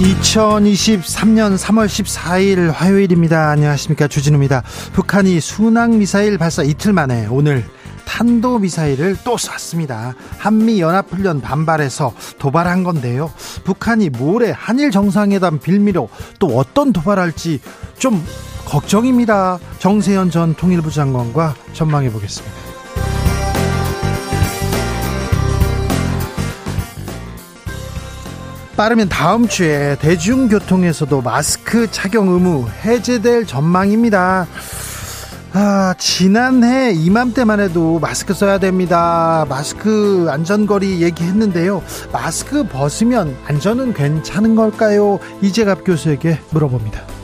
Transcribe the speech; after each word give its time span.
2023년 0.00 1.58
3월 1.58 1.86
14일 1.86 2.72
화요일입니다. 2.72 3.50
안녕하십니까. 3.50 4.08
주진우입니다. 4.08 4.62
북한이 4.94 5.40
순항미사일 5.40 6.38
발사 6.38 6.62
이틀 6.62 6.94
만에 6.94 7.26
오늘 7.26 7.64
탄도미사일을 8.06 9.18
또 9.24 9.36
쐈습니다. 9.36 10.14
한미연합훈련 10.38 11.42
반발해서 11.42 12.14
도발한 12.38 12.82
건데요. 12.82 13.30
북한이 13.64 14.08
모레 14.08 14.52
한일 14.52 14.90
정상회담 14.90 15.58
빌미로 15.58 16.08
또 16.38 16.46
어떤 16.56 16.94
도발할지 16.94 17.60
좀 17.98 18.24
걱정입니다. 18.64 19.58
정세현 19.80 20.30
전 20.30 20.54
통일부 20.54 20.90
장관과 20.90 21.54
전망해 21.74 22.10
보겠습니다. 22.10 22.69
빠르면 28.80 29.10
다음 29.10 29.46
주에 29.46 29.94
대중교통에서도 30.00 31.20
마스크 31.20 31.90
착용 31.90 32.28
의무 32.28 32.66
해제될 32.82 33.44
전망입니다. 33.44 34.46
아, 35.52 35.94
지난해 35.98 36.90
이맘때만 36.92 37.60
해도 37.60 37.98
마스크 37.98 38.32
써야 38.32 38.56
됩니다. 38.56 39.44
마스크 39.50 40.28
안전거리 40.30 41.02
얘기했는데요. 41.02 41.82
마스크 42.10 42.66
벗으면 42.66 43.36
안전은 43.46 43.92
괜찮은 43.92 44.54
걸까요? 44.54 45.18
이재갑 45.42 45.84
교수에게 45.84 46.38
물어봅니다. 46.48 47.19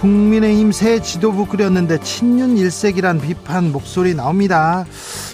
국민의힘 0.00 0.70
새 0.72 1.00
지도부 1.02 1.46
꾸렸는데 1.46 1.98
친윤 2.00 2.56
일색이란 2.56 3.20
비판 3.20 3.72
목소리 3.72 4.14
나옵니다. 4.14 4.84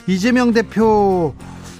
이재명 0.06 0.52
대표 0.52 1.34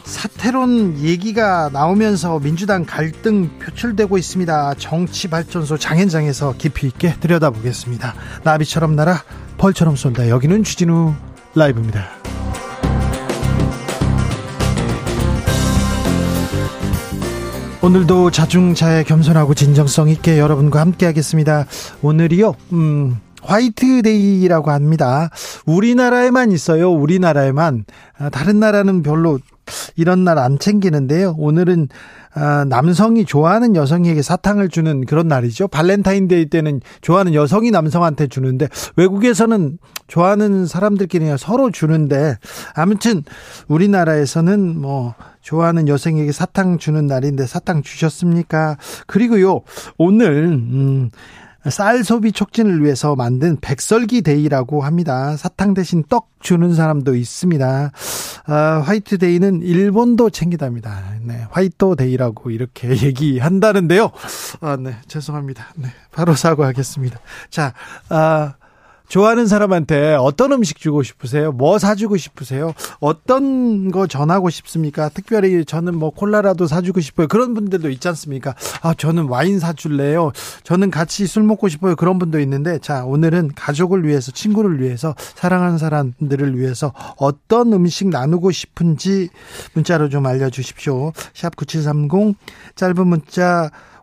사태론 0.04 0.98
얘기가 0.98 1.70
나오면서 1.72 2.38
민주당 2.40 2.84
갈등 2.84 3.58
표출되고 3.58 4.18
있습니다. 4.18 4.74
정치발전소 4.74 5.78
장현장에서 5.78 6.56
깊이 6.58 6.86
있게 6.88 7.14
들여다보겠습니다. 7.20 8.14
나비처럼 8.42 8.96
날아 8.96 9.24
벌처럼 9.56 9.96
쏜다. 9.96 10.28
여기는 10.28 10.62
주진우 10.62 11.14
라이브입니다. 11.54 12.23
오늘도 17.84 18.30
자중자애 18.30 19.04
겸손하고 19.04 19.52
진정성 19.52 20.08
있게 20.08 20.38
여러분과 20.38 20.80
함께 20.80 21.04
하겠습니다. 21.04 21.66
오늘이요, 22.00 22.54
음, 22.72 23.18
화이트데이라고 23.42 24.70
합니다. 24.70 25.28
우리나라에만 25.66 26.50
있어요. 26.50 26.90
우리나라에만. 26.90 27.84
아, 28.16 28.30
다른 28.30 28.58
나라는 28.58 29.02
별로 29.02 29.38
이런 29.96 30.24
날 30.24 30.38
안 30.38 30.58
챙기는데요. 30.58 31.34
오늘은 31.36 31.88
아, 32.34 32.64
남성이 32.66 33.26
좋아하는 33.26 33.76
여성에게 33.76 34.22
사탕을 34.22 34.70
주는 34.70 35.04
그런 35.04 35.28
날이죠. 35.28 35.68
발렌타인데이 35.68 36.46
때는 36.46 36.80
좋아하는 37.02 37.34
여성이 37.34 37.70
남성한테 37.70 38.28
주는데 38.28 38.66
외국에서는 38.96 39.78
좋아하는 40.08 40.64
사람들끼리 40.64 41.26
서로 41.38 41.70
주는데 41.70 42.38
아무튼 42.74 43.24
우리나라에서는 43.68 44.80
뭐 44.80 45.14
좋아하는 45.44 45.88
여성에게 45.88 46.32
사탕 46.32 46.78
주는 46.78 47.06
날인데 47.06 47.46
사탕 47.46 47.82
주셨습니까? 47.82 48.78
그리고요 49.06 49.60
오늘 49.98 50.44
음. 50.46 51.10
쌀 51.70 52.04
소비 52.04 52.32
촉진을 52.32 52.82
위해서 52.84 53.16
만든 53.16 53.56
백설기 53.60 54.20
데이라고 54.22 54.82
합니다. 54.82 55.36
사탕 55.36 55.72
대신 55.72 56.04
떡 56.08 56.28
주는 56.40 56.74
사람도 56.74 57.14
있습니다. 57.14 57.90
아, 58.46 58.82
화이트 58.84 59.16
데이는 59.16 59.62
일본도 59.62 60.28
챙기답니다. 60.28 61.02
네, 61.22 61.46
화이트 61.50 61.96
데이라고 61.96 62.50
이렇게 62.50 62.88
얘기한다는데요. 63.02 64.10
아, 64.60 64.76
네, 64.76 64.96
죄송합니다. 65.08 65.68
네, 65.76 65.88
바로 66.12 66.34
사과하겠습니다. 66.34 67.18
자, 67.48 67.72
아, 68.10 68.56
좋아하는 69.08 69.46
사람한테 69.46 70.14
어떤 70.14 70.52
음식 70.52 70.78
주고 70.78 71.02
싶으세요? 71.02 71.52
뭐 71.52 71.78
사주고 71.78 72.16
싶으세요? 72.16 72.72
어떤 73.00 73.90
거 73.90 74.06
전하고 74.06 74.50
싶습니까? 74.50 75.08
특별히 75.08 75.64
저는 75.64 75.94
뭐 75.96 76.10
콜라라도 76.10 76.66
사주고 76.66 77.00
싶어요. 77.00 77.28
그런 77.28 77.54
분들도 77.54 77.90
있지 77.90 78.08
않습니까? 78.08 78.54
아, 78.82 78.94
저는 78.94 79.24
와인 79.28 79.58
사줄래요? 79.58 80.32
저는 80.62 80.90
같이 80.90 81.26
술 81.26 81.42
먹고 81.42 81.68
싶어요. 81.68 81.96
그런 81.96 82.18
분도 82.18 82.40
있는데, 82.40 82.78
자, 82.78 83.04
오늘은 83.04 83.52
가족을 83.54 84.06
위해서, 84.06 84.32
친구를 84.32 84.80
위해서, 84.80 85.14
사랑하는 85.34 85.78
사람들을 85.78 86.58
위해서 86.58 86.92
어떤 87.16 87.72
음식 87.72 88.08
나누고 88.08 88.50
싶은지 88.50 89.28
문자로 89.74 90.08
좀 90.08 90.26
알려주십시오. 90.26 91.12
샵 91.34 91.56
9730, 91.56 92.36
짧은 92.74 93.06
문자, 93.06 93.70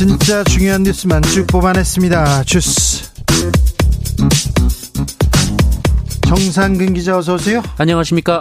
진짜 0.00 0.42
중요한 0.44 0.82
뉴스만 0.82 1.20
쭉 1.20 1.46
뽑아냈습니다. 1.46 2.44
주스. 2.44 3.10
정상근 6.26 6.94
기자 6.94 7.18
어서 7.18 7.34
오세요. 7.34 7.62
안녕하십니까. 7.76 8.40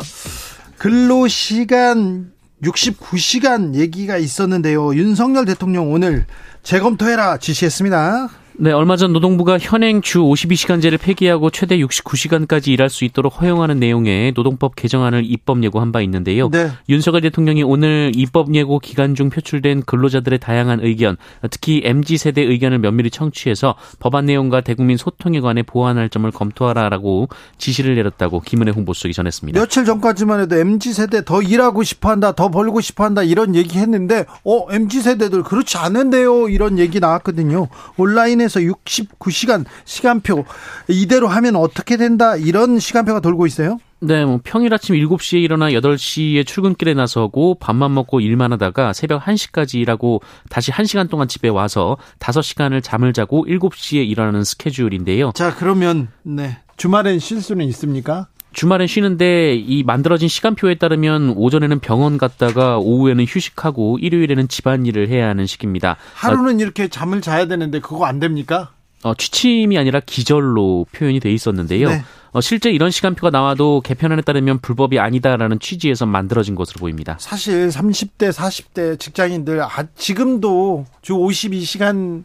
근로 0.78 1.28
시간 1.28 2.32
69시간 2.64 3.76
얘기가 3.76 4.16
있었는데요. 4.16 4.96
윤석열 4.96 5.44
대통령 5.44 5.92
오늘 5.92 6.26
재검토해라 6.64 7.40
지시했습니다. 7.40 8.30
네, 8.62 8.74
얼마 8.74 8.98
전 8.98 9.14
노동부가 9.14 9.58
현행 9.58 10.02
주 10.02 10.20
52시간제를 10.20 11.00
폐기하고 11.00 11.50
최대 11.50 11.78
69시간까지 11.78 12.68
일할 12.68 12.90
수 12.90 13.06
있도록 13.06 13.42
허용하는 13.42 13.80
내용의 13.80 14.34
노동법 14.36 14.76
개정안을 14.76 15.24
입법 15.24 15.64
예고한 15.64 15.94
바 15.94 16.02
있는데요. 16.02 16.50
네. 16.50 16.70
윤석열 16.90 17.22
대통령이 17.22 17.64
오늘 17.64 18.12
입법 18.16 18.54
예고 18.54 18.80
기간 18.80 19.16
중 19.16 19.30
표출된 19.30 19.84
근로자들의 19.84 20.40
다양한 20.40 20.82
의견, 20.82 21.16
특히 21.50 21.82
MZ 21.86 22.18
세대 22.18 22.42
의견을 22.42 22.80
면밀히 22.80 23.10
청취해서 23.10 23.76
법안 24.02 24.26
내용과 24.26 24.60
대국민 24.60 24.98
소통에 24.98 25.40
관해 25.40 25.64
보완할 25.64 26.10
점을 26.10 26.30
검토하라라고 26.30 27.30
지시를 27.58 27.96
내렸다고 27.96 28.42
김은혜 28.42 28.72
홍보수석이 28.72 29.14
전했습니다. 29.14 29.58
며칠 29.58 29.86
전까지만 29.86 30.42
해도 30.42 30.58
MZ 30.58 30.92
세대 30.92 31.24
더 31.24 31.42
일하고 31.42 31.84
싶어한다, 31.84 32.34
더 32.34 32.50
벌고 32.50 32.82
싶어한다 32.82 33.24
이런 33.24 33.56
얘기했는데, 33.56 34.26
어 34.44 34.70
MZ 34.70 35.02
세대들 35.02 35.44
그렇지 35.44 35.78
않은데요 35.78 36.50
이런 36.50 36.78
얘기 36.78 37.00
나왔거든요. 37.00 37.70
온라인에 37.96 38.49
해서 38.50 38.60
69시간 38.60 39.66
시간표 39.86 40.46
이대로 40.88 41.28
하면 41.28 41.56
어떻게 41.56 41.98
된다 41.98 42.36
이런 42.36 42.80
시간표가 42.80 43.20
돌고 43.20 43.46
있어요? 43.46 43.78
네, 44.02 44.24
뭐 44.24 44.40
평일 44.44 44.74
아침 44.74 44.96
7시에 44.96 45.42
일어나 45.44 45.70
8시에 45.72 46.48
출근길에 46.48 46.94
나서고 46.94 47.56
밥만 47.56 47.94
먹고 47.94 48.22
일만 48.22 48.54
하다가 48.54 48.94
새벽 48.94 49.24
1시까지 49.24 49.76
일하고 49.76 50.22
다시 50.50 50.72
1시간 50.72 51.10
동안 51.10 51.28
집에 51.28 51.50
와서 51.50 51.98
5시간을 52.20 52.82
잠을 52.82 53.12
자고 53.12 53.46
7시에 53.46 54.08
일어나는 54.08 54.44
스케줄인데요. 54.46 55.32
자, 55.36 55.54
그러면 55.54 56.08
네. 56.24 56.60
주말엔 56.78 57.20
쉴 57.20 57.42
수는 57.42 57.66
있습니까? 57.68 58.28
주말엔 58.54 58.88
쉬는데 58.88 59.56
이 59.56 59.84
만들어진 59.84 60.28
시간표에 60.28 60.76
따르면 60.76 61.34
오전에는 61.36 61.80
병원 61.80 62.18
갔다가 62.18 62.78
오후에는 62.78 63.26
휴식하고 63.28 64.00
일요일에는 64.00 64.48
집안일을 64.48 65.10
해야 65.10 65.28
하는 65.30 65.46
시기입니다. 65.46 65.98
하루는 66.16 66.56
어, 66.56 66.60
이렇게 66.60 66.88
잠을 66.88 67.22
자야 67.22 67.46
되는데 67.46 67.80
그거 67.80 68.06
안 68.06 68.20
됩니까? 68.20 68.72
어, 69.04 69.14
취침이 69.14 69.78
아니라 69.78 70.02
기절로 70.06 70.86
표현이 70.92 71.20
돼 71.20 71.32
있었는데요. 71.32 71.90
네. 71.90 72.04
어, 72.32 72.42
실제 72.42 72.70
이런 72.70 72.92
시간표가 72.92 73.30
나와도 73.30 73.82
개편안에 73.82 74.22
따르면 74.22 74.60
불법이 74.60 75.00
아니다라는 75.00 75.60
취지에서 75.60 76.06
만들어진 76.06 76.56
것으로 76.56 76.80
보입니다. 76.80 77.18
사실 77.20 77.70
30대, 77.70 78.32
40대 78.32 79.00
직장인들 79.00 79.62
아, 79.62 79.70
지금도 79.96 80.86
주 81.02 81.14
52시간 81.14 82.24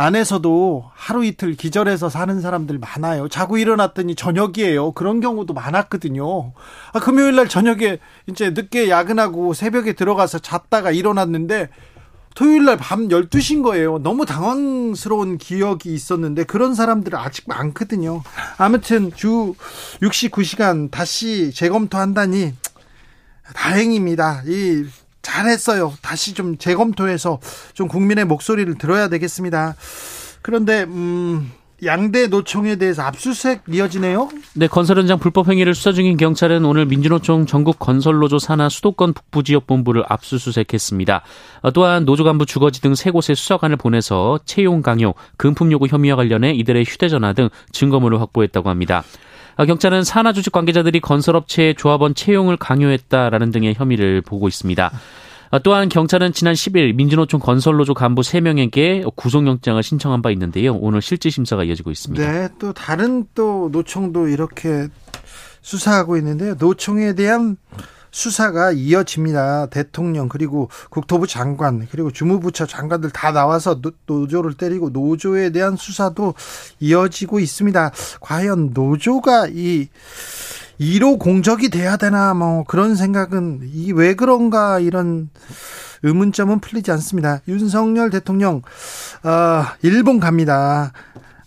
안에서도 0.00 0.90
하루 0.94 1.24
이틀 1.24 1.54
기절해서 1.54 2.08
사는 2.08 2.40
사람들 2.40 2.78
많아요. 2.78 3.28
자고 3.28 3.58
일어났더니 3.58 4.14
저녁이에요. 4.14 4.92
그런 4.92 5.20
경우도 5.20 5.52
많았거든요. 5.52 6.52
아, 6.92 7.00
금요일 7.00 7.36
날 7.36 7.48
저녁에 7.48 7.98
이제 8.26 8.50
늦게 8.50 8.88
야근하고 8.88 9.52
새벽에 9.52 9.92
들어가서 9.92 10.38
잤다가 10.38 10.90
일어났는데 10.90 11.68
토요일 12.34 12.64
날 12.64 12.78
밤 12.78 13.08
12시인 13.08 13.62
거예요. 13.62 13.98
너무 13.98 14.24
당황스러운 14.24 15.36
기억이 15.36 15.92
있었는데 15.92 16.44
그런 16.44 16.74
사람들은 16.74 17.18
아직 17.18 17.44
많거든요. 17.46 18.22
아무튼 18.56 19.12
주 19.14 19.54
69시간 20.00 20.90
다시 20.90 21.52
재검토한다니 21.52 22.54
다행입니다. 23.54 24.44
이 24.46 24.86
잘했어요. 25.22 25.92
다시 26.02 26.34
좀 26.34 26.56
재검토해서 26.58 27.40
좀 27.74 27.88
국민의 27.88 28.24
목소리를 28.24 28.74
들어야 28.78 29.08
되겠습니다. 29.08 29.76
그런데 30.42 30.84
음 30.84 31.52
양대 31.82 32.26
노총에 32.26 32.76
대해서 32.76 33.00
압수수색 33.02 33.62
이어지네요. 33.70 34.28
네, 34.54 34.66
건설 34.66 34.98
현장 34.98 35.18
불법 35.18 35.48
행위를 35.48 35.74
수사 35.74 35.92
중인 35.92 36.18
경찰은 36.18 36.62
오늘 36.66 36.84
민주노총 36.84 37.46
전국 37.46 37.78
건설노조 37.78 38.38
산하 38.38 38.68
수도권 38.68 39.14
북부 39.14 39.42
지역 39.42 39.66
본부를 39.66 40.04
압수수색했습니다. 40.06 41.22
어, 41.62 41.70
또한 41.70 42.04
노조 42.04 42.24
간부 42.24 42.44
주거지 42.44 42.82
등 42.82 42.94
세 42.94 43.10
곳에 43.10 43.34
수사관을 43.34 43.76
보내서 43.76 44.40
채용 44.44 44.82
강요, 44.82 45.14
금품 45.38 45.72
요구 45.72 45.86
혐의와 45.86 46.16
관련해 46.16 46.52
이들의 46.52 46.84
휴대전화 46.84 47.32
등 47.32 47.48
증거물을 47.72 48.20
확보했다고 48.20 48.68
합니다. 48.68 49.02
어, 49.60 49.66
경찰은 49.66 50.04
산하 50.04 50.32
조직 50.32 50.54
관계자들이 50.54 51.00
건설업체의 51.00 51.74
조합원 51.74 52.14
채용을 52.14 52.56
강요했다라는 52.56 53.50
등의 53.50 53.74
혐의를 53.74 54.22
보고 54.22 54.48
있습니다. 54.48 54.90
어, 55.50 55.58
또한 55.58 55.90
경찰은 55.90 56.32
지난 56.32 56.54
10일 56.54 56.94
민주노총 56.94 57.40
건설노조 57.40 57.92
간부 57.92 58.22
3명에게 58.22 59.14
구속영장을 59.14 59.82
신청한 59.82 60.22
바 60.22 60.30
있는데요. 60.30 60.74
오늘 60.76 61.02
실질 61.02 61.30
심사가 61.30 61.62
이어지고 61.62 61.90
있습니다. 61.90 62.32
네, 62.32 62.48
또 62.58 62.72
다른 62.72 63.26
또 63.34 63.68
노총도 63.70 64.28
이렇게 64.28 64.88
수사하고 65.60 66.16
있는데요. 66.16 66.54
노총에 66.58 67.14
대한 67.14 67.58
수사가 68.10 68.72
이어집니다. 68.72 69.66
대통령 69.66 70.28
그리고 70.28 70.68
국토부 70.90 71.26
장관 71.26 71.86
그리고 71.90 72.10
주무부처 72.10 72.66
장관들 72.66 73.10
다 73.10 73.32
나와서 73.32 73.80
노조를 73.80 74.54
때리고 74.54 74.90
노조에 74.90 75.50
대한 75.50 75.76
수사도 75.76 76.34
이어지고 76.80 77.40
있습니다. 77.40 77.90
과연 78.20 78.70
노조가 78.74 79.48
이 79.52 79.88
1호 80.80 81.18
공적이 81.18 81.68
돼야 81.68 81.96
되나 81.96 82.32
뭐 82.34 82.64
그런 82.64 82.96
생각은 82.96 83.60
이 83.72 83.92
왜 83.92 84.14
그런가 84.14 84.80
이런 84.80 85.28
의문점은 86.02 86.60
풀리지 86.60 86.90
않습니다. 86.92 87.40
윤석열 87.48 88.08
대통령 88.10 88.62
어, 89.22 89.64
일본 89.82 90.20
갑니다. 90.20 90.92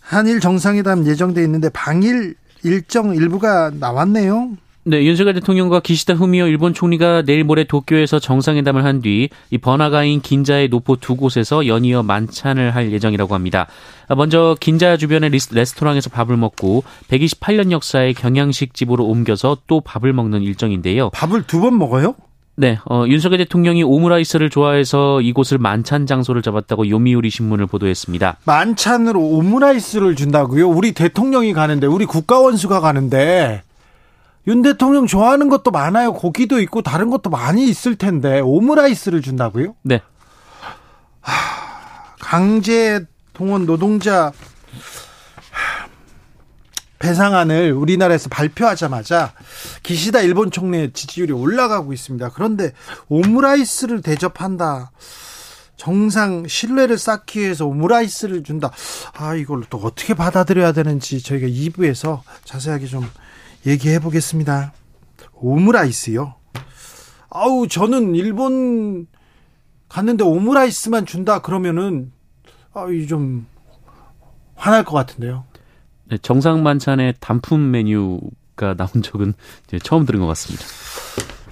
한일 0.00 0.38
정상회담 0.40 1.06
예정돼 1.06 1.42
있는데 1.44 1.68
방일 1.70 2.36
일정 2.62 3.14
일부가 3.14 3.70
나왔네요. 3.74 4.56
네, 4.86 5.02
윤석열 5.02 5.32
대통령과 5.34 5.80
기시다 5.80 6.12
후미오 6.12 6.46
일본 6.46 6.74
총리가 6.74 7.22
내일 7.22 7.42
모레 7.44 7.64
도쿄에서 7.64 8.18
정상회담을 8.18 8.84
한 8.84 9.00
뒤 9.00 9.30
이 9.50 9.56
번화가인 9.58 10.20
긴자의 10.20 10.68
노포 10.68 10.96
두 10.96 11.16
곳에서 11.16 11.66
연이어 11.66 12.02
만찬을 12.02 12.74
할 12.74 12.92
예정이라고 12.92 13.34
합니다. 13.34 13.66
먼저 14.14 14.54
긴자 14.60 14.98
주변의 14.98 15.30
레스토랑에서 15.52 16.10
밥을 16.10 16.36
먹고 16.36 16.84
128년 17.08 17.70
역사의 17.70 18.12
경양식 18.14 18.74
집으로 18.74 19.06
옮겨서 19.06 19.56
또 19.66 19.80
밥을 19.80 20.12
먹는 20.12 20.42
일정인데요. 20.42 21.10
밥을 21.10 21.44
두 21.46 21.60
번 21.60 21.78
먹어요? 21.78 22.14
네, 22.56 22.78
어, 22.84 23.04
윤석열 23.08 23.38
대통령이 23.38 23.82
오므라이스를 23.82 24.50
좋아해서 24.50 25.20
이곳을 25.22 25.56
만찬 25.58 26.06
장소를 26.06 26.42
잡았다고 26.42 26.88
요미우리 26.90 27.30
신문을 27.30 27.66
보도했습니다. 27.66 28.36
만찬으로 28.44 29.18
오므라이스를 29.20 30.14
준다고요? 30.14 30.68
우리 30.68 30.92
대통령이 30.92 31.52
가는데, 31.54 31.86
우리 31.88 32.04
국가원수가 32.04 32.78
가는데, 32.80 33.62
윤 34.46 34.62
대통령 34.62 35.06
좋아하는 35.06 35.48
것도 35.48 35.70
많아요. 35.70 36.12
고기도 36.12 36.60
있고 36.60 36.82
다른 36.82 37.10
것도 37.10 37.30
많이 37.30 37.66
있을 37.68 37.96
텐데 37.96 38.40
오므라이스를 38.40 39.22
준다고요? 39.22 39.74
네. 39.82 40.02
강제 42.20 43.04
동원 43.32 43.64
노동자 43.66 44.32
배상안을 46.98 47.72
우리나라에서 47.72 48.28
발표하자마자 48.30 49.32
기시다 49.82 50.20
일본 50.20 50.50
총리의 50.50 50.92
지지율이 50.92 51.32
올라가고 51.32 51.92
있습니다. 51.92 52.30
그런데 52.30 52.72
오므라이스를 53.08 54.00
대접한다. 54.00 54.90
정상 55.76 56.46
신뢰를 56.46 56.96
쌓기 56.96 57.40
위해서 57.40 57.66
오므라이스를 57.66 58.42
준다. 58.42 58.70
아, 59.12 59.34
이걸 59.34 59.64
또 59.68 59.78
어떻게 59.78 60.14
받아들여야 60.14 60.72
되는지 60.72 61.22
저희가 61.22 61.46
2부에서 61.46 62.20
자세하게 62.44 62.86
좀 62.86 63.06
얘기해 63.66 63.98
보겠습니다. 63.98 64.72
오므라이스요. 65.34 66.34
아우 67.30 67.66
저는 67.68 68.14
일본 68.14 69.06
갔는데 69.88 70.24
오므라이스만 70.24 71.06
준다 71.06 71.40
그러면은 71.40 72.12
아좀 72.72 73.46
화날 74.54 74.84
것 74.84 74.92
같은데요. 74.92 75.44
네, 76.04 76.18
정상 76.18 76.62
만찬에 76.62 77.14
단품 77.20 77.70
메뉴가 77.70 78.74
나온 78.76 79.02
적은 79.02 79.34
처음 79.82 80.04
들은 80.04 80.20
것 80.20 80.26
같습니다. 80.26 80.64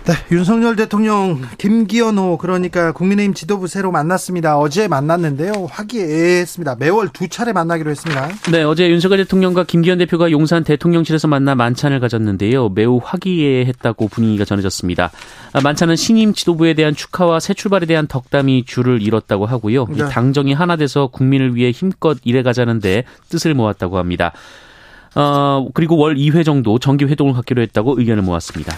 네, 0.04 0.14
윤석열 0.32 0.75
대통령 0.75 1.40
김기현호 1.58 2.37
그러니까 2.38 2.90
국민의힘 2.90 3.34
지도부 3.34 3.69
새로 3.69 3.93
만났습니다. 3.93 4.58
어제 4.58 4.88
만났는데요. 4.88 5.69
화기애애했습니다. 5.70 6.76
매월 6.81 7.08
두 7.10 7.28
차례 7.28 7.52
만나기로 7.52 7.88
했습니다. 7.88 8.28
네, 8.50 8.64
어제 8.64 8.90
윤석열 8.90 9.19
대통령과 9.19 9.62
김기현 9.62 9.99
대표가 9.99 10.32
용산 10.32 10.64
대통령실에서 10.64 11.28
만나 11.28 11.54
만찬을 11.54 12.00
가졌는데요. 12.00 12.70
매우 12.70 13.00
화기애애했다고 13.02 14.09
분위기가 14.09 14.44
전해졌습니다. 14.44 15.12
아, 15.52 15.61
만찬은 15.61 15.94
신임 15.94 16.32
지도부에 16.32 16.75
대한 16.75 16.97
축하와 16.97 17.38
새 17.38 17.54
출발에 17.54 17.87
대한 17.87 18.09
덕담이 18.09 18.64
줄을 18.66 19.02
이뤘다고 19.02 19.47
하고요. 19.47 19.87
네. 19.88 20.09
당정이 20.09 20.52
하나 20.52 20.75
돼서 20.75 21.06
국민을 21.06 21.54
위해 21.54 21.71
힘껏 21.71 22.18
일해가자는데 22.25 23.04
뜻을 23.28 23.54
모았다고 23.54 23.99
합니다. 23.99 24.32
어, 25.14 25.68
그리고 25.75 25.97
월 25.97 26.16
2회 26.16 26.44
정도 26.44 26.80
정기 26.80 27.04
회동을 27.04 27.35
갖기로 27.35 27.62
했다고 27.62 28.00
의견을 28.00 28.23
모았습니다. 28.25 28.75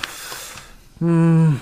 음, 1.03 1.59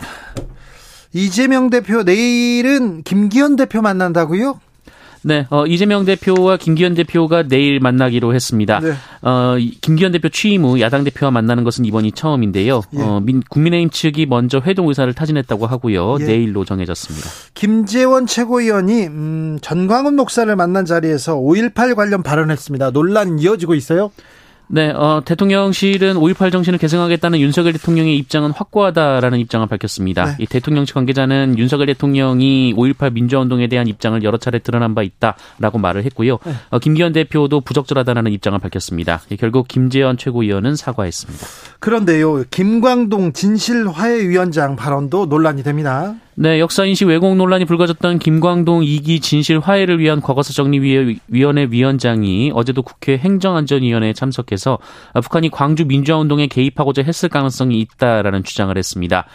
이재명 1.12 1.70
대표 1.70 2.02
내일은 2.02 3.02
김기현 3.02 3.56
대표 3.56 3.82
만난다고요? 3.82 4.60
네, 5.24 5.46
어, 5.50 5.66
이재명 5.66 6.04
대표와 6.04 6.56
김기현 6.56 6.94
대표가 6.94 7.44
내일 7.44 7.78
만나기로 7.78 8.34
했습니다. 8.34 8.80
네. 8.80 8.92
어, 9.22 9.56
김기현 9.80 10.10
대표 10.10 10.28
취임 10.28 10.64
후 10.64 10.80
야당 10.80 11.04
대표와 11.04 11.30
만나는 11.30 11.62
것은 11.62 11.84
이번이 11.84 12.12
처음인데요. 12.12 12.82
예. 12.96 13.00
어, 13.00 13.20
민, 13.20 13.40
국민의힘 13.48 13.90
측이 13.90 14.26
먼저 14.26 14.60
회동 14.64 14.88
의사를 14.88 15.12
타진했다고 15.14 15.66
하고요. 15.66 16.16
예. 16.20 16.24
내일로 16.24 16.64
정해졌습니다. 16.64 17.28
김재원 17.54 18.26
최고위원이 18.26 19.06
음, 19.06 19.58
전광훈 19.62 20.16
목사를 20.16 20.54
만난 20.56 20.84
자리에서 20.84 21.36
5.18 21.36 21.94
관련 21.94 22.24
발언했습니다. 22.24 22.90
논란 22.90 23.38
이어지고 23.38 23.76
있어요? 23.76 24.10
네, 24.74 24.88
어, 24.88 25.20
대통령실은 25.22 26.14
5.18 26.14 26.50
정신을 26.50 26.78
계승하겠다는 26.78 27.40
윤석열 27.40 27.74
대통령의 27.74 28.16
입장은 28.16 28.52
확고하다라는 28.52 29.38
입장을 29.40 29.66
밝혔습니다. 29.66 30.24
네. 30.24 30.36
이 30.38 30.46
대통령 30.46 30.86
측 30.86 30.94
관계자는 30.94 31.58
윤석열 31.58 31.88
대통령이 31.88 32.72
5.18 32.74 33.12
민주화운동에 33.12 33.66
대한 33.66 33.86
입장을 33.86 34.22
여러 34.22 34.38
차례 34.38 34.60
드러난 34.60 34.94
바 34.94 35.02
있다라고 35.02 35.76
말을 35.76 36.06
했고요. 36.06 36.38
네. 36.46 36.52
어, 36.70 36.78
김기현 36.78 37.12
대표도 37.12 37.60
부적절하다는 37.60 38.32
입장을 38.32 38.58
밝혔습니다. 38.58 39.20
예, 39.30 39.36
결국 39.36 39.68
김재현 39.68 40.16
최고위원은 40.16 40.74
사과했습니다. 40.76 41.46
그런데요, 41.78 42.44
김광동 42.50 43.34
진실화해위원장 43.34 44.76
발언도 44.76 45.26
논란이 45.26 45.64
됩니다. 45.64 46.14
네, 46.34 46.60
역사인식 46.60 47.08
왜곡 47.08 47.36
논란이 47.36 47.66
불거졌던 47.66 48.18
김광동 48.18 48.80
2기 48.80 49.20
진실 49.20 49.58
화해를 49.58 49.98
위한 49.98 50.22
과거사 50.22 50.54
정리위원회 50.54 51.66
위원장이 51.70 52.52
어제도 52.54 52.82
국회 52.82 53.18
행정안전위원회에 53.18 54.14
참석해서 54.14 54.78
북한이 55.22 55.50
광주 55.50 55.84
민주화운동에 55.84 56.46
개입하고자 56.46 57.02
했을 57.02 57.28
가능성이 57.28 57.80
있다라는 57.80 58.44
주장을 58.44 58.76
했습니다. 58.76 59.26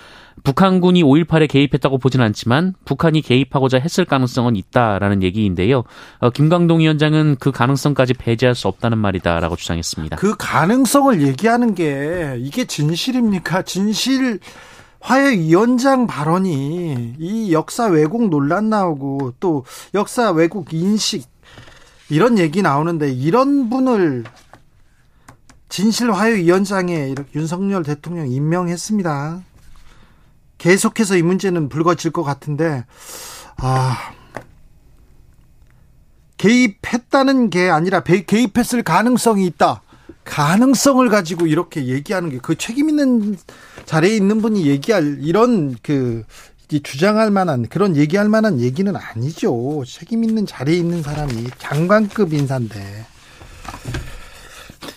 북한군이 0.44 1.04
5.18에 1.04 1.50
개입했다고 1.50 1.98
보진 1.98 2.22
않지만 2.22 2.74
북한이 2.86 3.22
개입하고자 3.22 3.80
했을 3.80 4.06
가능성은 4.06 4.56
있다라는 4.56 5.24
얘기인데요. 5.24 5.84
어, 6.20 6.30
김광동 6.30 6.80
위원장은 6.80 7.38
그 7.40 7.52
가능성까지 7.52 8.14
배제할 8.16 8.56
수 8.56 8.68
없다는 8.68 8.98
말이다라고 8.98 9.56
주장했습니다. 9.56 10.16
그 10.18 10.36
가능성을 10.38 11.22
얘기하는 11.22 11.76
게 11.76 12.38
이게 12.40 12.66
진실입니까? 12.66 13.64
진실 13.64 14.40
화해위원장 15.08 16.06
발언이 16.06 17.16
이 17.18 17.54
역사 17.54 17.86
왜곡 17.86 18.28
논란 18.28 18.70
나오고 18.70 19.36
또 19.40 19.64
역사 19.94 20.32
왜곡 20.32 20.74
인식 20.74 21.30
이런 22.10 22.38
얘기 22.38 22.62
나오는데 22.62 23.14
이런 23.14 23.70
분을 23.70 24.26
진실화해위원장에 25.70 27.16
윤석열 27.36 27.84
대통령 27.84 28.30
임명했습니다. 28.30 29.42
계속해서 30.58 31.16
이 31.16 31.22
문제는 31.22 31.70
불거질 31.70 32.12
것 32.12 32.24
같은데 32.24 32.86
아 33.56 33.98
개입했다는 36.36 37.50
게 37.50 37.70
아니라 37.70 38.02
개입했을 38.04 38.84
가능성이 38.84 39.46
있다. 39.46 39.84
가능성을 40.28 41.08
가지고 41.10 41.48
이렇게 41.48 41.88
얘기하는 41.88 42.30
게 42.30 42.38
그 42.42 42.56
책임 42.56 42.90
있는 42.90 43.38
자리에 43.86 44.16
있는 44.16 44.42
분이 44.42 44.68
얘기할 44.68 45.18
이런 45.22 45.76
그 45.82 46.24
주장할 46.84 47.32
만한 47.32 47.68
그런 47.68 47.96
얘기할 47.96 48.28
만한 48.30 48.60
얘기는 48.60 48.94
아니죠. 48.96 49.84
책임 49.86 50.24
있는 50.24 50.46
자리에 50.46 50.76
있는 50.78 51.02
사람이 51.02 51.48
장관급 51.58 52.34
인사인데. 52.34 53.06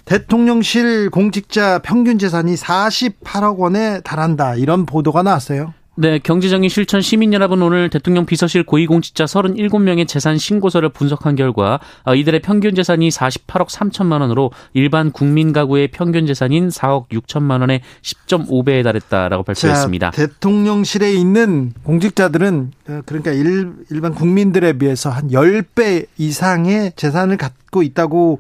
대통령실 0.05 1.11
공직자 1.11 1.79
평균 1.79 2.19
재산이 2.19 2.55
48억 2.57 3.59
원에 3.59 4.01
달한다. 4.01 4.57
이런 4.57 4.85
보도가 4.85 5.23
나왔어요. 5.23 5.73
네, 5.97 6.19
경제정의 6.19 6.71
실천 6.71 7.03
시민 7.03 7.33
여러분 7.33 7.61
오늘 7.61 7.91
대통령 7.91 8.25
비서실 8.25 8.65
고위공직자 8.65 9.25
37명의 9.25 10.07
재산 10.07 10.39
신고서를 10.39 10.91
분석한 10.91 11.35
결과 11.35 11.81
어, 12.05 12.15
이들의 12.15 12.41
평균 12.41 12.75
재산이 12.75 13.09
48억 13.09 13.69
3천만 13.69 14.21
원으로 14.21 14.53
일반 14.73 15.11
국민 15.11 15.53
가구의 15.53 15.89
평균 15.89 16.27
재산인 16.27 16.69
4억 16.69 17.09
6천만 17.09 17.61
원의 17.61 17.81
10.5배에 18.03 18.85
달했다라고 18.85 19.43
발표했습니다. 19.43 20.13
자, 20.13 20.27
대통령실에 20.27 21.13
있는 21.13 21.73
공직자들은 21.83 22.71
어, 22.89 23.01
그러니까 23.05 23.33
일, 23.33 23.73
일반 23.91 24.15
국민들에 24.15 24.75
비해서 24.75 25.11
한 25.11 25.29
10배 25.29 26.07
이상의 26.17 26.93
재산을 26.95 27.37
갖고 27.37 27.83
있다고 27.83 28.39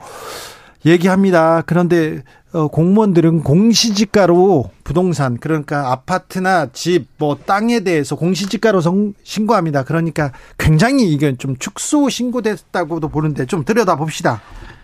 얘기합니다. 0.86 1.62
그런데 1.66 2.22
어, 2.52 2.66
공무원들은 2.68 3.42
공시지가로 3.44 4.70
부동산 4.82 5.38
그러니까 5.38 5.92
아파트나 5.92 6.68
집 6.72 7.06
뭐 7.18 7.36
땅에 7.46 7.80
대해서 7.80 8.16
공시지가로 8.16 8.80
성, 8.80 9.12
신고합니다. 9.22 9.84
그러니까 9.84 10.32
굉장히 10.58 11.12
이게 11.12 11.36
좀 11.36 11.56
축소 11.58 12.08
신고됐다고도 12.08 13.08
보는데 13.08 13.44
좀 13.46 13.64
들여다 13.64 13.96
봅시다. 13.96 14.40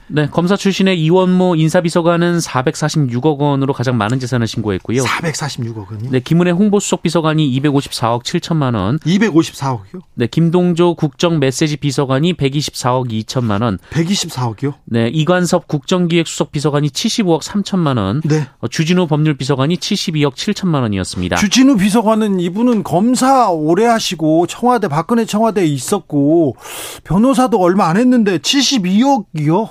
네, 0.08 0.28
검사 0.30 0.56
출신의 0.56 1.00
이원모 1.02 1.56
인사비서관은 1.56 2.38
446억 2.38 3.38
원으로 3.38 3.72
가장 3.72 3.96
많은 3.98 4.20
재산을 4.20 4.46
신고했고요. 4.46 5.02
446억 5.02 5.90
원이요? 5.90 6.10
네, 6.10 6.20
김은혜 6.20 6.52
홍보수석 6.52 7.02
비서관이 7.02 7.60
254억 7.60 8.22
7천만 8.22 8.76
원. 8.76 8.98
254억이요? 9.00 10.00
네, 10.14 10.26
김동조 10.28 10.94
국정 10.94 11.40
메시지 11.40 11.76
비서관이 11.76 12.34
124억 12.34 13.10
2천만 13.10 13.62
원. 13.62 13.78
124억이요? 13.90 14.74
네, 14.84 15.08
이관섭 15.08 15.66
국정기획수석 15.66 16.52
비서관이 16.52 16.88
75억 16.90 17.42
3천만 17.42 17.98
원. 17.98 18.20
네. 18.24 18.46
어, 18.60 18.68
주진우 18.68 19.08
법률 19.08 19.36
비서관이 19.36 19.76
72억 19.76 20.34
7천만 20.34 20.82
원이었습니다. 20.82 21.36
주진우 21.36 21.76
비서관은 21.78 22.38
이분은 22.38 22.84
검사 22.84 23.50
오래 23.50 23.86
하시고 23.86 24.46
청와대 24.46 24.86
박근혜 24.88 25.24
청와대에 25.24 25.64
있었고 25.64 26.56
변호사도 27.04 27.58
얼마 27.58 27.88
안 27.88 27.96
했는데 27.96 28.38
72억이요? 28.38 29.70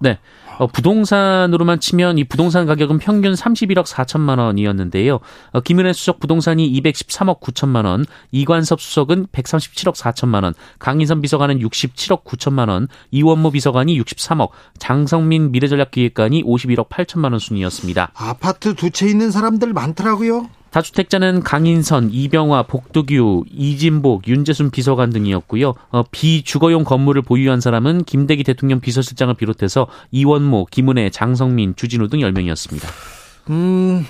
네. 0.00 0.18
어, 0.58 0.66
부동산으로만 0.66 1.80
치면 1.80 2.18
이 2.18 2.24
부동산 2.24 2.66
가격은 2.66 2.98
평균 2.98 3.32
31억 3.32 3.86
4천만 3.86 4.38
원이었는데요. 4.38 5.20
어, 5.52 5.60
김은혜 5.60 5.92
수석 5.94 6.20
부동산이 6.20 6.70
213억 6.82 7.40
9천만 7.40 7.86
원, 7.86 8.04
이관섭 8.30 8.80
수석은 8.80 9.28
137억 9.28 9.94
4천만 9.94 10.44
원, 10.44 10.52
강인선 10.78 11.22
비서관은 11.22 11.60
67억 11.60 12.24
9천만 12.24 12.68
원, 12.68 12.88
이원모 13.10 13.52
비서관이 13.52 13.98
63억, 14.02 14.50
장성민 14.78 15.50
미래전략기획관이 15.52 16.44
51억 16.44 16.88
8천만 16.90 17.30
원 17.30 17.38
순이었습니다. 17.38 18.12
아파트 18.14 18.74
두 18.74 18.90
채 18.90 19.06
있는 19.06 19.30
사람들 19.30 19.72
많더라고요. 19.72 20.48
다주택자는 20.70 21.42
강인선, 21.42 22.10
이병화, 22.12 22.64
복두규, 22.64 23.44
이진복, 23.50 24.28
윤재순 24.28 24.70
비서관 24.70 25.10
등이었고요. 25.10 25.74
어, 25.90 26.02
비주거용 26.10 26.84
건물을 26.84 27.22
보유한 27.22 27.60
사람은 27.60 28.04
김대기 28.04 28.44
대통령 28.44 28.80
비서실장을 28.80 29.34
비롯해서 29.34 29.88
이원모, 30.12 30.66
김은혜, 30.70 31.10
장성민, 31.10 31.74
주진우 31.76 32.08
등 32.08 32.20
10명이었습니다. 32.20 32.86
음, 33.50 34.06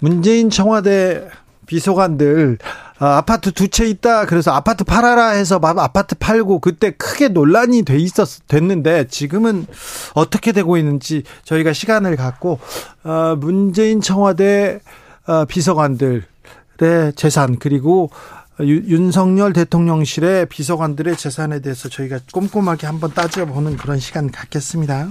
문재인 0.00 0.50
청와대 0.50 1.28
비서관들 1.66 2.58
아, 2.98 3.16
아파트 3.18 3.50
두 3.52 3.68
채 3.68 3.86
있다 3.86 4.26
그래서 4.26 4.52
아파트 4.52 4.84
팔아라 4.84 5.30
해서 5.30 5.60
아파트 5.62 6.14
팔고 6.14 6.60
그때 6.60 6.92
크게 6.92 7.28
논란이 7.28 7.82
돼 7.82 7.98
있었 7.98 8.46
됐는데 8.46 9.08
지금은 9.08 9.66
어떻게 10.14 10.52
되고 10.52 10.76
있는지 10.76 11.24
저희가 11.44 11.72
시간을 11.72 12.16
갖고 12.16 12.58
어, 13.04 13.36
문재인 13.38 14.00
청와대 14.00 14.78
어, 14.78 15.05
비서관들의 15.48 16.22
재산 17.16 17.58
그리고 17.58 18.10
윤석열 18.60 19.52
대통령실의 19.52 20.46
비서관들의 20.46 21.16
재산에 21.16 21.60
대해서 21.60 21.88
저희가 21.88 22.20
꼼꼼하게 22.32 22.86
한번 22.86 23.12
따져보는 23.12 23.76
그런 23.76 23.98
시간 23.98 24.30
갖겠습니다. 24.30 25.08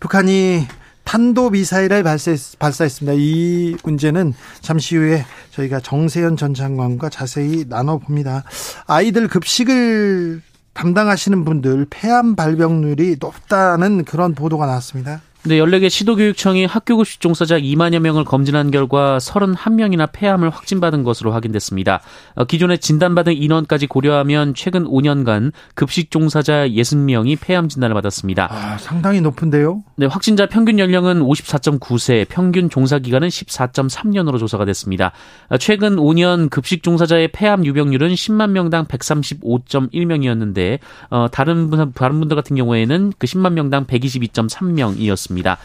북한이 0.00 0.66
탄도 1.04 1.50
미사일을 1.50 2.02
발사했, 2.02 2.90
습니다이 2.90 3.76
문제는 3.84 4.32
잠시 4.60 4.96
후에 4.96 5.24
저희가 5.50 5.80
정세현 5.80 6.36
전 6.36 6.54
장관과 6.54 7.10
자세히 7.10 7.66
나눠봅니다. 7.68 8.42
아이들 8.86 9.28
급식을 9.28 10.42
담당하시는 10.72 11.44
분들 11.44 11.86
폐암 11.90 12.34
발병률이 12.34 13.18
높다는 13.20 14.04
그런 14.04 14.34
보도가 14.34 14.66
나왔습니다. 14.66 15.20
네, 15.46 15.58
14개 15.58 15.90
시도교육청이 15.90 16.64
학교급식 16.64 17.20
종사자 17.20 17.58
2만여 17.58 17.98
명을 17.98 18.24
검진한 18.24 18.70
결과 18.70 19.18
31명이나 19.18 20.08
폐암을 20.10 20.48
확진받은 20.48 21.02
것으로 21.02 21.32
확인됐습니다. 21.32 22.00
어, 22.34 22.46
기존에 22.46 22.78
진단받은 22.78 23.34
인원까지 23.34 23.86
고려하면 23.86 24.54
최근 24.54 24.84
5년간 24.84 25.52
급식 25.74 26.10
종사자 26.10 26.66
60명이 26.66 27.36
폐암 27.38 27.68
진단을 27.68 27.92
받았습니다. 27.92 28.48
아, 28.50 28.78
상당히 28.78 29.20
높은데요? 29.20 29.84
네, 29.96 30.06
확진자 30.06 30.46
평균 30.46 30.78
연령은 30.78 31.20
54.9세, 31.20 32.26
평균 32.30 32.70
종사 32.70 32.98
기간은 32.98 33.28
14.3년으로 33.28 34.38
조사가 34.38 34.64
됐습니다. 34.64 35.12
어, 35.50 35.58
최근 35.58 35.96
5년 35.96 36.48
급식 36.48 36.82
종사자의 36.82 37.28
폐암 37.32 37.66
유병률은 37.66 38.14
10만 38.14 38.52
명당 38.52 38.86
135.1명이었는데 38.86 40.78
어, 41.10 41.28
다른 41.30 41.68
분 41.68 41.92
다른 41.92 42.18
분들 42.20 42.34
같은 42.34 42.56
경우에는 42.56 43.12
그 43.18 43.26
10만 43.26 43.52
명당 43.52 43.84
122.3명이었습니다. 43.84 45.33
있습니다. 45.34 45.58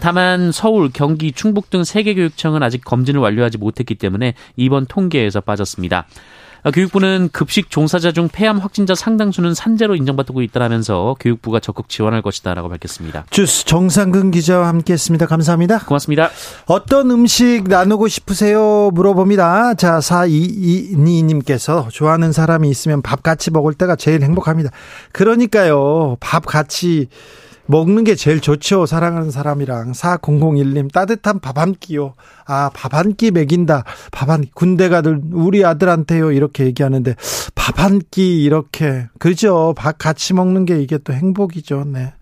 다만 0.00 0.52
서울, 0.52 0.90
경기, 0.92 1.32
충북 1.32 1.70
등 1.70 1.80
세 1.82 2.02
개 2.04 2.14
교육청은 2.14 2.62
아직 2.62 2.84
검진을 2.84 3.20
완료하지 3.20 3.58
못했기 3.58 3.96
때문에 3.96 4.34
이번 4.56 4.86
통계에서 4.86 5.40
빠졌습니다. 5.40 6.06
교육부는 6.74 7.28
급식 7.32 7.70
종사자 7.70 8.10
중 8.10 8.28
폐암 8.28 8.58
확진자 8.58 8.96
상당수는 8.96 9.54
산재로 9.54 9.94
인정받고 9.94 10.42
있다면서 10.42 11.14
교육부가 11.20 11.60
적극 11.60 11.88
지원할 11.88 12.22
것이다라고 12.22 12.68
밝혔습니다. 12.68 13.24
주스 13.30 13.64
정상근 13.66 14.32
기자와 14.32 14.66
함께했습니다. 14.68 15.26
감사합니다. 15.26 15.78
고맙습니다. 15.84 16.30
어떤 16.66 17.12
음식 17.12 17.64
나누고 17.68 18.08
싶으세요? 18.08 18.90
물어봅니다. 18.92 19.74
자, 19.74 20.00
4222님께서 20.00 21.88
좋아하는 21.90 22.32
사람이 22.32 22.68
있으면 22.68 23.00
밥 23.00 23.22
같이 23.22 23.52
먹을 23.52 23.72
때가 23.74 23.94
제일 23.94 24.22
행복합니다. 24.22 24.70
그러니까요. 25.12 26.16
밥 26.18 26.46
같이 26.46 27.06
먹는 27.66 28.04
게 28.04 28.14
제일 28.14 28.40
좋죠. 28.40 28.86
사랑하는 28.86 29.30
사람이랑. 29.30 29.92
4001님, 29.92 30.92
따뜻한 30.92 31.40
밥 31.40 31.58
한 31.58 31.74
끼요. 31.78 32.14
아, 32.46 32.70
밥 32.74 32.94
한 32.94 33.14
끼 33.14 33.30
먹인다. 33.30 33.84
밥 34.12 34.30
한, 34.30 34.44
군대 34.54 34.88
가들, 34.88 35.20
우리 35.32 35.64
아들한테요. 35.64 36.32
이렇게 36.32 36.64
얘기하는데, 36.66 37.14
밥 37.54 37.78
한 37.78 38.00
끼, 38.10 38.42
이렇게. 38.44 39.06
그죠. 39.18 39.74
밥 39.76 39.98
같이 39.98 40.32
먹는 40.34 40.64
게 40.64 40.80
이게 40.80 40.98
또 40.98 41.12
행복이죠. 41.12 41.84
네. 41.86 42.12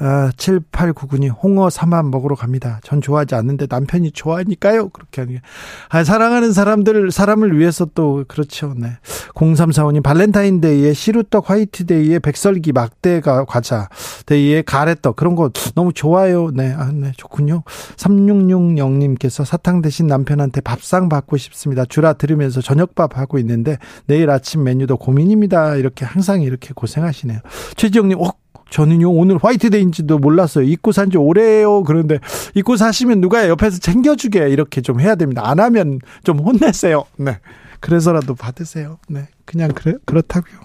아, 0.00 0.30
7899님, 0.36 1.34
홍어 1.42 1.70
삼합 1.70 2.06
먹으러 2.06 2.36
갑니다. 2.36 2.80
전 2.84 3.00
좋아하지 3.00 3.34
않는데 3.34 3.66
남편이 3.68 4.12
좋아하니까요. 4.12 4.90
그렇게 4.90 5.22
하는 5.22 5.34
게. 5.34 5.40
아, 5.88 6.04
사랑하는 6.04 6.52
사람들, 6.52 7.10
사람을 7.10 7.58
위해서 7.58 7.86
또, 7.94 8.24
그렇죠. 8.28 8.74
네. 8.76 8.98
0345님, 9.34 10.02
발렌타인데이에 10.02 10.92
시루떡 10.92 11.50
화이트데이에 11.50 12.20
백설기 12.20 12.72
막대가 12.72 13.44
과자, 13.44 13.88
데이에 14.26 14.62
가래떡, 14.62 15.16
그런 15.16 15.34
거 15.34 15.50
너무 15.74 15.92
좋아요. 15.92 16.50
네. 16.52 16.72
아, 16.72 16.90
네. 16.92 17.12
좋군요. 17.16 17.64
3660님께서 17.96 19.44
사탕 19.44 19.82
대신 19.82 20.06
남편한테 20.06 20.60
밥상 20.60 21.08
받고 21.08 21.36
싶습니다. 21.36 21.84
주라 21.84 22.12
들으면서 22.12 22.60
저녁밥 22.60 23.18
하고 23.18 23.38
있는데 23.38 23.78
내일 24.06 24.30
아침 24.30 24.62
메뉴도 24.62 24.96
고민입니다. 24.96 25.74
이렇게 25.76 26.04
항상 26.04 26.42
이렇게 26.42 26.72
고생하시네요. 26.74 27.40
최지영님, 27.76 28.20
어, 28.20 28.30
저는요 28.70 29.10
오늘 29.10 29.38
화이트데이인지도 29.42 30.18
몰랐어요. 30.18 30.64
입고 30.64 30.92
산 30.92 31.08
지 31.10 31.16
오래요. 31.16 31.84
그런데 31.84 32.18
입고 32.54 32.76
사시면 32.76 33.20
누가 33.22 33.48
옆에서 33.48 33.78
챙겨주게 33.78 34.50
이렇게 34.50 34.80
좀 34.82 35.00
해야 35.00 35.14
됩니다. 35.14 35.42
안 35.48 35.58
하면 35.58 36.00
좀 36.22 36.38
혼내세요. 36.38 37.04
네. 37.16 37.38
그래서라도 37.80 38.34
받으세요. 38.34 38.98
네. 39.08 39.28
그냥 39.46 39.70
그래 39.74 39.94
그렇다고요. 40.04 40.60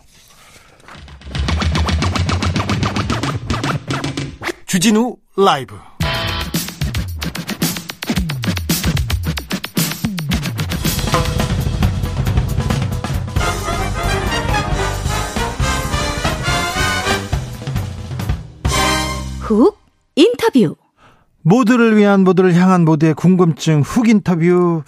주진우 4.65 5.15
라이브 5.37 5.75
훅 19.43 19.77
인터뷰 20.15 20.77
모두를 21.41 21.97
위한 21.97 22.21
모두를 22.23 22.55
향한 22.55 22.85
모두의 22.85 23.13
궁금증 23.13 23.81
훅 23.81 24.07
인터뷰 24.07 24.83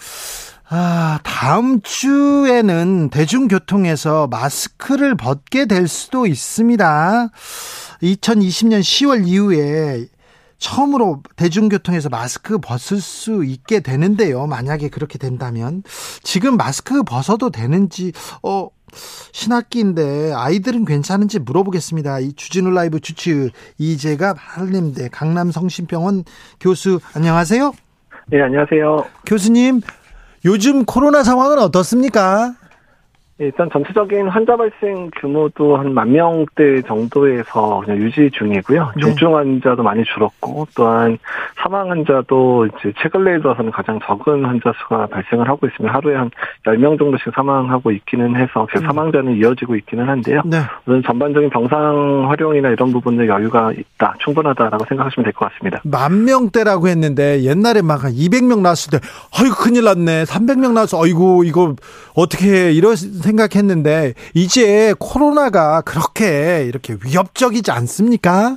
아, 0.68 1.20
다음 1.22 1.82
주에는 1.82 3.10
대중교통에서 3.10 4.26
마스크를 4.28 5.14
벗게 5.14 5.66
될 5.66 5.86
수도 5.86 6.26
있습니다. 6.26 7.28
2020년 8.02 8.80
10월 8.80 9.28
이후에 9.28 10.06
처음으로 10.58 11.22
대중교통에서 11.36 12.08
마스크 12.08 12.58
벗을 12.58 13.00
수 13.00 13.44
있게 13.44 13.80
되는데요. 13.80 14.46
만약에 14.46 14.88
그렇게 14.88 15.18
된다면 15.18 15.82
지금 16.22 16.56
마스크 16.56 17.02
벗어도 17.02 17.50
되는지 17.50 18.12
어 18.42 18.68
신학기인데 19.32 20.32
아이들은 20.34 20.84
괜찮은지 20.84 21.38
물어보겠습니다. 21.38 22.20
이 22.20 22.32
주진우 22.34 22.70
라이브 22.70 23.00
주치 23.00 23.50
이재가 23.78 24.34
한림대 24.36 25.08
강남성심병원 25.10 26.24
교수 26.60 27.00
안녕하세요. 27.14 27.72
네, 28.28 28.42
안녕하세요. 28.42 29.04
교수님, 29.24 29.80
요즘 30.44 30.84
코로나 30.84 31.22
상황은 31.22 31.58
어떻습니까? 31.60 32.54
일단 33.38 33.68
전체적인 33.70 34.28
환자 34.28 34.56
발생 34.56 35.10
규모도 35.20 35.76
한 35.76 35.92
만 35.96 36.12
명대 36.12 36.82
정도에서 36.86 37.80
그냥 37.84 38.00
유지 38.02 38.30
중이고요. 38.32 38.92
네. 38.96 39.00
중증 39.02 39.34
환자도 39.36 39.82
많이 39.82 40.04
줄었고 40.04 40.66
또한 40.74 41.16
사망 41.62 41.90
환자도 41.90 42.66
이제 42.66 42.92
최근래에 43.02 43.38
들어서는 43.38 43.70
가장 43.72 43.98
적은 44.06 44.44
환자 44.44 44.72
수가 44.80 45.06
발생을 45.06 45.48
하고 45.48 45.66
있습니다. 45.66 45.94
하루에 45.94 46.16
한 46.16 46.30
10명 46.66 46.98
정도씩 46.98 47.32
사망하고 47.34 47.92
있기는 47.92 48.36
해서 48.36 48.66
그 48.70 48.80
사망자는 48.80 49.36
이어지고 49.36 49.76
있기는 49.76 50.06
한데요. 50.08 50.42
네. 50.44 50.58
우선 50.86 51.02
전반적인 51.02 51.50
병상 51.50 52.26
활용이나 52.30 52.70
이런 52.70 52.92
부분에 52.92 53.26
여유가 53.26 53.72
있다, 53.72 54.14
충분하다라고 54.20 54.84
생각하시면 54.86 55.24
될 55.24 55.32
것 55.32 55.50
같습니다. 55.52 55.80
만 55.84 56.24
명대라고 56.24 56.88
했는데 56.88 57.42
옛날에 57.42 57.82
막 57.82 58.00
200명 58.02 58.60
나왔을 58.60 58.98
때 58.98 59.06
아이고 59.38 59.54
큰일 59.56 59.84
났네. 59.84 60.24
300명 60.24 60.72
나와서 60.72 61.02
아이고 61.02 61.44
이거 61.44 61.74
어떻게 62.14 62.72
이런 62.72 62.94
생각했는데 63.26 64.14
이제 64.34 64.94
코로나가 64.98 65.82
그렇게 65.82 66.64
이렇게 66.64 66.94
위협적이지 67.04 67.70
않습니까? 67.70 68.56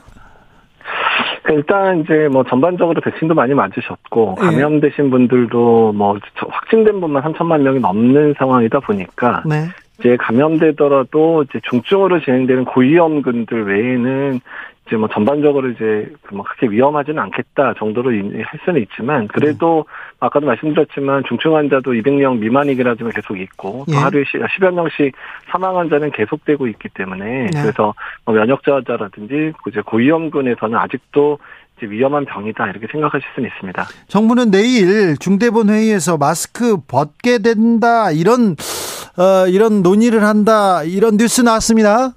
일단 1.50 2.02
이제 2.02 2.28
뭐 2.32 2.44
전반적으로 2.44 3.02
백신도 3.02 3.34
많이 3.34 3.54
맞으셨고 3.54 4.36
예. 4.40 4.46
감염되신 4.46 5.10
분들도 5.10 5.94
뭐 5.94 6.18
확진된 6.36 7.02
분만 7.02 7.24
3천만 7.24 7.62
명이 7.62 7.80
넘는 7.80 8.36
상황이다 8.38 8.82
보니까 8.82 9.44
네. 9.46 9.66
이제 10.00 10.16
감염되더라도 10.18 11.44
이제 11.44 11.60
중증으로 11.70 12.22
진행되는 12.22 12.66
고위험군들 12.66 13.66
외에는 13.66 14.40
이제 14.88 14.96
뭐 14.96 15.08
전반적으로 15.10 15.70
이제 15.70 16.12
뭐 16.32 16.44
크게 16.44 16.68
위험하지는 16.68 17.20
않겠다 17.20 17.74
정도로 17.78 18.12
할 18.12 18.60
수는 18.66 18.82
있지만 18.82 19.28
그래도 19.28 19.80
음. 19.80 19.84
아까도 20.20 20.46
말씀드렸지만 20.48 21.24
중증 21.28 21.56
환자도 21.56 21.94
200명 21.94 22.40
미만이긴 22.40 22.88
하지만 22.88 23.14
계속 23.14 23.40
있고 23.40 23.86
예. 23.90 23.96
하루에 23.96 24.24
10여 24.24 24.72
명씩 24.72 25.16
사망 25.50 25.78
환자는 25.78 26.12
계속되고 26.12 26.68
있기 26.68 26.90
때문에 26.90 27.48
네. 27.54 27.62
그래서 27.62 27.94
뭐 28.26 28.36
면역 28.36 28.64
저하자라든지 28.64 29.54
이제 29.68 29.82
고위험군에서는 29.82 30.78
아직도 30.78 31.40
위험한 31.82 32.26
병이다 32.26 32.68
이렇게 32.68 32.88
생각하실 32.92 33.26
수는 33.36 33.50
있습니다. 33.50 33.86
정부는 34.08 34.52
내일 34.52 35.18
중대본 35.18 35.70
회의에서 35.70 36.18
마스크 36.18 36.78
벗게 36.86 37.38
된다 37.38 38.12
이런 38.12 38.58
어, 39.18 39.48
이런 39.48 39.82
논의를 39.82 40.24
한다 40.24 40.84
이런 40.84 41.16
뉴스 41.16 41.42
나왔습니다. 41.42 42.12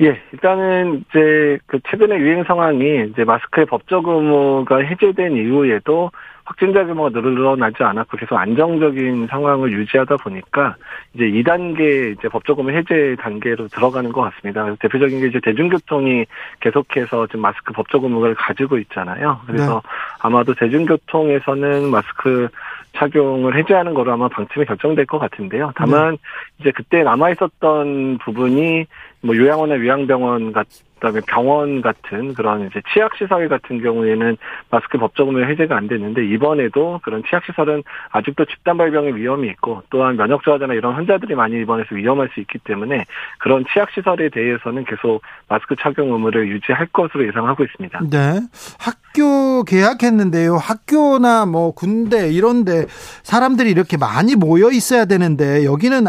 예, 0.00 0.20
일단은 0.32 1.04
이제 1.08 1.58
그 1.66 1.78
최근의 1.88 2.18
유행 2.20 2.44
상황이 2.44 3.06
이제 3.10 3.24
마스크의 3.24 3.66
법적 3.66 4.06
의무가 4.06 4.78
해제된 4.78 5.36
이후에도 5.36 6.10
확진자 6.44 6.84
규모가 6.84 7.08
늘어나지 7.10 7.82
않았고 7.82 8.16
계속 8.18 8.36
안정적인 8.36 9.26
상황을 9.26 9.72
유지하다 9.72 10.18
보니까 10.18 10.76
이제 11.12 11.24
2단계 11.24 12.12
이제 12.12 12.28
법적 12.28 12.58
의무 12.58 12.70
해제 12.70 13.16
단계로 13.18 13.68
들어가는 13.68 14.12
것 14.12 14.20
같습니다. 14.20 14.76
대표적인 14.78 15.20
게 15.20 15.26
이제 15.26 15.40
대중교통이 15.42 16.26
계속해서 16.60 17.26
지금 17.26 17.40
마스크 17.40 17.72
법적 17.72 18.04
의무를 18.04 18.34
가지고 18.34 18.78
있잖아요. 18.78 19.40
그래서 19.46 19.82
네. 19.82 19.90
아마도 20.20 20.54
대중교통에서는 20.54 21.90
마스크 21.90 22.48
착용을 22.96 23.56
해제하는 23.58 23.94
거로 23.94 24.12
아마 24.12 24.28
방침이 24.28 24.64
결정될 24.66 25.06
것 25.06 25.18
같은데요. 25.18 25.72
다만 25.74 26.12
네. 26.12 26.16
이제 26.60 26.70
그때 26.70 27.02
남아 27.02 27.30
있었던 27.30 28.18
부분이 28.18 28.86
뭐 29.26 29.36
요양원이나 29.36 29.78
요양병원 29.78 30.52
같 30.52 30.66
그다음에 30.98 31.20
병원 31.26 31.82
같은 31.82 32.34
그런 32.34 32.66
이제 32.66 32.80
치약 32.92 33.16
시설 33.16 33.48
같은 33.48 33.82
경우에는 33.82 34.36
마스크 34.70 34.98
법적으로 34.98 35.46
해제가 35.48 35.76
안 35.76 35.88
됐는데 35.88 36.26
이번에도 36.26 37.00
그런 37.02 37.22
치약 37.28 37.44
시설은 37.44 37.82
아직도 38.10 38.46
집단 38.46 38.78
발병의 38.78 39.16
위험이 39.16 39.48
있고 39.48 39.82
또한 39.90 40.16
면역 40.16 40.42
저하자나 40.44 40.74
이런 40.74 40.94
환자들이 40.94 41.34
많이 41.34 41.60
입원해서 41.60 41.94
위험할 41.94 42.30
수 42.32 42.40
있기 42.40 42.58
때문에 42.60 43.04
그런 43.38 43.64
치약 43.72 43.90
시설에 43.90 44.30
대해서는 44.30 44.84
계속 44.84 45.20
마스크 45.48 45.76
착용 45.78 46.12
의무를 46.12 46.48
유지할 46.48 46.86
것으로 46.86 47.26
예상하고 47.26 47.64
있습니다. 47.64 48.00
네. 48.10 48.40
학교 48.78 49.64
개학했는데요. 49.64 50.56
학교나 50.56 51.46
뭐 51.46 51.72
군대 51.72 52.30
이런데 52.30 52.86
사람들이 53.22 53.70
이렇게 53.70 53.96
많이 53.96 54.34
모여 54.34 54.70
있어야 54.70 55.04
되는데 55.04 55.64
여기는 55.64 56.04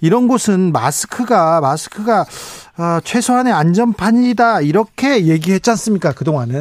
이런 0.00 0.28
곳은 0.28 0.72
마스크가 0.72 1.60
마스크가 1.60 2.24
어, 2.80 2.98
최소한의 3.00 3.52
안전판이다 3.52 4.62
이렇게 4.62 5.26
얘기했지 5.26 5.68
않습니까 5.68 6.14
그 6.16 6.24
동안은? 6.24 6.60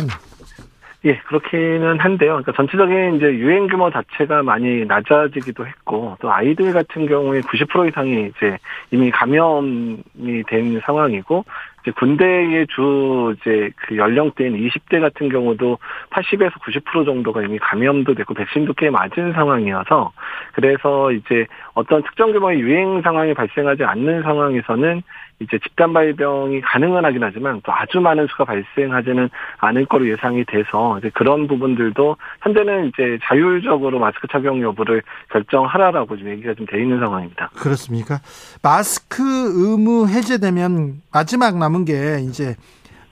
예, 1.06 1.18
그렇기는 1.20 1.98
한데요. 1.98 2.42
그러니까 2.44 2.52
전체적인 2.58 3.16
이제 3.16 3.26
유행 3.28 3.68
규모 3.68 3.90
자체가 3.90 4.44
많이 4.44 4.84
낮아지기도 4.84 5.66
했고, 5.66 6.18
또 6.20 6.30
아이들 6.30 6.74
같은 6.74 7.08
경우에 7.08 7.40
90% 7.40 7.88
이상이 7.88 8.32
이제 8.36 8.58
이미 8.92 9.10
감염이 9.10 10.44
된 10.50 10.82
상황이고, 10.86 11.46
이제 11.82 11.92
군대의 11.92 12.68
주 12.68 13.34
이제 13.40 13.70
그 13.78 13.96
연령대인 13.96 14.58
20대 14.58 15.00
같은 15.00 15.30
경우도 15.30 15.78
80에서 16.10 16.52
90% 16.62 17.06
정도가 17.06 17.44
이미 17.44 17.58
감염도 17.60 18.16
됐고 18.16 18.34
백신도 18.34 18.74
꽤 18.74 18.90
맞은 18.90 19.34
상황이어서 19.34 20.12
그래서 20.54 21.12
이제 21.12 21.48
어떤 21.74 22.04
특정 22.04 22.32
규모의 22.34 22.60
유행 22.60 23.02
상황이 23.02 23.34
발생하지 23.34 23.84
않는 23.84 24.24
상황에서는 24.24 25.02
이제 25.40 25.58
집단 25.60 25.94
발병이 25.94 26.62
가능은 26.62 27.06
하긴 27.06 27.24
하지만 27.24 27.62
또 27.64 27.72
아주 27.74 28.00
많은 28.00 28.28
수가 28.28 28.46
발생하지는 28.46 29.30
않을 29.60 29.86
거로 29.86 30.08
예상이 30.10 30.44
돼서 30.46 30.98
이제 31.00 31.10
그런 31.14 31.48
부분들도 31.48 32.18
현재는 32.42 32.88
이제 32.90 33.18
자율적으로 33.24 34.00
마스크 34.00 34.28
착용 34.28 34.62
여부를 34.62 35.02
결정하라라고 35.32 36.18
지금 36.18 36.32
얘기가 36.32 36.54
좀 36.56 36.66
돼 36.70 36.82
있는 36.82 37.00
상황입니다. 37.00 37.50
그렇습니까? 37.56 38.20
마스크 38.62 39.24
의무 39.24 40.08
해제되면 40.08 41.02
마지막 41.12 41.58
남은 41.58 41.86
게 41.86 42.20
이제 42.22 42.56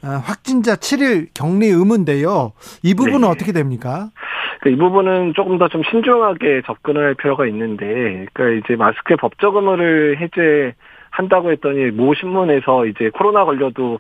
어, 0.04 0.10
확진자 0.24 0.76
7일 0.76 1.30
격리 1.34 1.68
의무인데요. 1.68 2.52
이 2.84 2.94
부분은 2.94 3.22
네. 3.22 3.28
어떻게 3.28 3.52
됩니까? 3.52 4.10
이 4.66 4.76
부분은 4.76 5.34
조금 5.36 5.58
더 5.58 5.68
좀 5.70 5.82
신중하게 5.90 6.64
접근을 6.66 7.04
할 7.06 7.16
필요가 7.16 7.46
있는데, 7.48 8.26
그러니까 8.34 8.50
이제 8.66 8.76
마스크의 8.76 9.18
법적 9.18 9.56
의무를 9.56 10.18
해제 10.20 10.74
한다고 11.18 11.52
했더니 11.52 11.90
모 11.90 12.14
신문에서 12.14 12.86
이제 12.86 13.10
코로나 13.10 13.44
걸려도 13.44 14.00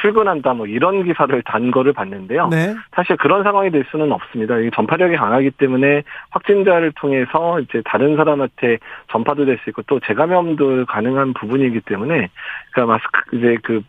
출근한다 0.00 0.54
뭐 0.54 0.66
이런 0.66 1.04
기사를 1.04 1.42
단 1.42 1.70
거를 1.70 1.92
봤는데요. 1.92 2.48
네. 2.48 2.74
사실 2.94 3.16
그런 3.18 3.42
상황이 3.42 3.70
될 3.70 3.84
수는 3.90 4.10
없습니다. 4.10 4.54
전파력이 4.74 5.16
강하기 5.16 5.50
때문에 5.50 6.02
확진자를 6.30 6.92
통해서 6.96 7.60
이제 7.60 7.82
다른 7.84 8.16
사람한테 8.16 8.78
전파도 9.12 9.44
될 9.44 9.56
수 9.56 9.70
있고 9.70 9.82
또 9.82 10.00
재감염도 10.00 10.86
가능한 10.86 11.32
부분이기 11.34 11.80
때문에 11.80 12.28
그러니까 12.72 12.92
마스크 12.92 13.36
이제 13.36 13.56
그 13.62 13.82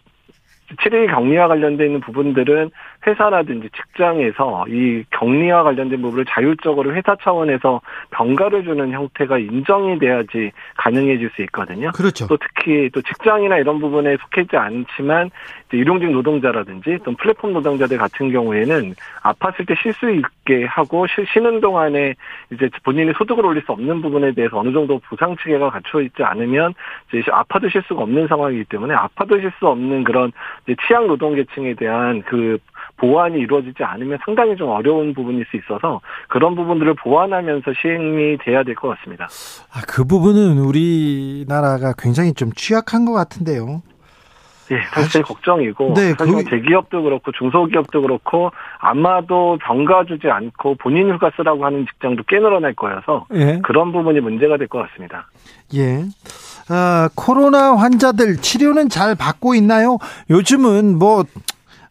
7일 0.78 1.10
격리와 1.10 1.48
관련돼 1.48 1.86
있는 1.86 2.02
부분들은 2.02 2.72
회사라든지 3.08 3.70
직장에서 3.70 4.66
이 4.68 5.04
격리와 5.12 5.64
관련된 5.64 6.02
부분을 6.02 6.26
자율적으로 6.26 6.94
회사 6.94 7.16
차원에서 7.16 7.82
병가를 8.12 8.64
주는 8.66 8.92
형태가 8.92 9.40
인정이 9.40 10.00
돼야지 10.00 10.52
가능해질 10.76 11.30
수 11.36 11.42
있거든요. 11.44 11.92
그렇죠. 11.92 12.28
또 12.28 12.38
특히 12.38 12.90
또 12.94 13.02
직장이나 13.02 13.58
이런 13.58 13.80
부분에 13.80 14.18
속해 14.18 14.42
있지 14.42 14.58
않지만 14.58 15.32
일용직 15.72 16.12
노동자라든지 16.12 17.00
또 17.04 17.14
플랫폼 17.14 17.54
노동자들 17.54 17.98
같은 17.98 18.32
경우에는 18.32 18.94
아팠을 19.24 19.68
때 19.68 19.78
쉴 19.82 19.94
수 19.94 20.10
있게 20.12 20.66
하고 20.66 21.06
쉬는 21.08 21.62
동안에 21.62 22.16
이제 22.52 22.70
본인이 22.84 23.14
소득을 23.18 23.46
올릴 23.46 23.64
수 23.64 23.72
없는 23.72 24.02
부분에 24.02 24.34
대해서 24.34 24.60
어느 24.60 24.72
정도 24.72 25.00
보상 25.00 25.36
체계가 25.38 25.70
갖춰 25.70 26.02
있지 26.02 26.24
않으면 26.24 26.74
이제 27.10 27.24
아파도 27.32 27.70
쉴 27.70 27.82
수가 27.84 28.04
없는 28.04 28.28
상황이기 28.28 28.66
때문에 28.66 28.94
아파도 28.94 29.40
쉴 29.40 29.52
수 29.60 29.68
없는 29.68 30.04
그런 30.04 30.32
취약 30.88 31.06
노동 31.06 31.36
계층에 31.36 31.76
대한 31.76 32.24
그 32.24 32.58
보완이 32.98 33.40
이루어지지 33.40 33.84
않으면 33.84 34.18
상당히 34.26 34.56
좀 34.56 34.70
어려운 34.70 35.14
부분일 35.14 35.46
수 35.50 35.58
있어서 35.58 36.02
그런 36.28 36.56
부분들을 36.56 36.96
보완하면서 36.96 37.72
시행이 37.82 38.38
돼야 38.44 38.64
될 38.64 38.76
것 38.76 38.90
같습니다. 38.98 39.28
아, 39.74 39.82
그 39.88 40.04
부분은 40.06 40.60
우리나라가 40.60 41.94
굉장히 41.98 42.34
좀 42.34 42.52
취약한 42.54 43.06
것 43.06 43.14
같은데요. 43.14 43.82
예, 44.70 44.82
사실 44.92 45.24
걱정이고 45.24 45.94
네, 45.96 46.14
사실 46.20 46.44
그... 46.44 46.50
대기업도 46.50 47.02
그렇고 47.02 47.32
중소기업도 47.32 48.02
그렇고 48.02 48.52
아마도 48.80 49.58
병가 49.64 50.04
주지 50.06 50.28
않고 50.30 50.76
본인 50.76 51.10
휴가 51.10 51.32
쓰라고 51.38 51.64
하는 51.66 51.86
직장도 51.86 52.24
꽤 52.28 52.38
늘어날 52.40 52.74
거여서 52.74 53.28
예. 53.34 53.62
그런 53.64 53.94
부분이 53.94 54.20
문제가 54.20 54.58
될 54.58 54.68
것 54.68 54.86
같습니다. 54.90 55.30
예. 55.76 56.04
아, 56.70 57.08
코로나 57.16 57.76
환자들 57.78 58.38
치료는 58.38 58.90
잘 58.90 59.16
받고 59.16 59.56
있나요? 59.56 60.00
요즘은 60.30 61.00
뭐뭐 61.00 61.24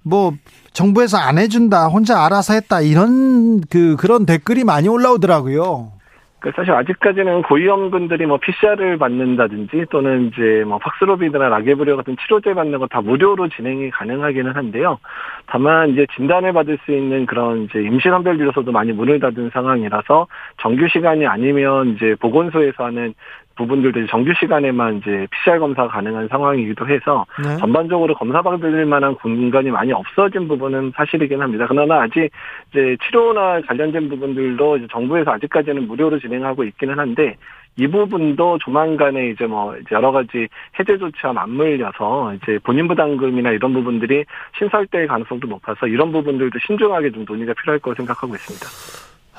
뭐 0.02 0.32
정부에서 0.76 1.16
안 1.16 1.38
해준다, 1.38 1.86
혼자 1.86 2.22
알아서 2.26 2.52
했다 2.52 2.82
이런 2.82 3.62
그 3.70 3.96
그런 3.96 4.26
댓글이 4.26 4.62
많이 4.64 4.88
올라오더라고요. 4.88 5.92
그 6.38 6.52
사실 6.54 6.70
아직까지는 6.72 7.42
고위험군들이 7.42 8.26
뭐 8.26 8.38
PCR을 8.38 8.98
받는다든지 8.98 9.86
또는 9.90 10.30
이제 10.30 10.64
뭐 10.66 10.78
팍스로비드나 10.78 11.48
라게브리오 11.48 11.96
같은 11.96 12.14
치료제 12.20 12.52
받는 12.52 12.78
거 12.78 12.86
다 12.88 13.00
무료로 13.00 13.48
진행이 13.48 13.90
가능하기는 13.90 14.54
한데요. 14.54 14.98
다만 15.46 15.90
이제 15.90 16.06
진단을 16.14 16.52
받을 16.52 16.78
수 16.84 16.92
있는 16.92 17.24
그런 17.24 17.64
이제 17.64 17.80
임시선별진료소도 17.80 18.70
많이 18.70 18.92
문을 18.92 19.18
닫은 19.18 19.50
상황이라서 19.54 20.26
정규 20.60 20.86
시간이 20.88 21.26
아니면 21.26 21.94
이제 21.96 22.14
보건소에서 22.20 22.84
하는 22.84 23.14
부분들도 23.56 24.06
정규 24.06 24.32
시간에만 24.38 24.98
이제 24.98 25.26
PCR 25.30 25.58
검사 25.58 25.86
가능한 25.88 26.28
상황이기도 26.28 26.88
해서 26.88 27.26
네. 27.42 27.56
전반적으로 27.56 28.14
검사 28.14 28.42
받을 28.42 28.86
만한 28.86 29.14
공간이 29.16 29.70
많이 29.70 29.92
없어진 29.92 30.46
부분은 30.46 30.92
사실이긴 30.94 31.40
합니다. 31.40 31.66
그러나 31.68 32.02
아직 32.02 32.30
이제 32.70 32.96
치료나 33.04 33.60
관련된 33.62 34.08
부분들도 34.08 34.86
정부에서 34.88 35.32
아직까지는 35.32 35.86
무료로 35.88 36.20
진행하고 36.20 36.64
있기는 36.64 36.98
한데 36.98 37.36
이 37.78 37.86
부분도 37.86 38.58
조만간에 38.58 39.28
이제 39.30 39.46
뭐 39.46 39.76
여러 39.92 40.10
가지 40.10 40.48
해제 40.78 40.96
조치와 40.96 41.32
맞물려서 41.34 42.34
이제 42.34 42.58
본인 42.62 42.88
부담금이나 42.88 43.50
이런 43.50 43.72
부분들이 43.74 44.24
신설될 44.58 45.06
가능성도 45.06 45.46
높아서 45.46 45.86
이런 45.86 46.10
부분들도 46.10 46.58
신중하게 46.66 47.10
좀 47.12 47.24
논의가 47.28 47.52
필요할 47.54 47.78
거라고 47.80 47.96
생각하고 47.96 48.34
있습니다. 48.34 48.66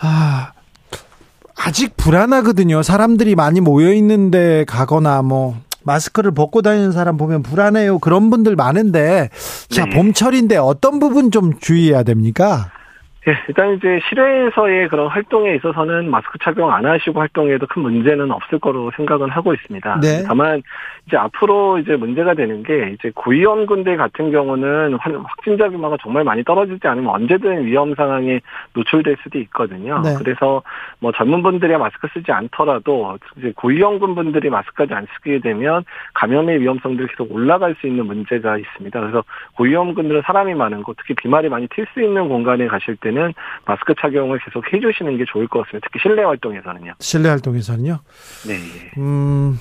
아, 0.02 0.52
아직 1.58 1.98
불안하거든요. 1.98 2.84
사람들이 2.84 3.36
많이 3.36 3.62
모여 3.62 3.92
있는데 3.94 4.64
가거나 4.68 5.22
뭐 5.22 5.56
마스크를 5.84 6.32
벗고 6.32 6.62
다니는 6.62 6.92
사람 6.92 7.18
보면 7.18 7.44
불안해요. 7.44 8.00
그런 8.00 8.30
분들 8.30 8.56
많은데 8.56 9.30
자, 9.70 9.86
네. 9.86 9.96
봄철인데 9.96 10.58
어떤 10.58 11.00
부분 11.00 11.32
좀 11.32 11.58
주의해야 11.60 12.04
됩니까? 12.04 12.72
예, 13.28 13.38
일단 13.50 13.74
이제 13.74 14.00
실외에서의 14.08 14.88
그런 14.88 15.08
활동에 15.08 15.56
있어서는 15.56 16.10
마스크 16.10 16.38
착용 16.40 16.72
안 16.72 16.86
하시고 16.86 17.20
활동해도 17.20 17.68
큰 17.68 17.82
문제는 17.82 18.32
없을 18.32 18.58
거로 18.60 18.90
생각은 18.96 19.30
하고 19.30 19.54
있습니다. 19.54 20.00
네. 20.00 20.24
다만 20.26 20.64
이제 21.06 21.18
앞으로 21.18 21.78
이제 21.80 21.98
문제가 21.98 22.34
되는 22.34 22.64
게 22.64 22.96
이제 22.98 23.12
고위험군들 23.14 23.98
같은 23.98 24.32
경우는 24.32 24.94
확진자 24.94 25.70
규모가 25.70 25.98
정말 26.02 26.24
많이 26.24 26.44
떨어지지 26.44 26.88
않으면 26.88 27.10
언제든 27.10 27.66
위험 27.66 27.96
상황에 27.96 28.40
노출될 28.74 29.18
수도 29.24 29.40
있거든요. 29.40 30.00
네. 30.02 30.16
그래서 30.18 30.62
뭐 31.00 31.12
젊은 31.12 31.44
분들이 31.44 31.76
마스크 31.76 32.08
쓰지 32.14 32.32
않더라도 32.32 33.18
이제 33.38 33.52
고위험군 33.56 34.16
분들이 34.16 34.50
마스크까지 34.50 34.94
안 34.94 35.06
쓰게 35.16 35.40
되면 35.40 35.84
감염의 36.14 36.62
위험성들이 36.62 37.10
계속 37.10 37.32
올라갈 37.32 37.76
수 37.82 37.88
있는 37.88 38.06
문제가 38.06 38.58
있습니다. 38.58 39.00
그래서 39.00 39.24
고위험군들은 39.56 40.22
사람이 40.26 40.54
많은 40.54 40.84
곳, 40.84 40.96
특히 40.98 41.14
비말이 41.14 41.50
많이 41.50 41.68
튈 41.68 41.88
수 41.94 42.02
있는 42.02 42.28
공간에 42.28 42.68
가실 42.68 42.98
때는 42.98 43.17
때는 43.18 43.34
마스크 43.66 43.94
착용을 44.00 44.40
계속 44.40 44.64
해주시는 44.72 45.18
게 45.18 45.26
좋을 45.26 45.48
것 45.48 45.64
같습니다. 45.66 45.88
특히 45.92 46.00
실내 46.02 46.24
활동에서는요. 46.24 46.94
실내 47.00 47.30
활동에서는요. 47.30 48.00
네. 48.48 48.54
음, 48.98 49.58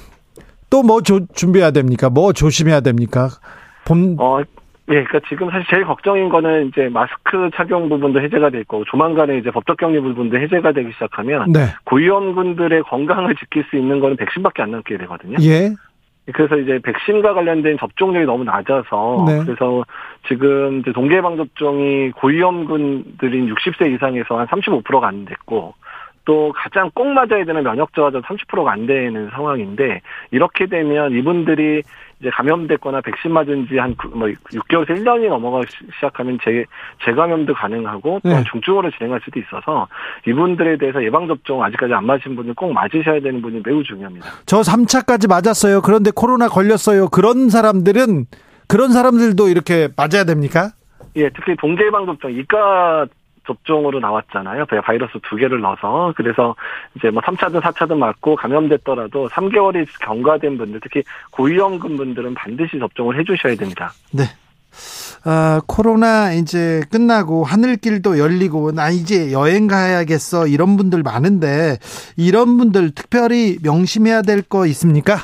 또 0.70 0.82
뭐 0.82 1.00
준비해야 1.02 1.70
됩니까? 1.70 2.10
뭐 2.10 2.32
조심해야 2.32 2.80
됩니까? 2.80 3.28
봄. 3.86 4.16
어, 4.18 4.40
예, 4.88 5.02
그러니까 5.02 5.20
지금 5.28 5.50
사실 5.50 5.66
제일 5.68 5.84
걱정인 5.84 6.28
거는 6.28 6.68
이제 6.68 6.88
마스크 6.88 7.50
착용 7.56 7.88
부분도 7.88 8.20
해제가 8.20 8.50
될 8.50 8.62
거고 8.64 8.84
조만간에 8.84 9.38
이제 9.38 9.50
법적 9.50 9.76
격리 9.78 10.00
부분도 10.00 10.38
해제가 10.38 10.72
되기 10.72 10.92
시작하면 10.92 11.50
네. 11.52 11.66
고위험군들의 11.84 12.82
건강을 12.84 13.34
지킬 13.36 13.64
수 13.70 13.76
있는 13.76 13.98
거는 13.98 14.16
백신밖에 14.16 14.62
안 14.62 14.70
남게 14.70 14.96
되거든요. 14.98 15.38
예. 15.40 15.74
그래서 16.32 16.56
이제 16.56 16.80
백신과 16.82 17.34
관련된 17.34 17.78
접종률이 17.78 18.26
너무 18.26 18.44
낮아서 18.44 19.24
네. 19.26 19.44
그래서 19.44 19.84
지금 20.26 20.80
이제 20.80 20.92
동계방 20.92 21.36
접종이 21.36 22.10
고위험군들인 22.12 23.54
60세 23.54 23.94
이상에서 23.94 24.38
한 24.38 24.46
35%가 24.46 25.06
안 25.06 25.24
됐고 25.24 25.74
또 26.24 26.52
가장 26.54 26.90
꼭 26.92 27.06
맞아야 27.06 27.44
되는 27.44 27.62
면역 27.62 27.94
저하자 27.94 28.20
30%가 28.20 28.72
안 28.72 28.86
되는 28.86 29.30
상황인데 29.30 30.02
이렇게 30.32 30.66
되면 30.66 31.12
이분들이 31.12 31.82
이제 32.20 32.30
감염됐거나 32.30 33.02
백신 33.02 33.30
맞은 33.32 33.66
지 33.68 33.76
한 33.78 33.94
뭐 34.14 34.26
6개월에서 34.28 34.88
1년이 34.88 35.28
넘어가기 35.28 35.66
시작하면 35.94 36.38
재, 36.42 36.64
재감염도 37.04 37.52
가능하고 37.54 38.20
또 38.22 38.28
네. 38.28 38.42
중증으로 38.50 38.90
진행할 38.92 39.20
수도 39.24 39.38
있어서 39.40 39.86
이분들에 40.26 40.78
대해서 40.78 41.02
예방접종 41.04 41.62
아직까지 41.62 41.92
안 41.92 42.06
맞으신 42.06 42.34
분은 42.36 42.54
꼭 42.54 42.72
맞으셔야 42.72 43.20
되는 43.20 43.42
분이 43.42 43.60
매우 43.64 43.82
중요합니다. 43.82 44.26
저 44.46 44.60
3차까지 44.60 45.28
맞았어요. 45.28 45.82
그런데 45.82 46.10
코로나 46.14 46.48
걸렸어요. 46.48 47.08
그런 47.08 47.50
사람들은 47.50 48.24
그런 48.68 48.92
사람들도 48.92 49.48
이렇게 49.48 49.88
맞아야 49.96 50.24
됩니까? 50.24 50.70
예, 51.16 51.28
특히 51.30 51.54
동계 51.56 51.86
예방접종 51.86 52.32
이과 52.32 53.06
접종으로 53.46 54.00
나왔잖아요. 54.00 54.66
바이러스 54.84 55.12
두 55.28 55.36
개를 55.36 55.60
넣어서. 55.60 56.12
그래서 56.16 56.54
이제 56.96 57.10
뭐 57.10 57.22
3차든 57.22 57.60
4차든 57.60 57.96
맞고 57.96 58.36
감염됐더라도 58.36 59.28
3개월이 59.28 59.86
경과된 60.02 60.58
분들, 60.58 60.80
특히 60.82 61.02
고위험군 61.30 61.96
분들은 61.96 62.34
반드시 62.34 62.78
접종을 62.78 63.18
해 63.18 63.24
주셔야 63.24 63.54
됩니다. 63.56 63.92
네. 64.12 64.24
아, 65.24 65.60
코로나 65.66 66.32
이제 66.32 66.82
끝나고 66.90 67.44
하늘길도 67.44 68.18
열리고 68.18 68.72
나 68.72 68.90
이제 68.90 69.32
여행 69.32 69.66
가야겠어 69.66 70.46
이런 70.46 70.76
분들 70.76 71.02
많은데 71.02 71.78
이런 72.16 72.58
분들 72.58 72.90
특별히 72.94 73.56
명심해야 73.62 74.22
될 74.22 74.42
거 74.42 74.66
있습니까? 74.66 75.16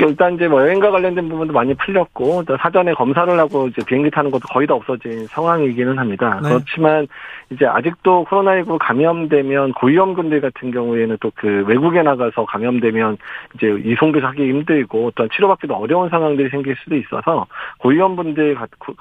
일단 0.00 0.34
이제 0.34 0.46
뭐 0.46 0.62
여행과 0.62 0.90
관련된 0.92 1.28
부분도 1.28 1.52
많이 1.52 1.74
풀렸고 1.74 2.44
또 2.44 2.56
사전에 2.58 2.94
검사를 2.94 3.38
하고 3.38 3.66
이제 3.66 3.82
비행기 3.84 4.10
타는 4.10 4.30
것도 4.30 4.42
거의 4.48 4.66
다 4.66 4.74
없어진 4.74 5.26
상황이기는 5.26 5.98
합니다. 5.98 6.38
네. 6.42 6.48
그렇지만 6.48 7.08
이제 7.50 7.66
아직도 7.66 8.24
코로나19 8.30 8.78
감염되면 8.78 9.72
고위험군들 9.72 10.40
같은 10.40 10.70
경우에는 10.70 11.16
또 11.20 11.30
그 11.34 11.64
외국에 11.66 12.02
나가서 12.02 12.44
감염되면 12.44 13.16
이제 13.54 13.66
이송도 13.84 14.20
하기 14.20 14.42
힘들고 14.42 15.12
또 15.14 15.26
치료받기도 15.28 15.74
어려운 15.74 16.08
상황들이 16.10 16.50
생길 16.50 16.76
수도 16.82 16.96
있어서 16.96 17.46
고위험분들 17.78 18.56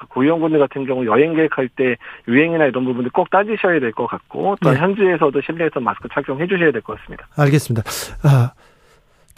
고위험군들 0.10 0.58
같은 0.60 0.86
경우 0.86 1.06
여행 1.06 1.34
계획할 1.34 1.68
때 1.76 1.98
유행이나 2.28 2.66
이런 2.66 2.86
부분들 2.86 3.12
꼭 3.12 3.30
따지셔야 3.30 3.80
될 3.80 3.92
것 3.92 4.08
같고 4.08 4.56
또 4.62 4.72
네. 4.72 4.78
현지에서도 4.80 5.42
실내에서 5.42 5.80
마스크 5.82 6.08
착용해 6.14 6.48
주셔야 6.48 6.72
될 6.72 6.82
것 6.82 6.98
같습니다. 7.00 7.28
알겠습니다. 7.38 7.84
아. 8.24 8.52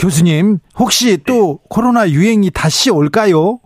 교수님, 0.02 0.58
혹시 0.80 1.18
또 1.28 1.60
네. 1.62 1.66
코로나 1.70 2.10
유행이 2.10 2.50
다시 2.50 2.90
올까요? 2.90 3.60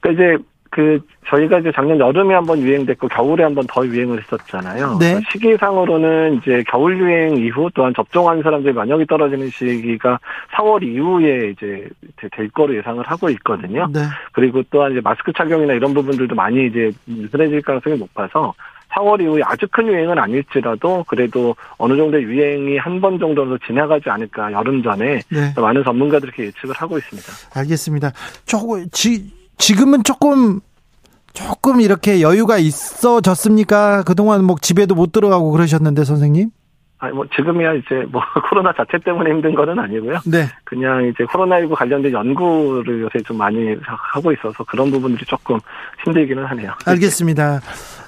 그러니까 0.00 0.24
이제 0.24 0.44
그 0.74 0.98
저희가 1.28 1.60
이제 1.60 1.70
작년 1.72 2.00
여름에 2.00 2.34
한번 2.34 2.58
유행됐고 2.58 3.06
겨울에 3.06 3.44
한번 3.44 3.64
더 3.68 3.86
유행을 3.86 4.20
했었잖아요. 4.20 4.98
네. 4.98 5.20
시기상으로는 5.30 6.40
이제 6.42 6.64
겨울 6.68 6.98
유행 6.98 7.36
이후 7.36 7.70
또한 7.74 7.94
접종한 7.94 8.42
사람들이 8.42 8.74
만역이 8.74 9.06
떨어지는 9.06 9.48
시기가 9.50 10.18
4월 10.56 10.82
이후에 10.82 11.50
이제 11.50 11.88
될 12.32 12.48
거로 12.50 12.76
예상을 12.76 13.04
하고 13.06 13.30
있거든요. 13.30 13.86
네. 13.92 14.00
그리고 14.32 14.64
또한 14.70 14.90
이제 14.90 15.00
마스크 15.00 15.32
착용이나 15.32 15.74
이런 15.74 15.94
부분들도 15.94 16.34
많이 16.34 16.66
이제 16.66 16.90
느슨해질 17.06 17.62
가능성이 17.62 17.96
높아서 17.96 18.52
4월 18.94 19.20
이후에 19.22 19.42
아주 19.44 19.66
큰 19.70 19.86
유행은 19.86 20.18
아닐지라도 20.18 21.04
그래도 21.06 21.54
어느 21.78 21.96
정도의 21.96 22.24
유행이 22.24 22.78
한 22.78 23.00
번 23.00 23.18
정도로 23.20 23.58
지나가지 23.58 24.10
않을까 24.10 24.50
여름 24.52 24.82
전에 24.82 25.20
네. 25.30 25.54
많은 25.56 25.84
전문가들이 25.84 26.30
이렇게 26.34 26.44
예측을 26.46 26.74
하고 26.74 26.98
있습니다. 26.98 27.32
알겠습니다. 27.60 28.10
조금 28.44 28.84
지, 28.90 29.30
지금은 29.58 30.04
조금 30.04 30.60
조금 31.32 31.80
이렇게 31.80 32.20
여유가 32.20 32.58
있어졌습니까? 32.58 34.04
그동안 34.04 34.44
뭐 34.44 34.56
집에도 34.60 34.94
못 34.94 35.12
들어가고 35.12 35.50
그러셨는데 35.50 36.04
선생님? 36.04 36.50
아니 36.98 37.12
뭐 37.12 37.26
지금이야 37.34 37.74
이제 37.74 38.06
뭐 38.10 38.22
코로나 38.48 38.72
자체 38.72 38.98
때문에 39.04 39.30
힘든 39.30 39.54
거는 39.54 39.78
아니고요. 39.78 40.20
네. 40.26 40.46
그냥 40.64 41.06
이제 41.06 41.24
코로나19 41.24 41.74
관련된 41.74 42.12
연구를 42.12 43.02
요새 43.02 43.18
좀 43.24 43.36
많이 43.36 43.76
하고 43.84 44.32
있어서 44.32 44.64
그런 44.64 44.90
부분들이 44.90 45.24
조금 45.26 45.58
힘들기는 46.04 46.44
하네요. 46.46 46.72
알겠습니다. 46.86 47.60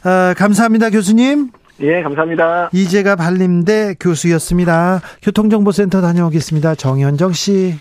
아, 0.05 0.35
감사합니다, 0.37 0.91
교수님. 0.91 1.51
예, 1.81 2.03
감사합니다. 2.03 2.71
이재가 2.73 3.17
발림대 3.17 3.97
교수였습니다. 4.01 5.01
교통정보센터 5.23 6.01
다녀오겠습니다. 6.01 6.75
정현정 6.77 7.33
씨. 7.33 7.75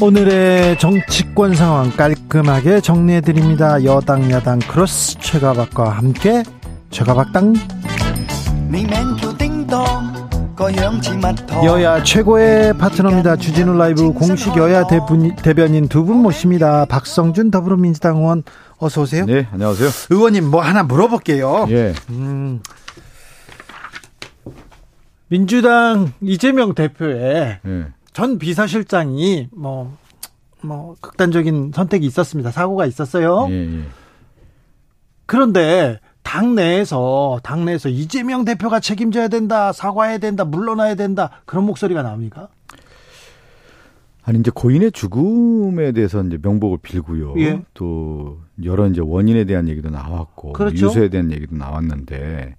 오늘의 0.00 0.78
정치권 0.78 1.54
상황 1.54 1.90
깔끔하게 1.90 2.80
정리해드립니다. 2.80 3.82
여당, 3.84 4.30
야당, 4.30 4.58
크로스 4.60 5.18
최가박과 5.18 5.90
함께 5.90 6.42
최가박당. 6.90 7.54
여야 11.64 12.02
최고의 12.02 12.76
파트너입니다. 12.78 13.36
주진우 13.36 13.76
라이브 13.76 14.12
공식 14.12 14.56
여야 14.56 14.86
대분, 14.86 15.34
대변인 15.36 15.88
두 15.88 16.04
분 16.04 16.18
모십니다. 16.18 16.84
박성준 16.86 17.50
더불어민주당 17.50 18.18
의원 18.18 18.42
어서 18.78 19.02
오세요. 19.02 19.24
네, 19.26 19.46
안녕하세요. 19.52 19.88
의원님 20.10 20.44
뭐 20.50 20.62
하나 20.62 20.82
물어볼게요. 20.84 21.66
예. 21.70 21.92
음, 22.10 22.60
민주당 25.28 26.12
이재명 26.20 26.74
대표의 26.74 27.58
예. 27.66 27.86
전 28.18 28.36
비서실장이 28.36 29.46
뭐, 29.52 29.96
뭐, 30.60 30.96
극단적인 31.00 31.70
선택이 31.72 32.04
있었습니다. 32.04 32.50
사고가 32.50 32.84
있었어요. 32.84 33.46
예, 33.48 33.54
예. 33.54 33.82
그런데, 35.24 36.00
당 36.24 36.56
내에서, 36.56 37.38
당 37.44 37.64
내에서 37.64 37.88
이재명 37.88 38.44
대표가 38.44 38.80
책임져야 38.80 39.28
된다, 39.28 39.72
사과해야 39.72 40.18
된다, 40.18 40.44
물러나야 40.44 40.96
된다, 40.96 41.30
그런 41.44 41.64
목소리가 41.64 42.02
나옵니까? 42.02 42.48
아니, 44.24 44.40
이제 44.40 44.50
고인의 44.52 44.90
죽음에 44.90 45.92
대해서 45.92 46.20
이제 46.24 46.40
명복을 46.42 46.78
빌고요. 46.82 47.34
예. 47.38 47.62
또, 47.72 48.40
여러 48.64 48.88
이제 48.88 49.00
원인에 49.00 49.44
대한 49.44 49.68
얘기도 49.68 49.90
나왔고, 49.90 50.54
그렇죠. 50.54 50.86
유서에 50.86 51.08
대한 51.08 51.30
얘기도 51.30 51.54
나왔는데, 51.54 52.56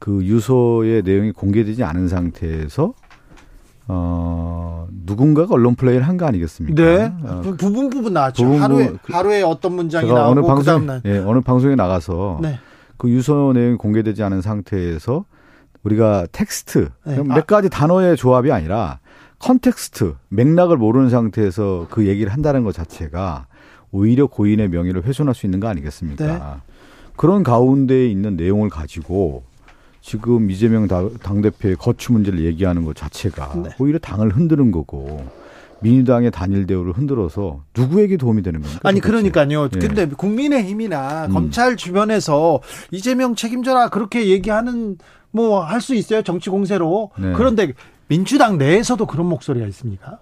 그 0.00 0.24
유서의 0.24 1.04
내용이 1.04 1.30
공개되지 1.30 1.84
않은 1.84 2.08
상태에서 2.08 2.92
어, 3.92 4.86
누군가가 5.04 5.54
언론 5.54 5.74
플레이를 5.74 6.06
한 6.06 6.16
거 6.16 6.26
아니겠습니까? 6.26 6.82
네. 6.82 7.12
어, 7.24 7.40
그 7.42 7.56
부분 7.56 7.90
부분 7.90 8.12
나왔죠. 8.12 8.44
부분, 8.44 8.60
하루에 8.62 8.92
그, 9.02 9.12
하루에 9.12 9.42
어떤 9.42 9.72
문장이 9.74 10.06
나오고 10.12 10.30
어느 10.30 10.46
방송 10.46 11.00
예, 11.04 11.18
어느 11.18 11.40
방송에 11.40 11.74
나가서 11.74 12.38
네. 12.42 12.58
그 12.96 13.08
유서 13.08 13.52
내용이 13.54 13.76
공개되지 13.76 14.22
않은 14.22 14.42
상태에서 14.42 15.24
우리가 15.82 16.26
텍스트 16.32 16.90
네. 17.06 17.22
몇 17.22 17.38
아. 17.38 17.40
가지 17.46 17.70
단어의 17.70 18.16
조합이 18.16 18.52
아니라 18.52 18.98
context 19.38 20.14
맥락을 20.28 20.76
모르는 20.76 21.08
상태에서 21.08 21.86
그 21.90 22.06
얘기를 22.06 22.30
한다는 22.32 22.62
것 22.64 22.74
자체가 22.74 23.46
오히려 23.90 24.26
고인의 24.26 24.68
명예를 24.68 25.04
훼손할 25.04 25.34
수 25.34 25.46
있는 25.46 25.58
거 25.60 25.68
아니겠습니까? 25.68 26.26
네. 26.26 26.40
그런 27.16 27.42
가운데 27.42 28.06
있는 28.06 28.36
내용을 28.36 28.68
가지고 28.68 29.44
지금 30.00 30.50
이재명 30.50 30.86
당 30.88 31.42
대표의 31.42 31.76
거취 31.76 32.12
문제를 32.12 32.40
얘기하는 32.44 32.84
것 32.84 32.96
자체가 32.96 33.52
네. 33.62 33.70
오히려 33.78 33.98
당을 33.98 34.30
흔드는 34.34 34.70
거고 34.70 35.24
민주당의 35.82 36.30
단일 36.30 36.66
대우를 36.66 36.92
흔들어서 36.92 37.62
누구에게 37.76 38.16
도움이 38.16 38.42
되는 38.42 38.60
겁니까? 38.60 38.80
아니 38.84 39.00
도대체? 39.00 39.30
그러니까요. 39.30 39.64
예. 39.74 39.78
근데 39.78 40.06
국민의힘이나 40.06 41.26
음. 41.26 41.32
검찰 41.32 41.76
주변에서 41.76 42.60
이재명 42.90 43.34
책임져라 43.34 43.88
그렇게 43.88 44.26
얘기하는 44.28 44.98
뭐 45.32 45.62
할 45.64 45.80
수 45.80 45.94
있어요 45.94 46.22
정치 46.22 46.50
공세로. 46.50 47.10
네. 47.18 47.32
그런데 47.34 47.72
민주당 48.08 48.58
내에서도 48.58 49.06
그런 49.06 49.26
목소리가 49.26 49.66
있습니까? 49.68 50.18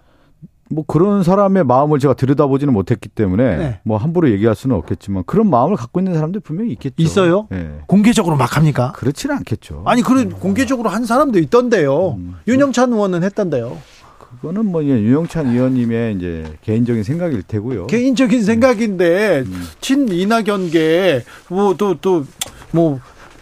뭐 0.71 0.85
그런 0.87 1.23
사람의 1.23 1.65
마음을 1.65 1.99
제가 1.99 2.15
들여다보지는 2.15 2.73
못했기 2.73 3.09
때문에 3.09 3.57
네. 3.57 3.81
뭐 3.85 3.97
함부로 3.97 4.31
얘기할 4.31 4.55
수는 4.55 4.77
없겠지만 4.77 5.25
그런 5.27 5.49
마음을 5.49 5.77
갖고 5.77 6.01
있는 6.01 6.15
사람들 6.15 6.41
분명히 6.41 6.73
있겠죠. 6.73 6.95
있어요? 6.99 7.47
네. 7.51 7.79
공개적으로 7.87 8.37
막 8.37 8.57
합니까? 8.57 8.93
그렇지는 8.95 9.37
않겠죠. 9.37 9.83
아니 9.87 10.03
그런 10.03 10.31
공개적으로 10.31 10.91
한 10.91 11.05
사람도 11.05 11.39
있던데요. 11.39 12.17
음. 12.19 12.37
윤영찬 12.47 12.93
의원은 12.93 13.23
했던데요. 13.23 13.79
그거는 14.19 14.67
뭐 14.67 14.85
윤영찬 14.85 15.47
의원님의 15.47 16.17
이제 16.17 16.45
개인적인 16.63 17.03
생각일 17.03 17.43
테고요. 17.43 17.87
개인적인 17.87 18.43
생각인데 18.43 19.45
음. 19.47 19.65
친 19.81 20.09
이낙연계 20.09 21.25
뭐또 21.49 21.95
또뭐 22.01 23.01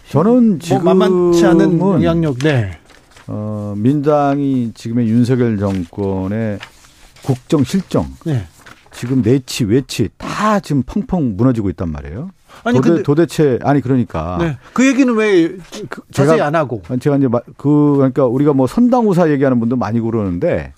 저는 0.09 0.59
지금 0.59 0.85
뭐 0.85 0.93
만만치 0.93 1.45
않은 1.45 1.79
영향력. 1.79 2.39
네. 2.39 2.79
어 3.27 3.73
민당이 3.75 4.71
지금의 4.73 5.09
윤석열 5.09 5.57
정권의 5.57 6.59
국정 7.23 7.63
실정. 7.63 8.05
네. 8.25 8.47
지금 8.91 9.21
내치 9.21 9.63
외치 9.63 10.09
다 10.17 10.59
지금 10.59 10.81
펑펑 10.83 11.35
무너지고 11.37 11.69
있단 11.69 11.91
말이에요. 11.91 12.31
아니 12.63 12.81
도대, 12.81 13.03
도대체 13.03 13.59
아니 13.61 13.81
그러니까 13.81 14.37
네. 14.39 14.57
그 14.73 14.87
얘기는 14.87 15.13
왜 15.13 15.55
그, 15.89 16.01
자세히 16.11 16.41
안 16.41 16.55
하고 16.55 16.81
제가 16.99 17.17
이제 17.17 17.27
그 17.57 17.93
그러니까 17.97 18.25
우리가 18.25 18.53
뭐 18.53 18.65
선당우사 18.65 19.29
얘기하는 19.29 19.59
분도 19.59 19.75
많이 19.75 19.99
그러는데 19.99 20.73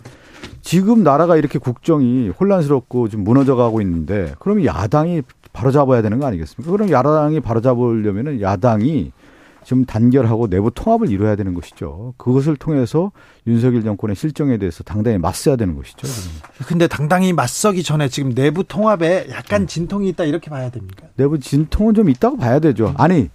지금 0.61 1.03
나라가 1.03 1.37
이렇게 1.37 1.57
국정이 1.59 2.29
혼란스럽고 2.29 3.09
지금 3.09 3.23
무너져 3.23 3.55
가고 3.55 3.81
있는데 3.81 4.33
그러면 4.39 4.65
야당이 4.65 5.21
바로 5.53 5.71
잡아야 5.71 6.01
되는 6.01 6.19
거 6.19 6.27
아니겠습니까? 6.27 6.71
그럼 6.71 6.91
야당이 6.91 7.39
바로 7.39 7.61
잡으려면은 7.61 8.41
야당이 8.41 9.11
좀 9.63 9.85
단결하고 9.85 10.47
내부 10.47 10.71
통합을 10.71 11.09
이루어야 11.11 11.35
되는 11.35 11.53
것이죠. 11.53 12.13
그것을 12.17 12.55
통해서 12.55 13.11
윤석열 13.47 13.83
정권의 13.83 14.15
실정에 14.15 14.57
대해서 14.57 14.83
당당히 14.83 15.17
맞서야 15.17 15.55
되는 15.55 15.75
것이죠. 15.75 16.07
근데 16.65 16.87
당당히 16.87 17.33
맞서기 17.33 17.83
전에 17.83 18.07
지금 18.09 18.33
내부 18.33 18.63
통합에 18.63 19.27
약간 19.29 19.63
음. 19.63 19.67
진통이 19.67 20.09
있다 20.09 20.23
이렇게 20.23 20.49
봐야 20.49 20.69
됩니까? 20.69 21.07
내부 21.15 21.39
진통은 21.39 21.93
좀 21.93 22.09
있다고 22.09 22.37
봐야 22.37 22.59
되죠. 22.59 22.93
아니 22.97 23.29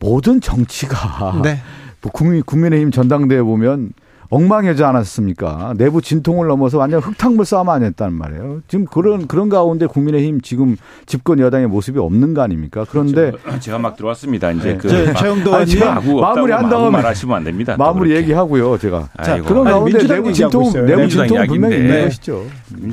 모든 0.00 0.40
정치가 0.40 1.40
네. 1.42 1.58
뭐 2.00 2.12
국민 2.12 2.42
국민의힘 2.42 2.90
전당대회 2.90 3.42
보면 3.42 3.92
엉망이지 4.30 4.84
않았습니까? 4.84 5.74
내부 5.78 6.02
진통을 6.02 6.48
넘어서 6.48 6.76
완전 6.78 7.00
흙탕물 7.00 7.46
싸움 7.46 7.70
아니었단 7.70 8.12
말이에요. 8.12 8.60
지금 8.68 8.84
그런 8.84 9.26
그런 9.26 9.48
가운데 9.48 9.86
국민의힘 9.86 10.42
지금 10.42 10.76
집권 11.06 11.38
여당의 11.38 11.68
모습이 11.68 11.98
없는 11.98 12.34
거 12.34 12.42
아닙니까? 12.42 12.84
그런데 12.90 13.30
그렇죠. 13.30 13.60
제가 13.60 13.78
막 13.78 13.96
들어왔습니다. 13.96 14.50
이제 14.52 14.72
네. 14.72 14.76
그 14.76 14.88
최영도 14.88 15.50
의원님 15.50 15.80
마무리 16.20 16.52
한 16.52 16.68
다음에 16.68 16.90
말하시면 16.90 17.36
안 17.36 17.44
됩니다. 17.44 17.76
마무리 17.78 18.14
얘기하고요, 18.16 18.76
제가. 18.78 19.08
자, 19.24 19.40
그런 19.42 19.64
가운데 19.64 20.06
내부 20.06 20.32
진통 20.32 20.72
내부 20.84 21.08
진통 21.08 21.46
분명히 21.46 21.76
있는 21.76 21.90
네. 21.90 22.04
것이죠. 22.04 22.44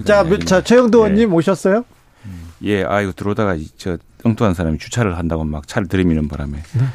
자, 0.06 0.24
자 0.46 0.62
최영도 0.62 1.00
의원님 1.00 1.30
네. 1.30 1.36
오셨어요? 1.36 1.84
예, 2.64 2.84
아 2.86 3.02
이거 3.02 3.12
들어오다가 3.12 3.58
저 3.78 3.98
엉뚱한 4.24 4.54
사람이 4.54 4.78
주차를 4.78 5.18
한다고 5.18 5.44
막 5.44 5.68
차를 5.68 5.88
들이미는 5.90 6.30
바람에. 6.30 6.54
네. 6.54 6.86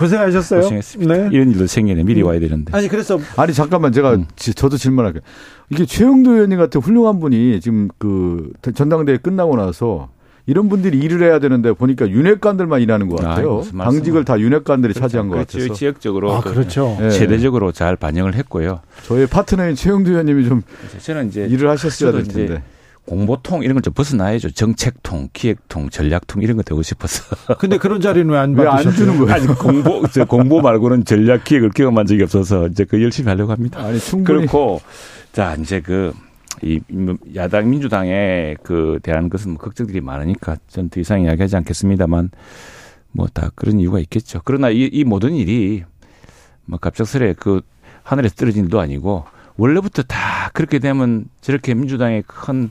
고생하셨어요. 0.00 0.60
고생했습니다. 0.62 1.14
네. 1.16 1.28
이런 1.32 1.50
일도 1.50 1.66
생기네. 1.66 2.04
미리 2.04 2.22
와야 2.22 2.40
되는데. 2.40 2.76
아니 2.76 2.88
그래서 2.88 3.18
아니 3.36 3.52
잠깐만 3.52 3.92
제가 3.92 4.14
음. 4.14 4.26
저도 4.36 4.76
질문할게요. 4.76 5.22
이게 5.70 5.84
최영도 5.84 6.32
의원님 6.32 6.58
같은 6.58 6.80
훌륭한 6.80 7.20
분이 7.20 7.60
지금 7.60 7.88
그 7.98 8.50
전당대회 8.74 9.18
끝나고 9.18 9.56
나서 9.56 10.08
이런 10.46 10.68
분들이 10.68 10.98
일을 10.98 11.22
해야 11.22 11.38
되는데 11.38 11.72
보니까 11.72 12.08
윤핵관들만 12.08 12.80
일하는 12.80 13.08
것 13.08 13.16
같아요. 13.16 13.62
아, 13.78 13.84
당직을 13.84 14.24
다 14.24 14.40
윤핵관들이 14.40 14.94
그렇죠. 14.94 15.04
차지한 15.06 15.28
것 15.28 15.34
그렇죠. 15.34 15.58
같아서. 15.58 15.74
지역적으로 15.74 16.32
아, 16.32 16.40
그렇죠. 16.40 16.96
네. 16.98 17.10
세대적으로 17.10 17.70
잘 17.70 17.94
반영을 17.94 18.34
했고요. 18.34 18.80
저희 19.04 19.26
파트너인 19.26 19.76
최영도 19.76 20.10
의원님이 20.10 20.48
좀 20.48 20.62
저는 20.98 21.28
이제 21.28 21.46
일을 21.46 21.68
하셨어야 21.68 22.12
될 22.12 22.24
텐데. 22.24 22.62
공보통 23.10 23.62
이런 23.64 23.74
걸 23.74 23.82
좀 23.82 23.92
벗어나야죠. 23.92 24.52
정책통, 24.52 25.30
기획통, 25.32 25.90
전략통 25.90 26.42
이런 26.42 26.56
거 26.56 26.62
되고 26.62 26.80
싶어서. 26.82 27.24
근데 27.58 27.76
그런 27.76 28.00
자리는 28.00 28.28
왜 28.30 28.38
안 28.38 28.54
받으셨어요? 28.54 28.94
주는 28.94 29.18
거예요? 29.18 29.32
아니 29.34 29.46
공보 29.48 30.02
공보 30.28 30.60
말고는 30.60 31.04
전략 31.04 31.42
기획을 31.44 31.70
경험한 31.70 32.06
적이 32.06 32.22
없어서 32.22 32.68
이제 32.68 32.84
그 32.84 33.02
열심히 33.02 33.28
하려고 33.28 33.50
합니다. 33.52 33.80
아니 33.80 33.98
충분히 33.98 34.46
그렇고 34.46 34.80
자 35.32 35.56
이제 35.60 35.80
그 35.80 36.12
이 36.62 36.78
야당 37.36 37.70
민주당에 37.70 38.56
그 38.62 38.98
대한 39.02 39.30
것은 39.30 39.52
뭐 39.52 39.58
걱정들이 39.58 40.00
많으니까 40.02 40.56
전 40.68 40.90
더 40.90 41.00
이상 41.00 41.22
이야기하지 41.22 41.56
않겠습니다만 41.56 42.30
뭐 43.12 43.28
다 43.32 43.50
그런 43.54 43.78
이유가 43.80 43.98
있겠죠. 44.00 44.40
그러나 44.44 44.68
이, 44.68 44.82
이 44.92 45.04
모든 45.04 45.32
일이 45.34 45.84
뭐 46.66 46.78
갑작스레 46.78 47.34
그 47.38 47.62
하늘에서 48.02 48.34
떨어진 48.34 48.64
일도 48.64 48.78
아니고 48.78 49.24
원래부터 49.56 50.02
다 50.02 50.50
그렇게 50.52 50.78
되면 50.80 51.26
저렇게 51.40 51.72
민주당에 51.74 52.22
큰 52.26 52.70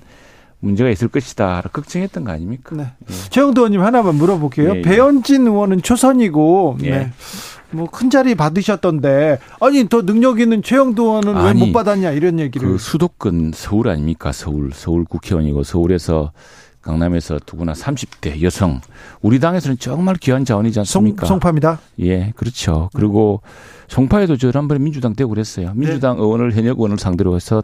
문제가 0.59 0.89
있을 0.89 1.07
것이다. 1.07 1.63
걱정했던 1.71 2.23
거 2.25 2.31
아닙니까? 2.31 2.75
네. 2.75 2.83
예. 3.09 3.13
최영도 3.29 3.61
의원님 3.61 3.81
하나만 3.81 4.15
물어볼게요. 4.15 4.71
예, 4.73 4.77
예. 4.77 4.81
배현진 4.81 5.47
의원은 5.47 5.81
초선이고, 5.81 6.79
예. 6.83 6.89
네. 6.89 7.11
뭐큰 7.71 8.09
자리 8.09 8.33
받으셨던데, 8.35 9.39
아니 9.61 9.87
더 9.87 10.01
능력 10.01 10.39
있는 10.39 10.63
최영도 10.63 11.03
의원은 11.03 11.45
왜 11.45 11.53
못 11.53 11.71
받았냐 11.71 12.11
이런 12.11 12.39
얘기를. 12.39 12.67
그 12.67 12.77
수도권 12.77 13.51
서울 13.53 13.89
아닙니까? 13.89 14.31
서울 14.31 14.71
서울 14.73 15.05
국회의원이고 15.05 15.63
서울에서 15.63 16.31
강남에서 16.89 17.39
누구나 17.51 17.73
30대 17.73 18.41
여성 18.41 18.81
우리 19.21 19.39
당에서는 19.39 19.77
정말 19.77 20.15
귀한 20.15 20.43
자원이지 20.43 20.79
않습니까? 20.79 21.25
송, 21.27 21.35
송파입니다. 21.35 21.79
예, 21.99 22.33
그렇죠. 22.35 22.89
그리고 22.93 23.41
송파에도 23.89 24.37
저 24.37 24.49
한번에 24.53 24.79
민주당 24.79 25.13
되고 25.15 25.29
그랬어요. 25.29 25.71
민주당 25.75 26.15
네. 26.17 26.23
의원을 26.23 26.53
현역 26.53 26.77
의원을 26.79 26.97
상대로 26.97 27.35
해서 27.35 27.61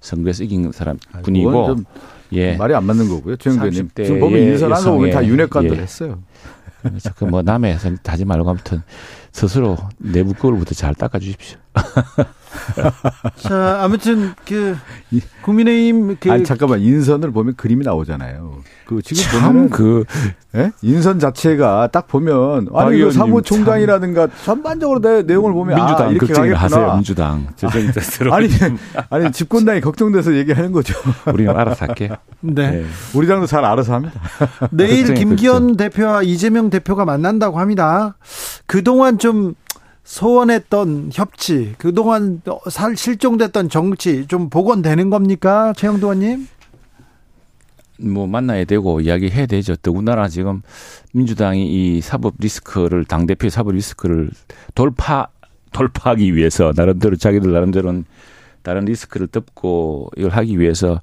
선거에서 0.00 0.44
이긴 0.44 0.70
사람 0.72 0.98
분이고 1.22 1.76
예. 2.32 2.56
말이 2.56 2.74
안 2.74 2.84
맞는 2.84 3.08
거고요. 3.08 3.36
최영배님. 3.36 3.90
지금 3.96 4.20
보면 4.20 4.38
예, 4.40 4.52
인선한 4.52 4.84
거 4.84 4.92
보면 4.92 5.10
다 5.10 5.24
윤핵관들 5.26 5.76
예. 5.78 5.82
했어요. 5.82 6.18
그래서 6.82 7.10
그 7.14 7.24
뭐 7.24 7.42
남의 7.42 7.78
하지 8.04 8.24
말고 8.24 8.48
아무튼 8.50 8.82
스스로 9.32 9.76
내부 9.98 10.34
거울부터 10.34 10.74
잘 10.74 10.94
닦아 10.94 11.18
주십시오. 11.18 11.58
자, 13.36 13.78
아무튼 13.82 14.32
그 14.46 14.76
국민의힘 15.42 16.16
그 16.18 16.30
아니 16.32 16.44
잠깐만 16.44 16.80
인선을 16.80 17.30
보면 17.30 17.54
그림이 17.56 17.84
나오잖아요. 17.84 18.58
그 18.86 19.02
지금 19.02 19.40
보면 19.40 19.70
그 19.70 20.04
예? 20.54 20.70
인선 20.80 21.18
자체가 21.18 21.88
딱 21.92 22.06
보면 22.06 22.68
아니 22.74 22.98
그 22.98 23.10
사무총장이라든가 23.10 24.28
전반적으로 24.44 25.00
내, 25.00 25.22
내용을 25.22 25.52
보면 25.52 25.76
민주당 25.76 26.08
아, 26.08 26.10
이렇게 26.10 26.52
하세요. 26.52 26.94
민주당 26.94 27.46
아니 28.32 28.48
아니 29.10 29.32
집권당이 29.32 29.80
걱정돼서 29.80 30.34
얘기하는 30.34 30.72
거죠. 30.72 30.94
우리는 31.32 31.54
알아서 31.54 31.86
할게요. 31.86 32.14
네. 32.40 32.70
네. 32.70 32.84
우리 33.14 33.26
당도 33.26 33.46
잘 33.46 33.64
알아서 33.64 33.94
합니다. 33.94 34.20
내일 34.70 35.12
김기현 35.14 35.76
대표와 35.76 36.22
이재명 36.22 36.70
대표가 36.70 37.04
만난다고 37.04 37.58
합니다. 37.58 38.16
그동안 38.66 39.18
좀 39.18 39.54
소원했던 40.06 41.10
협치, 41.12 41.74
그동안 41.78 42.40
살 42.70 42.96
실종됐던 42.96 43.68
정치 43.68 44.26
좀 44.28 44.48
복원되는 44.48 45.10
겁니까? 45.10 45.72
최영도 45.76 46.12
의원님? 46.12 46.46
뭐 47.98 48.26
만나야 48.28 48.64
되고 48.66 49.00
이야기해야 49.00 49.46
되죠. 49.46 49.74
더군다나 49.74 50.28
지금 50.28 50.62
민주당이 51.12 51.66
이 51.66 52.00
사법 52.00 52.34
리스크를 52.38 53.04
당 53.04 53.26
대표 53.26 53.48
사법 53.48 53.74
리스크를 53.74 54.30
돌파 54.76 55.26
돌파하기 55.72 56.36
위해서 56.36 56.72
나름대로 56.76 57.16
자기들 57.16 57.52
나름대로는 57.52 58.04
다른 58.62 58.84
리스크를 58.84 59.26
덮고 59.26 60.10
이걸 60.16 60.30
하기 60.30 60.60
위해서 60.60 61.00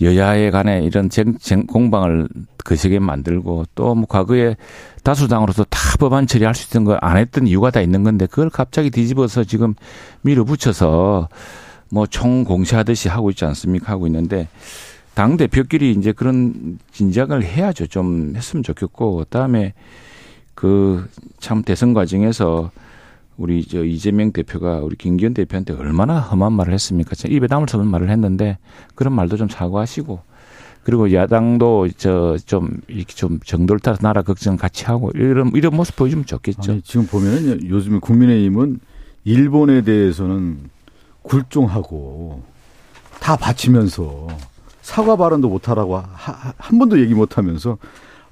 여야에 0.00 0.50
관해 0.50 0.82
이런 0.82 1.08
쟁, 1.10 1.36
쟁 1.38 1.66
공방을 1.66 2.28
거세게 2.64 2.98
만들고 2.98 3.64
또 3.74 3.94
뭐 3.94 4.06
과거에 4.06 4.56
다수당으로서 5.02 5.64
다 5.64 5.78
법안 5.98 6.26
처리할 6.26 6.54
수 6.54 6.68
있던 6.68 6.84
걸 6.84 6.98
안 7.00 7.16
했던 7.16 7.46
이유가 7.46 7.70
다 7.70 7.80
있는 7.80 8.02
건데 8.04 8.26
그걸 8.26 8.50
갑자기 8.50 8.90
뒤집어서 8.90 9.44
지금 9.44 9.74
밀어붙여서 10.22 11.28
뭐 11.90 12.06
총 12.06 12.44
공세하듯이 12.44 13.08
하고 13.08 13.30
있지 13.30 13.44
않습니까? 13.46 13.92
하고 13.92 14.06
있는데 14.06 14.48
당 15.14 15.36
대표끼리 15.36 15.92
이제 15.92 16.12
그런 16.12 16.78
진작을 16.92 17.42
해야죠. 17.42 17.86
좀 17.88 18.34
했으면 18.36 18.62
좋겠고 18.62 19.16
그다음에 19.18 19.72
그 20.54 21.08
참 21.40 21.62
대선 21.62 21.94
과정에서 21.94 22.70
우리 23.38 23.64
저 23.64 23.84
이재명 23.84 24.32
대표가 24.32 24.80
우리 24.80 24.96
김기현 24.96 25.32
대표한테 25.32 25.72
얼마나 25.72 26.18
험한 26.20 26.52
말을 26.52 26.74
했습니까? 26.74 27.12
입에 27.28 27.46
담을 27.46 27.68
수 27.68 27.76
없는 27.76 27.90
말을 27.90 28.10
했는데 28.10 28.58
그런 28.94 29.14
말도 29.14 29.36
좀 29.36 29.48
사과하시고 29.48 30.20
그리고 30.82 31.12
야당도 31.12 31.88
저 31.96 32.36
좀 32.46 32.80
이렇게 32.88 33.14
좀 33.14 33.38
정도를 33.44 33.78
따라 33.78 33.96
나라 34.00 34.22
걱정 34.22 34.56
같이 34.56 34.84
하고 34.86 35.10
이런 35.14 35.52
이런 35.54 35.74
모습 35.76 35.96
보여주면 35.96 36.24
좋겠죠. 36.26 36.72
아니, 36.72 36.82
지금 36.82 37.06
보면은 37.06 37.68
요즘에 37.68 38.00
국민의힘은 38.00 38.80
일본에 39.24 39.82
대해서는 39.82 40.58
굴종하고 41.22 42.42
다 43.20 43.36
바치면서 43.36 44.28
사과 44.82 45.16
발언도 45.16 45.48
못하라고 45.48 45.98
한 45.98 46.78
번도 46.78 47.00
얘기 47.00 47.14
못하면서 47.14 47.78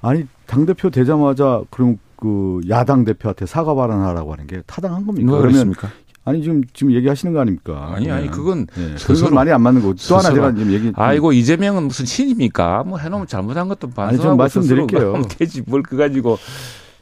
아니 0.01 0.25
당 0.47 0.65
대표 0.65 0.89
되자마자 0.89 1.61
그럼 1.69 1.99
그 2.17 2.59
야당 2.69 3.05
대표한테 3.05 3.45
사과 3.45 3.73
발언하라고 3.75 4.33
하는 4.33 4.47
게 4.47 4.61
타당한 4.65 5.05
겁니까? 5.05 5.31
그러면 5.31 5.51
그렇습니까? 5.51 5.89
아니 6.25 6.41
지금 6.43 6.61
지금 6.73 6.91
얘기하시는 6.93 7.33
거 7.33 7.39
아닙니까? 7.39 7.93
아니 7.95 8.11
아니 8.11 8.25
네. 8.25 8.29
그건 8.29 8.67
네. 8.75 8.95
그건 9.01 9.33
많이 9.33 9.49
안 9.49 9.61
맞는 9.61 9.81
거고 9.81 9.95
또 10.09 10.17
하나 10.17 10.33
제가 10.33 10.53
지금 10.53 10.73
얘기 10.73 10.91
아이고 10.95 11.31
이재명은 11.31 11.83
무슨 11.83 12.05
신입니까? 12.05 12.83
뭐 12.85 12.97
해놓으면 12.97 13.27
잘못한 13.27 13.69
것도 13.69 13.91
반성하고 13.91 14.31
아니, 14.31 14.37
말씀드릴게요. 14.37 15.21
되지 15.29 15.63
뭘 15.65 15.83
그거 15.83 16.03
가지고 16.03 16.37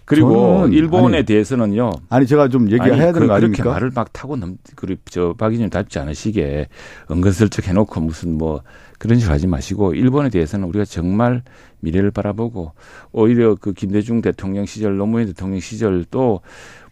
그리고 0.06 0.68
일본에 0.70 1.18
아니, 1.18 1.26
대해서는요. 1.26 1.92
아니 2.10 2.28
제가 2.28 2.50
좀 2.50 2.70
얘기해야 2.70 3.12
되는 3.12 3.28
거 3.28 3.34
아닙니까? 3.34 3.64
그렇게 3.64 3.64
말을 3.64 3.92
막 3.96 4.14
타고 4.14 4.36
넘, 4.36 4.58
그저 4.76 5.34
박 5.38 5.48
의원님 5.48 5.72
답지 5.72 5.98
않으시게 5.98 6.68
은근슬쩍 7.10 7.68
해놓고 7.68 8.02
무슨 8.02 8.38
뭐 8.38 8.62
그런 9.00 9.20
식으로 9.20 9.34
하지 9.34 9.48
마시고 9.48 9.94
일본에 9.94 10.30
대해서는 10.30 10.68
우리가 10.68 10.86
정말 10.86 11.44
미래를 11.82 12.12
바라보고 12.12 12.72
오히려 13.12 13.56
그 13.56 13.74
김대중 13.74 14.22
대통령 14.22 14.66
시절 14.66 14.98
노무현 14.98 15.28
대통령 15.28 15.60
시절 15.60 16.06
또 16.10 16.42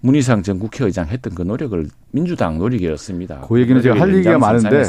문희상 0.02 0.44
전 0.44 0.60
국회의장 0.60 1.08
했던 1.08 1.34
그 1.34 1.44
노력을 1.44 1.88
민주당 2.12 2.58
노력이었습니다. 2.58 3.46
그 3.48 3.60
얘기는 3.62 3.82
제가 3.82 4.00
할 4.00 4.14
얘기가 4.14 4.38
많은데 4.38 4.84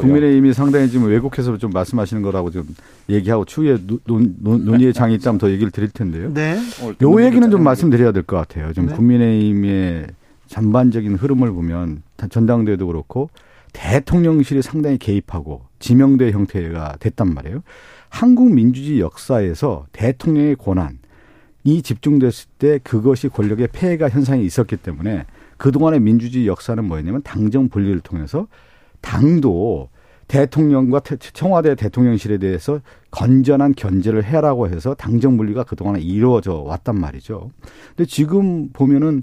국민의힘이 0.00 0.52
상당히 0.52 0.88
지금 0.88 1.08
왜곡해서 1.08 1.58
좀 1.58 1.72
말씀하시는 1.72 2.22
거라고 2.22 2.50
좀 2.52 2.64
얘기하고 3.10 3.44
추후에 3.44 3.78
논, 4.06 4.36
논, 4.38 4.64
논의의 4.64 4.92
장이 4.94 5.14
있다면 5.16 5.38
더 5.38 5.50
얘기를 5.50 5.72
드릴 5.72 5.90
텐데요. 5.90 6.32
네. 6.32 6.56
요 7.02 7.22
얘기는 7.24 7.50
좀 7.50 7.64
말씀드려야 7.64 8.12
될 8.12 8.22
것 8.22 8.36
같아요. 8.36 8.72
좀 8.72 8.86
네. 8.86 8.94
국민의힘의 8.94 10.06
전반적인 10.46 11.16
흐름을 11.16 11.50
보면 11.50 12.02
전당대회도 12.30 12.86
그렇고 12.86 13.30
대통령실이 13.74 14.62
상당히 14.62 14.96
개입하고 14.96 15.66
지명대 15.78 16.30
형태가 16.30 16.96
됐단 17.00 17.34
말이에요. 17.34 17.62
한국 18.08 18.54
민주주의 18.54 19.00
역사에서 19.00 19.86
대통령의 19.92 20.56
권한 20.56 20.98
이 21.64 21.82
집중됐을 21.82 22.48
때 22.58 22.78
그것이 22.82 23.28
권력의 23.28 23.68
폐해가 23.72 24.08
현상이 24.08 24.44
있었기 24.44 24.78
때문에 24.78 25.26
그동안의 25.58 26.00
민주주의 26.00 26.46
역사는 26.46 26.84
뭐였냐면 26.84 27.22
당정 27.22 27.68
분리를 27.68 28.00
통해서 28.00 28.46
당도 29.00 29.90
대통령과 30.28 31.00
청와대 31.32 31.74
대통령실에 31.74 32.38
대해서 32.38 32.80
건전한 33.10 33.74
견제를 33.74 34.24
해라고 34.24 34.68
해서 34.68 34.94
당정 34.94 35.36
분리가 35.36 35.64
그동안에 35.64 36.00
이루어져 36.00 36.54
왔단 36.54 36.98
말이죠. 36.98 37.50
근데 37.88 38.08
지금 38.08 38.70
보면은 38.72 39.22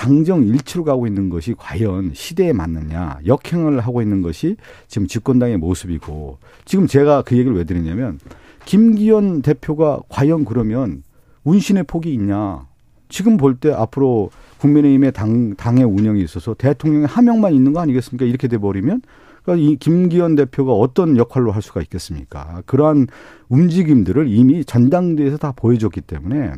당정 0.00 0.46
일치로 0.46 0.82
가고 0.84 1.06
있는 1.06 1.28
것이 1.28 1.54
과연 1.58 2.12
시대에 2.14 2.54
맞느냐 2.54 3.18
역행을 3.26 3.80
하고 3.80 4.00
있는 4.00 4.22
것이 4.22 4.56
지금 4.88 5.06
집권당의 5.06 5.58
모습이고 5.58 6.38
지금 6.64 6.86
제가 6.86 7.20
그 7.20 7.36
얘기를 7.36 7.54
왜 7.54 7.64
드리냐면 7.64 8.18
김기현 8.64 9.42
대표가 9.42 10.00
과연 10.08 10.46
그러면 10.46 11.02
운신의 11.44 11.84
폭이 11.84 12.14
있냐 12.14 12.66
지금 13.10 13.36
볼 13.36 13.56
때 13.56 13.72
앞으로 13.72 14.30
국민의힘의 14.60 15.12
당, 15.12 15.54
당의 15.56 15.84
운영이 15.84 16.22
있어서 16.22 16.54
대통령의 16.54 17.06
하명만 17.06 17.52
있는 17.52 17.74
거 17.74 17.80
아니겠습니까? 17.80 18.24
이렇게 18.24 18.48
돼 18.48 18.56
버리면 18.56 19.02
그러니까 19.42 19.68
이 19.68 19.76
김기현 19.76 20.34
대표가 20.34 20.72
어떤 20.72 21.18
역할로 21.18 21.52
할 21.52 21.60
수가 21.60 21.82
있겠습니까? 21.82 22.62
그러한 22.64 23.08
움직임들을 23.50 24.28
이미 24.28 24.64
전당대에서 24.64 25.36
다 25.36 25.52
보여줬기 25.54 26.00
때문에 26.00 26.52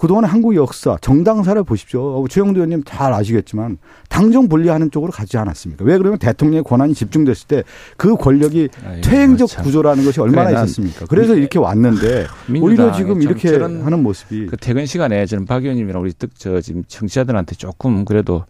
그동안의 0.00 0.30
한국 0.30 0.54
역사, 0.56 0.96
정당사를 1.00 1.62
보십시오. 1.64 2.26
최영도 2.28 2.58
의원님 2.58 2.82
잘 2.86 3.12
아시겠지만 3.12 3.78
당정 4.08 4.48
분리하는 4.48 4.90
쪽으로 4.90 5.12
가지 5.12 5.36
않았습니까? 5.36 5.84
왜 5.84 5.98
그러면 5.98 6.18
대통령의 6.18 6.64
권한이 6.64 6.94
집중됐을 6.94 7.46
때 7.46 7.62
그 7.96 8.16
권력이 8.16 8.68
퇴행적 9.02 9.48
참. 9.48 9.64
구조라는 9.64 10.04
것이 10.04 10.20
얼마나 10.20 10.50
그래, 10.50 10.62
있었습니까? 10.62 11.06
그래서 11.06 11.34
이렇게 11.34 11.58
왔는데 11.58 12.26
오히려 12.60 12.92
지금 12.92 13.20
이렇게 13.20 13.56
하는 13.58 14.02
모습이 14.02 14.46
그 14.46 14.56
퇴근 14.56 14.86
시간에 14.86 15.26
저는 15.26 15.44
박 15.44 15.62
의원님이랑 15.62 16.00
우리 16.00 16.12
저 16.38 16.60
지금 16.60 16.82
청취자들한테 16.88 17.56
조금 17.56 18.04
그래도 18.04 18.44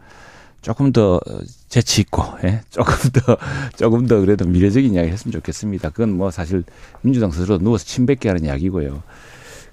조금 0.62 0.92
더 0.92 1.18
재치 1.68 2.02
있고 2.02 2.22
예? 2.44 2.60
조금 2.70 2.92
더 3.12 3.36
조금 3.76 4.06
더 4.06 4.20
그래도 4.20 4.46
미래적인 4.46 4.94
이야기 4.94 5.08
했으면 5.10 5.32
좋겠습니다. 5.32 5.90
그건 5.90 6.12
뭐 6.12 6.30
사실 6.30 6.62
민주당 7.02 7.30
스스로 7.30 7.58
누워서 7.58 7.84
침 7.84 8.06
뱉게 8.06 8.28
하는 8.28 8.44
이야기고요. 8.44 9.02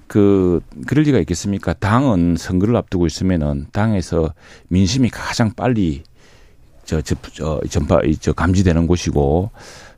그 0.08 0.62
그럴 0.86 1.04
리가 1.04 1.20
있겠습니까? 1.20 1.74
당은 1.74 2.36
선거를 2.38 2.76
앞두고 2.78 3.06
있으면은 3.06 3.68
당에서 3.72 4.34
민심이 4.70 5.10
가장 5.10 5.52
빨리 5.56 6.04
저, 6.86 7.02
저, 7.02 7.16
저 7.34 7.62
전파 7.70 8.00
저 8.20 8.34
감지되는 8.34 8.88
곳이고 8.88 9.52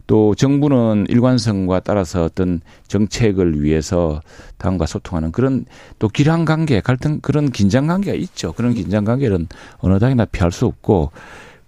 또 0.08 0.34
정부는 0.34 1.06
일관성과 1.08 1.82
따라서 1.82 2.24
어떤 2.24 2.62
정책을 2.88 3.62
위해서 3.62 4.22
당과 4.58 4.88
소통하는 4.88 5.32
그런 5.32 5.66
또 6.00 6.08
길한 6.08 6.46
관계, 6.46 6.82
갈등 6.82 7.20
그런 7.22 7.52
긴장 7.52 7.86
관계가 7.86 8.18
있죠. 8.18 8.54
그런 8.54 8.74
긴장 8.74 9.06
관계는 9.06 9.48
어느 9.78 10.00
당이나 10.00 10.26
피할 10.26 10.52
수 10.52 10.66
없고 10.66 11.12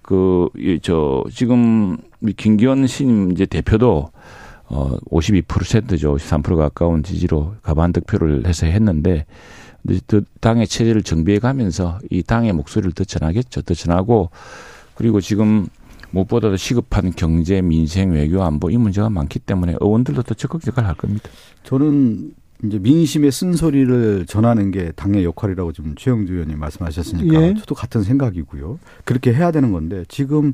그 0.01 0.49
저 0.81 1.23
지금 1.31 1.97
김기현 2.35 2.87
신임 2.87 3.31
이제 3.31 3.45
대표도 3.45 4.11
어 4.73 4.97
52%죠. 5.09 6.15
53% 6.15 6.55
가까운 6.55 7.03
지지로 7.03 7.55
가반 7.61 7.91
득표를 7.91 8.47
해서 8.47 8.65
했는데 8.65 9.25
그 10.07 10.23
당의 10.39 10.65
체제를 10.65 11.03
정비해 11.03 11.39
가면서 11.39 11.99
이 12.09 12.23
당의 12.23 12.53
목소리를 12.53 12.93
더 12.93 13.03
전하겠죠. 13.03 13.63
더 13.63 13.73
전하고 13.73 14.29
그리고 14.95 15.19
지금 15.19 15.67
무엇보다도 16.11 16.55
시급한 16.55 17.11
경제, 17.11 17.61
민생, 17.61 18.11
외교, 18.11 18.43
안보 18.43 18.69
이 18.69 18.77
문제가 18.77 19.09
많기 19.09 19.39
때문에 19.39 19.75
의원들도 19.81 20.23
더 20.23 20.33
적극 20.35 20.65
역할을 20.65 20.87
할 20.87 20.95
겁니다. 20.95 21.29
저는 21.63 22.33
이제 22.63 22.79
민심의 22.79 23.31
쓴소리를 23.31 24.25
전하는 24.27 24.71
게 24.71 24.91
당의 24.91 25.25
역할이라고 25.25 25.73
지금 25.73 25.95
최영주 25.95 26.33
의원님 26.33 26.59
말씀하셨으니까 26.59 27.41
예. 27.41 27.53
저도 27.55 27.75
같은 27.75 28.03
생각이고요. 28.03 28.79
그렇게 29.03 29.33
해야 29.33 29.51
되는 29.51 29.71
건데 29.71 30.05
지금 30.07 30.53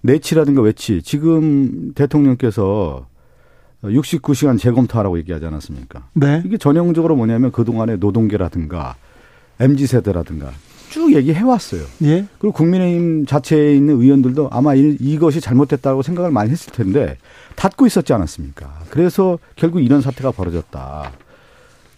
내치라든가 0.00 0.62
외치 0.62 1.02
지금 1.02 1.92
대통령께서 1.94 3.06
69시간 3.82 4.58
재검토하라고 4.58 5.18
얘기하지 5.18 5.46
않았습니까? 5.46 6.08
네. 6.14 6.42
이게 6.44 6.56
전형적으로 6.56 7.16
뭐냐면 7.16 7.50
그동안의 7.52 7.98
노동계라든가 7.98 8.96
MZ 9.60 9.86
세대라든가 9.86 10.52
쭉 10.90 11.14
얘기해 11.14 11.40
왔어요. 11.42 11.82
예. 12.02 12.26
그리고 12.38 12.52
국민의힘 12.52 13.24
자체에 13.26 13.74
있는 13.74 13.98
의원들도 14.00 14.50
아마 14.52 14.74
이, 14.74 14.96
이것이 15.00 15.40
잘못됐다고 15.40 16.02
생각을 16.02 16.30
많이 16.30 16.50
했을 16.50 16.70
텐데 16.70 17.16
닫고 17.56 17.86
있었지 17.86 18.12
않았습니까? 18.12 18.80
그래서 18.90 19.38
결국 19.56 19.80
이런 19.80 20.02
사태가 20.02 20.32
벌어졌다. 20.32 21.12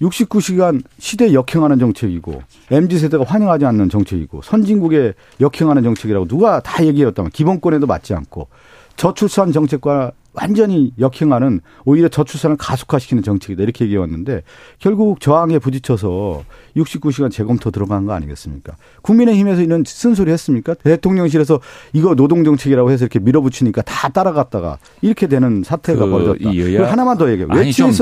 69시간 0.00 0.82
시대에 0.98 1.32
역행하는 1.32 1.78
정책이고 1.78 2.42
MZ 2.70 2.98
세대가 2.98 3.24
환영하지 3.24 3.64
않는 3.64 3.88
정책이고 3.88 4.42
선진국에 4.42 5.14
역행하는 5.40 5.82
정책이라고 5.82 6.26
누가 6.26 6.60
다 6.60 6.84
얘기했다면 6.84 7.30
기본권에도 7.32 7.86
맞지 7.86 8.14
않고 8.14 8.48
저출산 8.96 9.50
정책과 9.52 10.12
완전히 10.34 10.92
역행하는 10.98 11.60
오히려 11.84 12.08
저출산을 12.08 12.56
가속화시키는 12.56 13.22
정책이다 13.22 13.62
이렇게 13.62 13.84
얘기해 13.84 13.98
왔는데 13.98 14.42
결국 14.78 15.20
저항에 15.20 15.58
부딪혀서 15.58 16.42
69시간 16.76 17.30
재검토 17.30 17.70
들어간 17.70 18.04
거 18.06 18.12
아니겠습니까? 18.12 18.76
국민의힘에서 19.02 19.62
이런 19.62 19.84
쓴소리 19.86 20.30
했습니까? 20.32 20.74
대통령실에서 20.74 21.60
이거 21.92 22.14
노동정책이라고 22.14 22.90
해서 22.90 23.04
이렇게 23.04 23.20
밀어붙이니까 23.20 23.82
다 23.82 24.08
따라갔다가 24.08 24.78
이렇게 25.02 25.28
되는 25.28 25.62
사태가 25.64 26.04
그 26.04 26.10
벌어졌다. 26.10 26.56
여야 26.56 26.90
하나만 26.90 27.16
더 27.16 27.30
얘기해. 27.30 27.46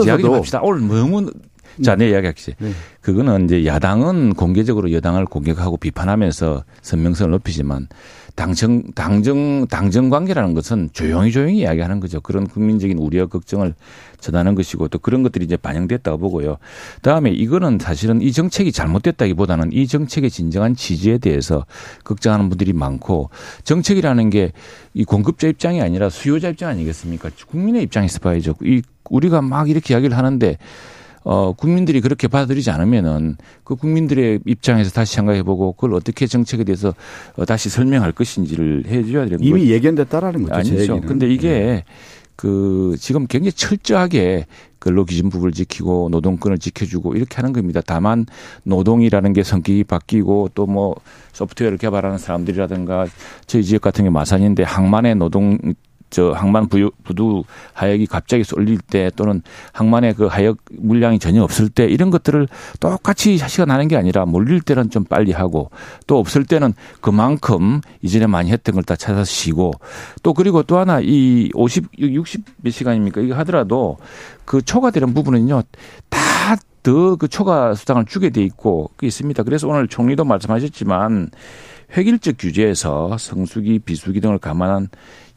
이야기 0.07 0.23
좀 0.23 0.35
합시다. 0.35 0.61
오늘 0.63 0.89
너무 0.89 1.31
자, 1.83 1.97
내 1.97 2.11
이야기 2.11 2.27
할게. 2.27 2.55
네. 2.59 2.73
그거는 3.01 3.47
이제 3.47 3.65
야당은 3.65 4.35
공개적으로 4.35 4.93
여당을 4.93 5.25
공격하고 5.25 5.77
비판하면서 5.79 6.65
선명성을 6.83 7.31
높이지만 7.31 7.89
당정 8.35 8.83
당정 8.95 9.67
당정 9.67 10.11
관계라는 10.11 10.55
것은 10.55 10.91
조용히 10.93 11.31
조용히 11.31 11.59
이야기하는 11.59 12.01
거죠. 12.01 12.21
그런 12.21 12.47
국민적인 12.47 12.99
우려와 12.99 13.27
걱정을 13.27 13.75
전하는 14.21 14.55
것이고 14.55 14.89
또 14.89 14.99
그런 14.99 15.23
것들이 15.23 15.45
이제 15.45 15.57
반영됐다고 15.57 16.19
보고요. 16.19 16.59
다음에 17.03 17.31
이거는 17.31 17.79
사실은 17.81 18.23
이 18.23 18.33
정책이 18.33 18.73
잘못됐다기보다는 18.73 19.73
이 19.73 19.87
정책의 19.87 20.31
진정한 20.31 20.77
지지에 20.77 21.19
대해서 21.19 21.67
걱정하는 22.05 22.49
분들이 22.49 22.73
많고 22.73 23.31
정책이라는 23.65 24.31
게 24.31 24.53
이 24.95 25.05
공급자 25.05 25.49
입장이 25.49 25.81
아니라 25.81 26.11
수요자 26.11 26.51
입장 26.51 26.69
아니겠습니까? 26.69 27.31
국민의 27.49 27.83
입장에서 27.85 28.19
봐야죠. 28.19 28.55
이 28.63 28.83
우리가 29.09 29.41
막 29.41 29.71
이렇게 29.71 29.95
이야기를 29.95 30.17
하는데 30.17 30.59
어, 31.25 31.53
국민들이 31.53 32.01
그렇게 32.01 32.29
받아들이지 32.29 32.71
않으면은 32.71 33.37
그 33.65 33.77
국민들의 33.77 34.41
입장에서 34.47 34.91
다시 34.91 35.15
생각해보고 35.15 35.73
그걸 35.73 35.95
어떻게 35.95 36.27
정책에 36.27 36.65
대해서 36.65 36.95
어, 37.37 37.45
다시 37.45 37.69
설명할 37.69 38.13
것인지를 38.13 38.85
해줘야 38.87 39.25
되는 39.25 39.39
이미 39.43 39.71
예견됐다라는 39.71 40.43
거죠. 40.43 40.55
아니죠. 40.55 41.01
근데 41.03 41.29
이게 41.29 41.49
네. 41.49 41.85
그 42.35 42.97
지금 42.99 43.27
굉장히 43.27 43.53
철저하게 43.53 44.47
근로기준법을 44.81 45.53
지키고 45.53 46.09
노동권을 46.11 46.59
지켜주고 46.59 47.15
이렇게 47.15 47.37
하는 47.37 47.53
겁니다. 47.53 47.81
다만 47.87 48.27
노동이라는 48.65 49.33
게 49.33 49.45
성격이 49.45 49.85
바뀌고 49.85 50.51
또 50.55 50.67
뭐 50.67 50.97
소프트웨어를 51.33 51.79
개발하는 51.79 52.19
사람들이라든가 52.19 53.07
저희 53.47 53.63
지역 53.63 53.83
같은 53.83 54.05
게 54.05 54.11
마산인데 54.11 54.63
항만의 54.63 55.17
노동 55.17 55.59
저 56.13 56.31
항만 56.31 56.69
부유, 56.69 56.91
부두 57.03 57.43
하역이 57.73 58.07
갑자기 58.07 58.45
쏠릴 58.45 58.79
때 58.79 59.11
또는 59.17 59.43
항만의 59.73 60.15
그 60.15 60.27
하역 60.27 60.59
물량이 60.71 61.19
전혀 61.19 61.43
없을 61.43 61.69
때 61.69 61.87
이런 61.87 62.11
것들을 62.11 62.47
똑같이 62.79 63.37
시간 63.39 63.71
하는 63.71 63.89
게 63.89 63.97
아니라 63.97 64.27
몰릴 64.27 64.61
때는 64.61 64.91
좀 64.91 65.05
빨리 65.05 65.33
하고 65.33 65.71
또 66.07 66.19
없을 66.19 66.45
때는 66.45 66.75
그만큼 67.01 67.81
이전에 68.03 68.27
많이 68.27 68.53
했던 68.53 68.75
걸 68.75 68.83
다 68.83 68.97
찾아서 68.97 69.25
쉬고 69.25 69.73
또 70.23 70.35
그리고 70.35 70.63
또 70.65 70.77
하나 70.79 71.01
이 71.01 71.49
50, 71.55 71.87
60 71.99 72.45
몇 72.63 72.71
시간입니까? 72.71 73.21
이거 73.21 73.35
하더라도 73.37 73.97
그 74.45 74.61
초과되는 74.61 75.15
부분은요 75.15 75.63
다 76.11 76.57
더 76.83 77.17
그 77.17 77.29
초과 77.29 77.75
수당을 77.75 78.07
주게 78.07 78.31
돼 78.31 78.43
있고 78.43 78.91
그 78.97 79.07
있습니다. 79.07 79.45
그래서 79.45 79.69
오늘 79.69 79.87
총리도 79.87 80.25
말씀하셨지만 80.25 81.31
획일적 81.97 82.37
규제에서 82.39 83.17
성수기, 83.19 83.79
비수기 83.81 84.21
등을 84.21 84.39
감안한 84.39 84.89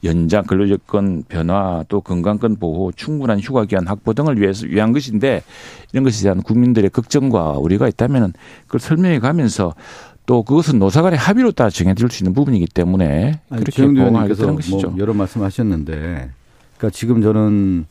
연장 0.03 0.43
근로여건 0.43 1.23
변화 1.27 1.83
또 1.87 2.01
건강권 2.01 2.57
보호 2.57 2.91
충분한 2.91 3.39
휴가 3.39 3.65
기간 3.65 3.87
확보 3.87 4.13
등을 4.13 4.39
위해서 4.39 4.67
위한 4.67 4.93
것인데 4.93 5.41
이런 5.93 6.03
것에 6.03 6.23
대한 6.23 6.41
국민들의 6.41 6.89
걱정과 6.89 7.53
우려가 7.53 7.87
있다면은 7.87 8.33
그걸 8.67 8.79
설명해 8.79 9.19
가면서 9.19 9.73
또 10.25 10.43
그것은 10.43 10.79
노사간의 10.79 11.17
합의로 11.19 11.51
따라 11.51 11.69
정해질 11.69 12.09
수 12.09 12.23
있는 12.23 12.33
부분이기 12.33 12.67
때문에 12.73 13.41
그렇게 13.49 13.85
보호하겠다는 13.87 14.45
뭐 14.45 14.55
것이죠. 14.55 14.89
뭐 14.89 14.99
여러 14.99 15.13
말씀하셨는데, 15.13 15.93
그러니까 16.77 16.89
지금 16.91 17.21
저는 17.21 17.85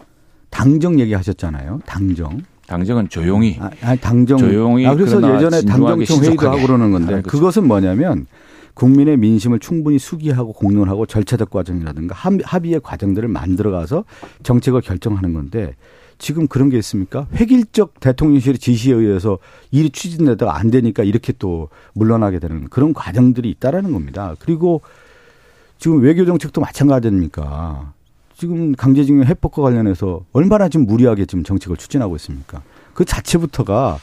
당정 0.51 0.99
얘기하셨잖아요. 0.99 1.81
당정. 1.87 2.41
당정은 2.67 3.09
조용히. 3.09 3.59
아, 3.61 3.95
당정. 3.97 4.39
조용히. 4.39 4.87
아, 4.87 4.95
그래서 4.95 5.17
예전에 5.19 5.63
당정청 5.63 6.25
회의도 6.25 6.51
하고 6.51 6.63
그러는 6.63 6.91
건데 6.91 7.23
그것은 7.23 7.69
뭐냐면 7.69 8.27
국민의 8.75 9.17
민심을 9.17 9.61
충분히 9.61 9.99
수기하고 9.99 10.53
공론하고 10.53 11.07
절차적 11.07 11.51
과정이라든가 11.51 12.15
합의의 12.45 12.81
과정들을 12.83 13.29
만들어가서 13.29 14.05
정책을 14.43 14.81
결정하는 14.81 15.33
건데 15.33 15.75
지금 16.19 16.47
그런 16.47 16.71
게 16.71 16.79
있습니까? 16.79 17.27
획일적 17.35 18.01
대통령실의 18.01 18.59
지시에 18.59 18.95
의해서 18.95 19.39
일이 19.71 19.91
추진되다가 19.91 20.57
안 20.57 20.71
되니까 20.71 21.03
이렇게 21.03 21.33
또 21.39 21.69
물러나게 21.93 22.39
되는 22.39 22.69
그런 22.69 22.95
과정들이 22.95 23.51
있다라는 23.51 23.93
겁니다. 23.93 24.35
그리고 24.39 24.81
지금 25.79 26.01
외교 26.01 26.25
정책도 26.25 26.61
마찬가지 26.61 27.09
아닙니까? 27.09 27.93
지금 28.37 28.73
강제징용 28.75 29.27
해법과 29.27 29.63
관련해서 29.63 30.25
얼마나 30.33 30.69
지금 30.69 30.87
무리하게 30.87 31.27
지금 31.27 31.45
정책을 31.45 31.77
추진하고 31.77 32.17
있습니까? 32.17 32.63
그 32.95 33.05
자체부터가 33.05 33.99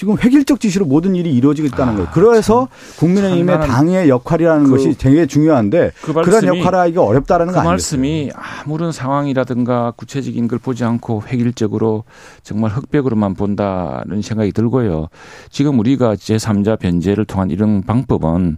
지금 0.00 0.16
획일적 0.18 0.60
지시로 0.60 0.86
모든 0.86 1.14
일이 1.14 1.30
이루어지고 1.34 1.68
있다는 1.68 1.92
아, 1.92 1.96
거예요. 1.96 2.08
그래서 2.14 2.68
국민의힘의 2.96 3.60
당의 3.60 4.08
역할이라는 4.08 4.64
그, 4.64 4.70
것이 4.70 4.96
되게 4.96 5.26
중요한데 5.26 5.92
그 6.00 6.14
그런 6.14 6.42
역할을 6.42 6.78
하기가 6.78 7.02
어렵다라는 7.02 7.52
그거 7.52 7.62
말씀이 7.62 8.30
아무런 8.34 8.92
상황이라든가 8.92 9.92
구체적인 9.96 10.48
걸 10.48 10.58
보지 10.58 10.84
않고 10.84 11.24
획일적으로 11.26 12.04
정말 12.42 12.70
흑백으로만 12.70 13.34
본다는 13.34 14.22
생각이 14.22 14.52
들고요. 14.52 15.08
지금 15.50 15.78
우리가 15.78 16.14
제3자 16.14 16.78
변제를 16.78 17.26
통한 17.26 17.50
이런 17.50 17.82
방법은 17.82 18.56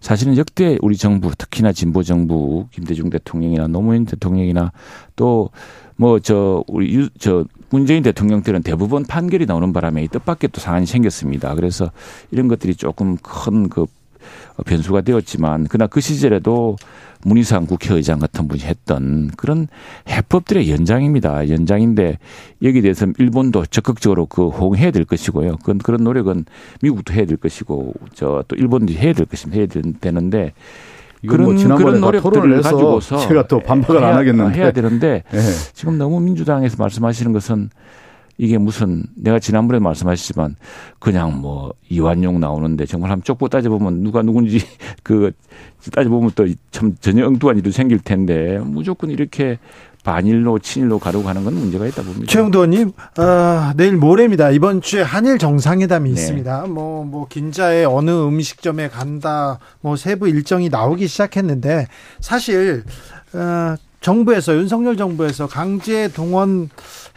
사실은 0.00 0.36
역대 0.36 0.78
우리 0.80 0.96
정부 0.96 1.34
특히나 1.36 1.72
진보 1.72 2.04
정부 2.04 2.66
김대중 2.70 3.10
대통령이나 3.10 3.66
노무현 3.66 4.04
대통령이나 4.04 4.70
또 5.16 5.50
뭐 5.96 6.18
저 6.20 6.64
우리 6.66 6.94
유, 6.94 7.08
저 7.18 7.44
문재인 7.74 8.04
대통령 8.04 8.44
때는 8.44 8.62
대부분 8.62 9.02
판결이 9.04 9.46
나오는 9.46 9.72
바람에 9.72 10.04
이 10.04 10.06
뜻밖의 10.06 10.50
또 10.52 10.60
사안이 10.60 10.86
생겼습니다. 10.86 11.56
그래서 11.56 11.90
이런 12.30 12.46
것들이 12.46 12.76
조금 12.76 13.16
큰그 13.16 13.86
변수가 14.64 15.00
되었지만 15.00 15.66
그러나 15.68 15.88
그 15.88 16.00
시절에도 16.00 16.76
문희상 17.24 17.66
국회의장 17.66 18.20
같은 18.20 18.46
분이 18.46 18.62
했던 18.62 19.28
그런 19.36 19.66
해법들의 20.08 20.70
연장입니다. 20.70 21.48
연장인데 21.48 22.18
여기에 22.62 22.82
대해서 22.82 23.06
일본도 23.18 23.66
적극적으로 23.66 24.26
그 24.26 24.50
호응해야 24.50 24.92
될 24.92 25.04
것이고요. 25.04 25.56
그건 25.56 25.78
그런 25.78 26.04
노력은 26.04 26.44
미국도 26.80 27.12
해야 27.12 27.24
될 27.26 27.36
것이고 27.38 27.92
저 28.14 28.44
또 28.46 28.54
일본도 28.54 28.92
해야 28.92 29.12
될 29.12 29.26
것입니다. 29.26 29.58
해야 29.58 29.66
되는데 30.00 30.52
그런 31.26 31.54
뭐 31.54 31.76
그런 31.76 32.00
노력들을 32.00 32.62
가지고서 32.62 33.18
제가 33.18 33.46
또 33.46 33.60
반박을 33.60 34.00
해야, 34.02 34.10
안 34.10 34.16
하겠는데 34.16 34.58
해야 34.58 34.70
되는데 34.70 35.22
네. 35.30 35.40
지금 35.72 35.98
너무 35.98 36.20
민주당에서 36.20 36.76
말씀하시는 36.78 37.32
것은 37.32 37.70
이게 38.36 38.58
무슨 38.58 39.04
내가 39.14 39.38
지난번에 39.38 39.78
말씀하셨지만 39.78 40.56
그냥 40.98 41.40
뭐 41.40 41.72
이완용 41.88 42.40
나오는데 42.40 42.84
정말 42.86 43.10
한번 43.10 43.22
쪽보 43.22 43.48
따져보면 43.48 44.02
누가 44.02 44.22
누군지 44.22 44.58
그 45.04 45.32
따져보면 45.92 46.32
또 46.34 46.46
참 46.70 46.96
전혀 47.00 47.26
엉뚱한 47.26 47.56
일도 47.58 47.70
생길 47.70 48.00
텐데 48.00 48.58
무조건 48.58 49.10
이렇게 49.10 49.58
반일로 50.04 50.60
친일로 50.60 50.98
가려고 50.98 51.28
하는 51.28 51.42
건 51.42 51.54
문제가 51.54 51.86
있다 51.86 52.02
봅니다. 52.02 52.30
최영도 52.30 52.58
의원님, 52.58 52.92
어, 53.18 53.72
내일 53.74 53.96
모레입니다. 53.96 54.50
이번 54.50 54.80
주에 54.80 55.02
한일 55.02 55.38
정상회담이 55.38 56.10
네. 56.10 56.14
있습니다. 56.14 56.66
뭐, 56.66 57.04
뭐, 57.04 57.26
긴자에 57.26 57.84
어느 57.86 58.10
음식점에 58.10 58.88
간다, 58.88 59.58
뭐, 59.80 59.96
세부 59.96 60.28
일정이 60.28 60.68
나오기 60.68 61.08
시작했는데, 61.08 61.88
사실, 62.20 62.84
어, 63.32 63.74
정부에서, 64.04 64.54
윤석열 64.54 64.98
정부에서 64.98 65.46
강제 65.46 66.08
동원 66.08 66.68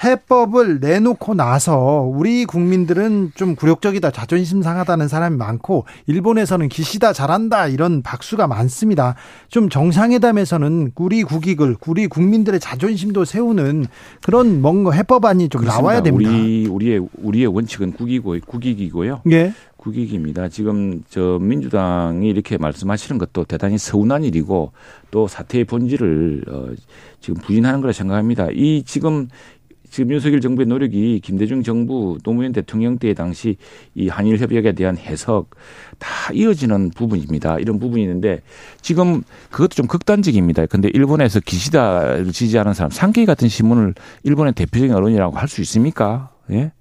해법을 0.01 0.79
내놓고 0.79 1.33
나서 1.33 2.09
우리 2.09 2.45
국민들은 2.45 3.33
좀 3.35 3.55
굴욕적이다, 3.55 4.11
자존심 4.11 4.61
상하다는 4.61 5.09
사람이 5.09 5.35
많고 5.35 5.83
일본에서는 6.05 6.69
기시다 6.69 7.11
잘한다 7.11 7.67
이런 7.67 8.03
박수가 8.03 8.47
많습니다. 8.47 9.15
좀 9.49 9.67
정상회담에서는 9.67 10.93
우리 10.95 11.23
국익을 11.23 11.75
우리 11.87 12.07
국민들의 12.07 12.61
자존심도 12.61 13.25
세우는 13.25 13.87
그런 14.23 14.61
뭔가 14.61 14.91
해법안이 14.91 15.49
좀 15.49 15.61
그렇습니다. 15.61 15.81
나와야 15.81 16.01
됩니다. 16.01 16.31
우리 16.31 16.67
우리의 16.67 17.07
우리의 17.21 17.47
원칙은 17.47 17.93
국이고 17.93 18.37
국익이고요. 18.47 19.23
예. 19.31 19.51
국익입니다. 19.87 20.49
지금 20.49 21.03
저 21.09 21.39
민주당이 21.41 22.27
이렇게 22.27 22.57
말씀하시는 22.57 23.17
것도 23.17 23.45
대단히 23.45 23.77
서운한 23.77 24.23
일이고 24.23 24.73
또 25.11 25.27
사태의 25.27 25.65
본질을 25.65 26.43
어 26.49 26.67
지금 27.21 27.41
부인하는 27.41 27.81
거라 27.81 27.93
생각합니다. 27.93 28.49
이 28.51 28.83
지금 28.85 29.27
지금 29.89 30.11
윤석열 30.11 30.41
정부의 30.41 30.67
노력이 30.67 31.21
김대중 31.23 31.63
정부 31.63 32.17
노무현 32.23 32.51
대통령 32.51 32.97
때 32.97 33.13
당시 33.13 33.55
이 33.95 34.09
한일 34.09 34.37
협약에 34.37 34.73
대한 34.73 34.97
해석 34.97 35.51
다 35.97 36.33
이어지는 36.33 36.91
부분입니다. 36.91 37.59
이런 37.59 37.79
부분이 37.79 38.03
있는데 38.03 38.41
지금 38.81 39.23
그것도 39.49 39.69
좀 39.69 39.87
극단적입니다. 39.87 40.65
근데 40.65 40.89
일본에서 40.93 41.39
기시다를 41.39 42.31
지지하는 42.33 42.73
사람 42.73 42.91
상케이 42.91 43.25
같은 43.25 43.47
신문을 43.47 43.93
일본의 44.23 44.53
대표적인 44.53 44.93
언론이라고 44.93 45.37
할 45.37 45.47
수 45.47 45.61
있습니까? 45.61 46.31
예? 46.51 46.73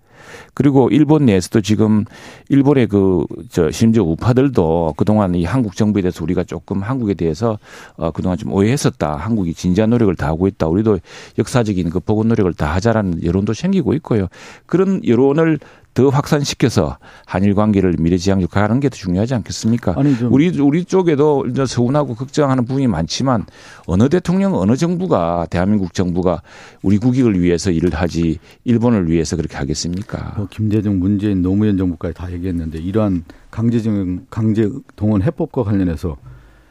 그리고 0.54 0.88
일본 0.90 1.26
내에서도 1.26 1.60
지금 1.60 2.04
일본의 2.48 2.86
그 2.88 3.26
저 3.50 3.70
심지어 3.70 4.02
우파들도 4.02 4.94
그동안 4.96 5.34
이 5.34 5.44
한국 5.44 5.76
정부에 5.76 6.02
대해서 6.02 6.22
우리가 6.22 6.44
조금 6.44 6.82
한국에 6.82 7.14
대해서 7.14 7.58
어 7.96 8.10
그동안 8.10 8.36
좀 8.38 8.52
오해했었다. 8.52 9.16
한국이 9.16 9.54
진지한 9.54 9.90
노력을 9.90 10.14
다 10.16 10.26
하고 10.26 10.46
있다. 10.46 10.66
우리도 10.66 10.98
역사적인 11.38 11.90
그 11.90 12.00
보건 12.00 12.28
노력을 12.28 12.52
다 12.54 12.74
하자라는 12.74 13.24
여론도 13.24 13.54
생기고 13.54 13.94
있고요. 13.94 14.28
그런 14.66 15.00
여론을 15.06 15.58
더 15.96 16.10
확산시켜서 16.10 16.98
한일 17.24 17.54
관계를 17.54 17.94
미래지향적 17.98 18.50
가는 18.50 18.80
게 18.80 18.90
더 18.90 18.96
중요하지 18.96 19.34
않겠습니까? 19.34 19.94
아니, 19.96 20.14
우리 20.30 20.60
우리 20.60 20.84
쪽에도 20.84 21.46
이제 21.48 21.64
서운하고 21.64 22.14
걱정하는 22.14 22.66
부분이 22.66 22.86
많지만 22.86 23.46
어느 23.86 24.10
대통령 24.10 24.54
어느 24.54 24.76
정부가 24.76 25.46
대한민국 25.48 25.94
정부가 25.94 26.42
우리 26.82 26.98
국익을 26.98 27.40
위해서 27.40 27.70
일을 27.70 27.94
하지 27.94 28.38
일본을 28.64 29.10
위해서 29.10 29.36
그렇게 29.36 29.56
하겠습니까? 29.56 30.34
뭐 30.36 30.46
김대중, 30.50 30.98
문재인, 30.98 31.40
노무현 31.40 31.78
정부까지 31.78 32.14
다 32.14 32.30
얘기했는데 32.30 32.78
이러한 32.78 33.24
강제징 33.50 34.26
강제 34.28 34.68
동원 34.96 35.22
해법과 35.22 35.62
관련해서 35.64 36.18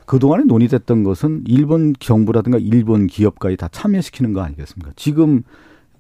그동안에 0.05 0.43
논의됐던 0.43 1.03
것은 1.03 1.45
일본 1.47 1.95
정부라든가 1.99 2.59
일본 2.59 3.07
기업까지 3.07 3.57
다 3.57 3.69
참여시키는 3.71 4.34
거 4.34 4.41
아니겠습니까? 4.41 4.91
지금 4.95 5.41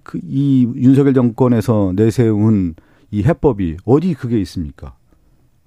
그 0.03 0.19
이 0.23 0.67
윤석열 0.75 1.15
정권에서 1.15 1.93
내세운 1.95 2.75
이 3.15 3.23
해법이 3.23 3.77
어디 3.85 4.13
그게 4.13 4.39
있습니까? 4.41 4.93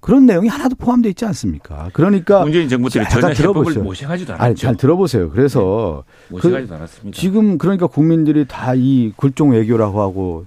그런 0.01 0.25
내용이 0.25 0.47
하나도 0.47 0.75
포함되어 0.75 1.09
있지 1.09 1.25
않습니까? 1.25 1.89
그러니까 1.93 2.41
문재인 2.43 2.69
정부 2.69 2.89
때 2.89 3.03
전혀 3.09 3.29
해법을 3.33 3.79
모색하지도 3.79 4.33
않았죠. 4.33 4.43
아니, 4.45 4.55
잘 4.55 4.77
들어보세요. 4.77 5.29
그래서 5.31 6.03
네, 6.27 6.33
모색하지도 6.33 6.69
그, 6.69 6.75
않았습니다. 6.75 7.19
지금 7.19 7.57
그러니까 7.57 7.87
국민들이 7.87 8.45
다 8.47 8.75
이 8.75 9.11
굴종 9.17 9.51
외교라고 9.51 9.99
하고 10.01 10.45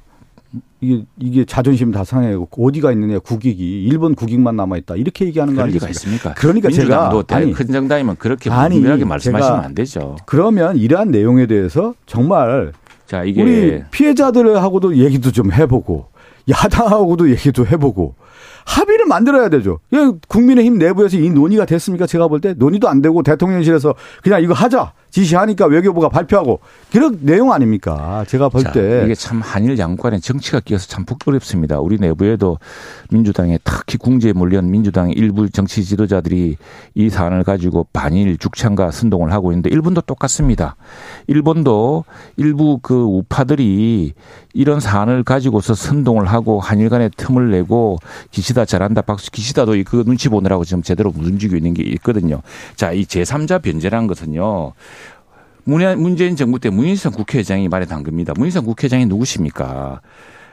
이게 0.81 1.05
이게 1.19 1.45
자존심 1.45 1.91
다 1.93 2.03
상해고 2.05 2.49
어디가 2.57 2.93
있느냐 2.93 3.19
국익이 3.19 3.83
일본 3.85 4.15
국익만 4.15 4.57
남아 4.57 4.77
있다 4.79 4.97
이렇게 4.97 5.27
얘기하는 5.27 5.55
거 5.55 5.63
아니겠습니까? 5.63 6.35
그러니까 6.35 6.71
제가 6.71 7.13
아니 7.31 7.53
큰 7.53 7.67
정당이면 7.67 8.17
그렇게 8.17 8.49
분명하게 8.49 9.05
말씀하시면 9.05 9.61
안 9.61 9.75
되죠. 9.75 10.17
그러면 10.25 10.77
이러한 10.77 11.11
내용에 11.11 11.47
대해서 11.47 11.95
정말 12.07 12.73
자 13.07 13.23
이게 13.25 13.43
우리 13.43 13.83
피해자들하고도 13.91 14.97
얘기도 14.97 15.31
좀 15.31 15.53
해보고 15.53 16.12
야당하고도 16.49 17.31
얘기도 17.31 17.67
해보고 17.67 18.15
합의를 18.65 19.07
만들어야 19.07 19.49
되죠. 19.49 19.81
국민의힘 20.29 20.79
내부에서 20.79 21.17
이 21.19 21.31
논의가 21.31 21.65
됐습니까? 21.65 22.07
제가 22.07 22.29
볼 22.29 22.41
때 22.41 22.55
논의도 22.55 22.89
안 22.89 23.03
되고 23.03 23.23
대통령실에서 23.23 23.95
그냥 24.23 24.43
이거 24.43 24.55
하자. 24.55 24.93
지시하니까 25.13 25.67
외교부가 25.67 26.09
발표하고 26.09 26.61
그런 26.91 27.19
내용 27.21 27.53
아닙니까? 27.53 28.25
제가 28.27 28.49
볼 28.49 28.65
때 28.73 29.03
이게 29.05 29.15
참 29.15 29.41
한일 29.43 29.79
양국간의 29.79 30.21
정치가 30.23 30.59
끼어서 30.61 30.89
참 30.89 31.05
부끄럽습니다. 31.05 31.81
우리 31.81 31.99
내부에도 31.99 32.59
민주당에 33.11 33.59
특히 33.63 33.99
궁지에 33.99 34.33
몰려온 34.33 34.71
민주당 34.71 35.11
일부 35.11 35.49
정치 35.51 35.85
지도자들이 35.85 36.57
이 36.95 37.11
사안을 37.11 37.45
가지고 37.45 37.87
반일 37.93 38.39
죽창과 38.39 38.91
선동을 38.91 39.33
하고 39.33 39.53
있는데 39.53 39.69
일본도 39.71 40.01
똑같습니다. 40.03 40.77
일본도 41.27 42.05
일부 42.39 42.79
그 42.83 42.95
우파들이 42.95 44.15
이런 44.55 44.81
사안을 44.81 45.25
가지고서 45.25 45.75
선동을 45.75 46.27
하고 46.27 46.61
한일 46.61 46.89
간의 46.89 47.11
틈을 47.17 47.51
내고 47.51 47.99
기시다 48.31 48.65
잘한다 48.65 49.03
박수 49.03 49.31
기시다도 49.31 49.75
그 49.87 50.05
눈치 50.05 50.29
보느라고 50.29 50.65
지금 50.65 50.83
제대로 50.83 51.13
움직이고 51.15 51.57
있는 51.57 51.75
게 51.75 51.83
있거든요. 51.83 52.41
자, 52.77 52.93
이 52.93 53.05
제3자 53.05 53.61
변제라는 53.63 54.07
것은요. 54.07 54.73
문재인 55.65 56.37
정부 56.37 56.59
때 56.59 56.71
문인성 56.71 57.13
국회의장이 57.13 57.69
말에 57.69 57.87
담깁니다. 57.87 58.35
문인성 58.37 58.65
국회의장이 58.65 59.07
누구십니까? 59.07 60.01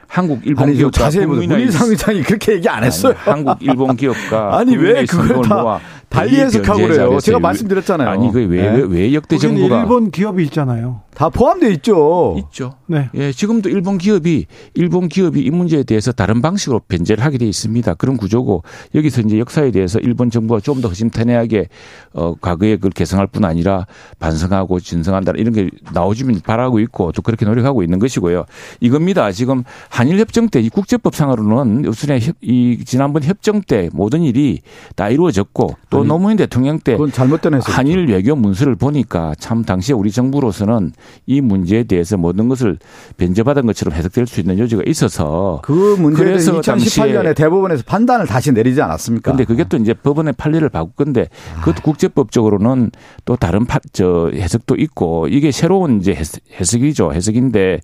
한국 0.07 0.41
일본 0.43 0.74
기업가 0.74 1.03
자세히 1.03 1.26
문인상 1.28 1.88
의장이 1.88 2.24
그렇게 2.24 2.53
얘기 2.53 2.68
안 2.68 2.84
했어요. 2.84 3.14
아니, 3.26 3.32
한국 3.32 3.57
일본 3.62 3.95
기업가 3.95 4.57
아니 4.57 4.76
왜 4.76 5.05
그걸 5.05 5.41
다 5.43 5.80
달리 6.10 6.36
해석하고 6.38 6.80
그래요. 6.80 7.20
제가 7.20 7.39
말씀드렸잖아요. 7.39 8.10
아니 8.10 8.32
그왜왜 8.32 8.72
네. 8.72 8.86
왜 8.89 9.14
역대 9.14 9.38
정부가 9.38 9.82
일본 9.82 10.10
기업이 10.10 10.43
있잖아요. 10.45 11.01
다 11.20 11.28
포함되어 11.28 11.70
있죠. 11.72 12.38
있죠. 12.38 12.76
네. 12.88 13.10
예, 13.14 13.34
지금도 13.34 13.68
일본 13.68 13.98
기업이 13.98 14.46
일본 14.74 15.10
기업이 15.10 15.42
이 15.42 15.50
문제에 15.50 15.84
대해서 15.84 16.14
다른 16.14 16.42
방식으로 16.42 16.80
변제를 16.88 17.26
하게 17.26 17.38
돼 17.38 17.46
있습니다. 17.46 17.94
그런 17.96 18.16
구조고 18.16 18.64
여기서 18.96 19.24
이제 19.24 19.38
역사에 19.38 19.72
대해서 19.72 20.00
일본 20.00 20.30
정부가 20.30 20.62
좀 20.62 20.80
더 20.80 20.88
허심탄회하게 20.88 21.68
어 22.14 22.36
과거에 22.40 22.78
그걸 22.78 22.92
개성할 22.92 23.28
뿐 23.28 23.44
아니라 23.44 23.86
반성하고 24.20 24.80
진성한다 24.80 25.34
이런 25.36 25.52
게 25.54 25.70
나오지면 25.92 26.40
바라고 26.46 26.80
있고 26.80 27.12
또 27.12 27.22
그렇게 27.22 27.46
노력하고 27.46 27.84
있는 27.84 28.00
것이고요. 28.00 28.46
이겁니다. 28.80 29.30
지금 29.34 29.66
한일 29.90 30.20
협정 30.20 30.48
때 30.48 30.62
이 30.62 30.70
국제법상으로는 30.70 31.86
우선에 31.86 32.22
이 32.40 32.82
지난번 32.86 33.24
협정 33.24 33.62
때 33.62 33.90
모든 33.92 34.22
일이 34.22 34.62
다 34.96 35.10
이루어졌고 35.10 35.76
또 35.90 35.98
아니, 36.00 36.08
노무현 36.08 36.38
대통령 36.38 36.80
때 36.80 36.98
잘못된 37.12 37.56
한일 37.62 38.08
외교 38.08 38.38
문서를 38.38 38.78
보니까 38.78 39.34
참 39.38 39.66
당시에 39.66 39.94
우리 39.94 40.12
정부로서는 40.12 40.94
이 41.26 41.41
문제에 41.41 41.84
대해서 41.84 42.18
모든 42.18 42.47
것을 42.49 42.78
변제받은 43.18 43.66
것처럼 43.66 43.93
해석될 43.95 44.28
수 44.28 44.39
있는 44.39 44.60
여지가 44.60 44.84
있어서 44.86 45.62
그 45.64 45.95
문제에 45.99 46.39
서 46.39 46.60
2018년에 46.60 47.36
대법원에서 47.36 47.84
판단을 47.86 48.26
다시 48.26 48.51
내리지 48.51 48.82
않았습니까? 48.82 49.32
근데 49.32 49.45
그게 49.45 49.64
또 49.64 49.78
이제 49.78 49.93
법원의 49.93 50.34
판례를 50.38 50.70
바꿀 50.70 50.89
건데 50.99 51.30
그것도 51.60 51.82
국제법적으로는 51.84 52.91
또 53.26 53.36
다른 53.36 53.66
파, 53.66 53.80
저 53.93 54.30
해석도 54.34 54.76
있고 54.76 55.28
이게 55.28 55.51
새로운 55.51 55.99
이제 55.99 56.18
해석이죠. 56.60 57.14
해석인데 57.14 57.80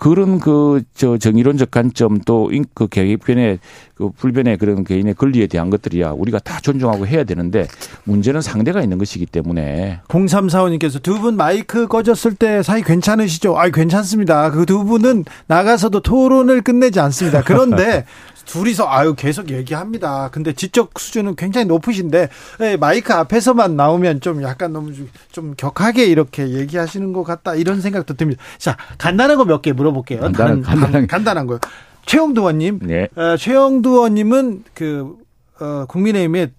그런 0.00 0.40
그 0.40 0.82
저 0.94 1.18
정의론적 1.18 1.70
관점 1.70 2.18
또그 2.20 2.88
개개변의 2.90 3.58
그 3.94 4.08
불변의 4.16 4.56
그런 4.56 4.82
개인의 4.82 5.12
권리에 5.14 5.46
대한 5.46 5.68
것들이야 5.68 6.12
우리가 6.12 6.38
다 6.38 6.58
존중하고 6.62 7.06
해야 7.06 7.22
되는데 7.24 7.66
문제는 8.04 8.40
상대가 8.40 8.80
있는 8.80 8.96
것이기 8.96 9.26
때문에 9.26 10.00
0345님께서 10.08 11.02
두 11.02 11.20
분 11.20 11.36
마이크 11.36 11.86
꺼졌을 11.86 12.34
때 12.34 12.62
사이 12.62 12.82
괜찮으시죠? 12.82 13.58
아, 13.58 13.68
괜찮습니다. 13.68 14.50
그 14.50 14.64
두 14.64 14.84
분은 14.84 15.24
나가서도 15.48 16.00
토론을 16.00 16.62
끝내지 16.62 16.98
않습니다. 17.00 17.42
그런데 17.42 18.04
둘이서 18.50 18.86
아유 18.88 19.14
계속 19.16 19.50
얘기합니다. 19.50 20.28
근데 20.32 20.52
지적 20.52 20.98
수준은 20.98 21.36
굉장히 21.36 21.66
높으신데 21.66 22.28
네, 22.58 22.76
마이크 22.76 23.12
앞에서만 23.12 23.76
나오면 23.76 24.20
좀 24.20 24.42
약간 24.42 24.72
너무 24.72 24.92
좀 25.30 25.54
격하게 25.56 26.06
이렇게 26.06 26.48
얘기하시는 26.50 27.12
것 27.12 27.22
같다 27.22 27.54
이런 27.54 27.80
생각도 27.80 28.14
듭니다. 28.14 28.42
자 28.58 28.76
간단한 28.98 29.36
거 29.36 29.44
몇 29.44 29.62
개 29.62 29.72
물어볼게요. 29.72 30.20
간단한, 30.20 30.62
간단한, 30.62 31.06
간단한 31.06 31.46
거요. 31.46 31.58
최영두 32.06 32.40
의원님, 32.40 32.80
네. 32.82 33.08
어, 33.14 33.36
최영두 33.36 33.90
의원님은 33.90 34.64
그 34.74 35.16
어, 35.60 35.84
국민의힘의 35.86 36.50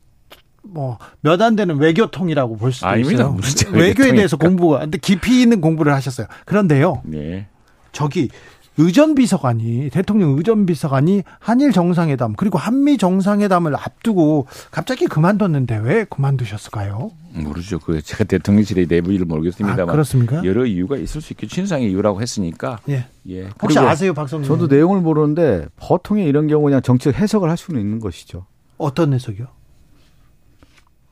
뭐몇 0.64 1.42
안 1.42 1.56
되는 1.56 1.78
외교통이라고 1.78 2.58
볼 2.58 2.72
수도 2.72 2.88
아닙니다. 2.88 3.34
있어요. 3.44 3.74
외교에 3.76 4.14
대해서 4.14 4.38
공부가 4.38 4.80
근데 4.80 4.98
깊이 5.00 5.42
있는 5.42 5.60
공부를 5.60 5.94
하셨어요. 5.94 6.28
그런데요. 6.46 7.02
네. 7.04 7.48
저기 7.92 8.30
의전비서관이 8.78 9.90
대통령 9.92 10.38
의전비서관이 10.38 11.24
한일 11.40 11.72
정상회담 11.72 12.34
그리고 12.38 12.58
한미 12.58 12.98
정상회담을 12.98 13.76
앞두고 13.76 14.48
갑자기 14.72 15.08
그만뒀는데 15.08 15.78
왜 15.78 16.06
그만두셨을까요? 16.06 17.12
모르죠. 17.34 17.80
그 17.80 18.02
제가 18.02 18.24
대통령실의 18.24 18.88
내부 18.88 19.12
일을 19.14 19.26
모르겠습니다만 19.26 19.90
아, 19.90 19.92
그렇습니까? 19.92 20.44
여러 20.44 20.66
이유가 20.66 20.98
있을 20.98 21.22
수 21.22 21.34
있겠죠. 21.34 21.56
친상의 21.56 21.92
이유라고 21.92 22.22
했으니까. 22.22 22.80
예. 22.90 23.06
예. 23.30 23.50
혹시 23.62 23.78
아세요, 23.80 24.14
박성민? 24.14 24.48
저도 24.48 24.68
내용을 24.68 25.02
모르는데 25.02 25.68
보통의 25.78 26.26
이런 26.26 26.48
경우 26.48 26.64
그냥 26.64 26.82
정책 26.82 27.16
해석을 27.16 27.50
할 27.50 27.58
수는 27.58 27.80
있는 27.80 28.00
것이죠. 28.00 28.46
어떤 28.78 29.14
해석이요? 29.14 29.48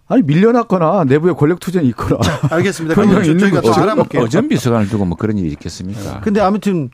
아니 0.08 0.24
밀려났거나 0.24 1.04
내부에 1.04 1.34
권력 1.34 1.60
투쟁이 1.60 1.88
있거나. 1.90 2.20
자, 2.22 2.40
알겠습니다. 2.50 2.96
그럼 2.96 3.38
저희가 3.38 3.62
또 3.62 3.74
알아볼게요. 3.76 4.24
어전 4.24 4.48
비서관을 4.50 4.90
두고 4.90 5.06
뭐 5.06 5.16
그런 5.16 5.38
일이 5.38 5.52
있겠습니까? 5.52 6.22
근데 6.22 6.42
아무튼 6.42 6.90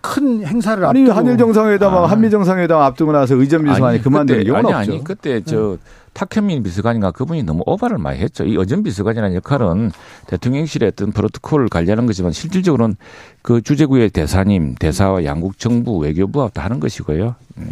큰 0.00 0.46
행사를 0.46 0.82
아니 0.84 1.02
앞두고. 1.02 1.18
한일 1.18 1.38
정상회담, 1.38 1.94
아. 1.94 2.06
한미 2.06 2.30
정상회담 2.30 2.80
앞두고 2.80 3.12
나서 3.12 3.34
의전 3.34 3.64
비서관이 3.64 4.02
그만두는 4.02 4.44
경우는 4.44 4.66
아니, 4.66 4.74
없죠. 4.74 4.92
아니 4.92 5.04
그때 5.04 5.42
저 5.44 5.76
탁현민 6.12 6.62
비서관인가 6.62 7.12
그분이 7.12 7.42
너무 7.44 7.62
오바를 7.66 7.98
많이 7.98 8.18
했죠. 8.18 8.44
이 8.44 8.54
의전 8.56 8.82
비서관이라는 8.82 9.36
역할은 9.36 9.92
대통령실의 10.26 10.88
어떤 10.88 11.12
프로토콜을 11.12 11.68
관리하는 11.68 12.06
거지만 12.06 12.32
실질적으로는 12.32 12.96
그 13.42 13.62
주재구의 13.62 14.10
대사님, 14.10 14.74
대사와 14.74 15.24
양국 15.24 15.58
정부, 15.58 15.98
외교부와 15.98 16.48
다 16.48 16.64
하는 16.64 16.80
것이고요. 16.80 17.34
네. 17.56 17.66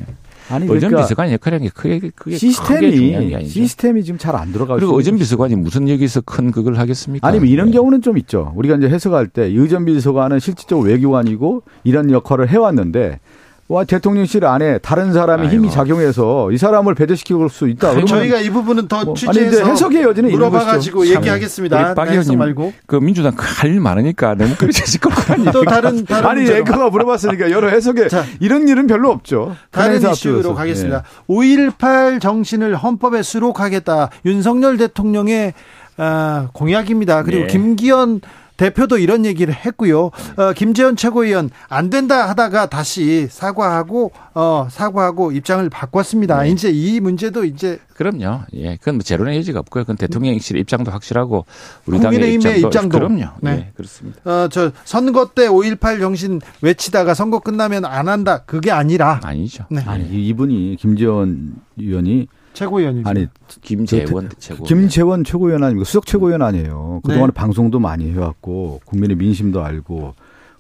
아니 0.51 0.67
그러니까 0.67 0.75
의전 0.75 1.03
비서관 1.03 1.33
역할이라는 1.33 1.67
게 1.67 1.73
크게 1.75 2.11
크게 2.15 2.37
시스템이 2.37 3.47
시스템이 3.49 4.05
지금 4.05 4.19
잘 4.19 4.35
안 4.39 4.53
들어가고 4.53 4.79
그리고 4.79 4.97
의전 4.99 5.17
비서관이 5.19 5.57
무슨 5.57 5.89
여기서 5.89 6.21
큰 6.21 6.51
그걸 6.53 6.77
하겠습니까? 6.79 7.27
아니 7.27 7.39
뭐 7.39 7.47
이런 7.47 7.67
네. 7.67 7.73
경우는 7.73 8.03
좀 8.03 8.17
있죠. 8.19 8.53
우리가 8.57 8.77
이제 8.77 8.89
해석할 8.89 9.27
때 9.29 9.43
의전 9.45 9.85
비서관은 9.85 10.39
실질적으로 10.39 10.87
외교관이고 10.89 11.63
이런 11.85 12.11
역할을 12.11 12.49
해왔는데 12.49 13.21
와 13.69 13.85
대통령실 13.85 14.47
안에 14.47 14.79
다른 14.79 15.13
사람이 15.13 15.43
아이고. 15.43 15.55
힘이 15.55 15.71
작용해서 15.71 16.51
이 16.53 16.57
사람을 16.57 16.95
배제시킬 16.95 17.37
수 17.51 17.69
있다. 17.69 17.91
그러면 17.91 18.07
저희가 18.07 18.41
이 18.41 18.49
부분은 18.49 18.89
더 18.89 19.05
뭐, 19.05 19.13
취재해서 19.15 19.61
아니 19.61 19.71
해석의 19.73 20.03
여지는 20.05 20.31
물어봐가지고 20.31 21.07
얘기하겠습니다. 21.07 21.95
박 21.95 22.09
의원님 22.11 22.39
말고 22.39 22.73
그 22.87 22.97
민주당 22.97 23.35
할 23.37 23.69
일 23.69 23.81
많으니까 23.81 24.35
너무 24.35 24.55
그러실 24.57 24.99
거아니에요 25.01 25.53
또 25.53 25.63
다른 25.65 26.05
다른 26.09 26.27
아니 26.31 26.51
애그가 26.51 26.89
물어봤으니까 26.89 27.51
여러 27.51 27.69
해석에 27.69 28.09
자, 28.09 28.25
이런 28.41 28.67
일은 28.69 28.87
별로 28.87 29.11
없죠. 29.11 29.55
다른 29.71 30.01
이슈로 30.11 30.55
가겠습니다. 30.55 31.03
예. 31.29 31.35
5.18 31.35 32.23
정신을 32.23 32.75
헌법에 32.77 33.23
수록하겠다. 33.23 34.09
윤석열 34.25 34.79
대통령의 34.79 35.53
아, 35.99 36.49
공약입니다. 36.55 37.23
그리고 37.25 37.43
네. 37.43 37.47
김기현 37.49 38.23
대표도 38.59 38.99
이런 38.99 39.25
얘기를 39.25 39.55
했고요. 39.55 40.11
어, 40.37 40.53
김재현 40.55 40.97
최고위원 40.97 41.49
안 41.69 41.89
된다 41.89 42.29
하다가 42.29 42.67
다시 42.67 43.27
사과하고 43.31 44.13
어, 44.35 44.69
사과하고 44.71 45.33
입장을 45.33 45.69
바꿨습니다. 45.71 46.43
네. 46.43 46.51
이제 46.51 46.69
이 46.71 47.01
문제도 47.01 47.45
이제 47.45 47.79
그럼요. 47.95 48.43
예, 48.55 48.77
그건 48.77 48.97
뭐 48.97 49.03
제로의 49.03 49.39
여지가 49.39 49.61
없고요. 49.61 49.85
그건 49.85 49.97
대통령실 49.97 50.59
입장도 50.59 50.91
확실하고 50.91 51.47
우리 51.87 52.01
당의 52.01 52.35
입장도, 52.35 52.69
입장도, 52.69 52.99
그럼요. 52.99 53.27
네, 53.41 53.57
네 53.57 53.73
그렇습니다. 53.75 54.21
어, 54.25 54.49
저 54.49 54.71
선거 54.85 55.31
때 55.35 55.49
5.18 55.49 55.99
정신 56.01 56.41
외치다가 56.61 57.15
선거 57.15 57.39
끝나면 57.39 57.85
안 57.85 58.09
한다. 58.09 58.43
그게 58.45 58.71
아니라 58.71 59.21
아니죠. 59.25 59.65
네. 59.71 59.83
아니 59.87 60.05
이분이 60.05 60.77
김재원 60.79 61.55
의원이 61.79 62.29
최고위원이죠. 62.59 63.09
아니 63.09 63.27
김재원 63.63 64.29
최고 64.39 64.65
김재원 64.65 65.25
최고위원 65.25 65.63
아니고 65.63 65.85
수석 65.85 66.07
최고위원 66.07 66.43
아니에요. 66.43 67.01
그동안 67.05 67.29
네. 67.29 67.35
방송도 67.35 67.79
많이 67.79 68.11
해왔고 68.11 68.81
국민의 68.85 69.17
민심도 69.17 69.63
알고 69.63 70.15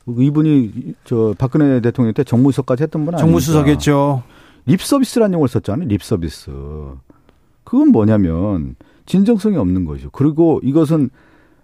이분이 0.06 0.94
저 1.04 1.34
박근혜 1.36 1.80
대통령 1.80 2.14
때 2.14 2.24
정무수석까지 2.24 2.84
했던 2.84 3.04
분 3.04 3.14
아니에요? 3.14 3.26
정무수석했죠. 3.26 4.22
립서비스라는 4.66 5.34
용어를 5.34 5.48
썼잖아요. 5.48 5.88
립서비스. 5.88 6.50
그건 7.64 7.88
뭐냐면 7.88 8.76
진정성이 9.06 9.56
없는 9.56 9.84
거죠. 9.84 10.08
그리고 10.10 10.60
이것은 10.62 11.10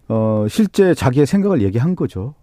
어 0.08 0.46
실제 0.50 0.94
자기의 0.94 1.26
생각을 1.26 1.62
얘기한 1.62 1.94
거죠. 1.96 2.34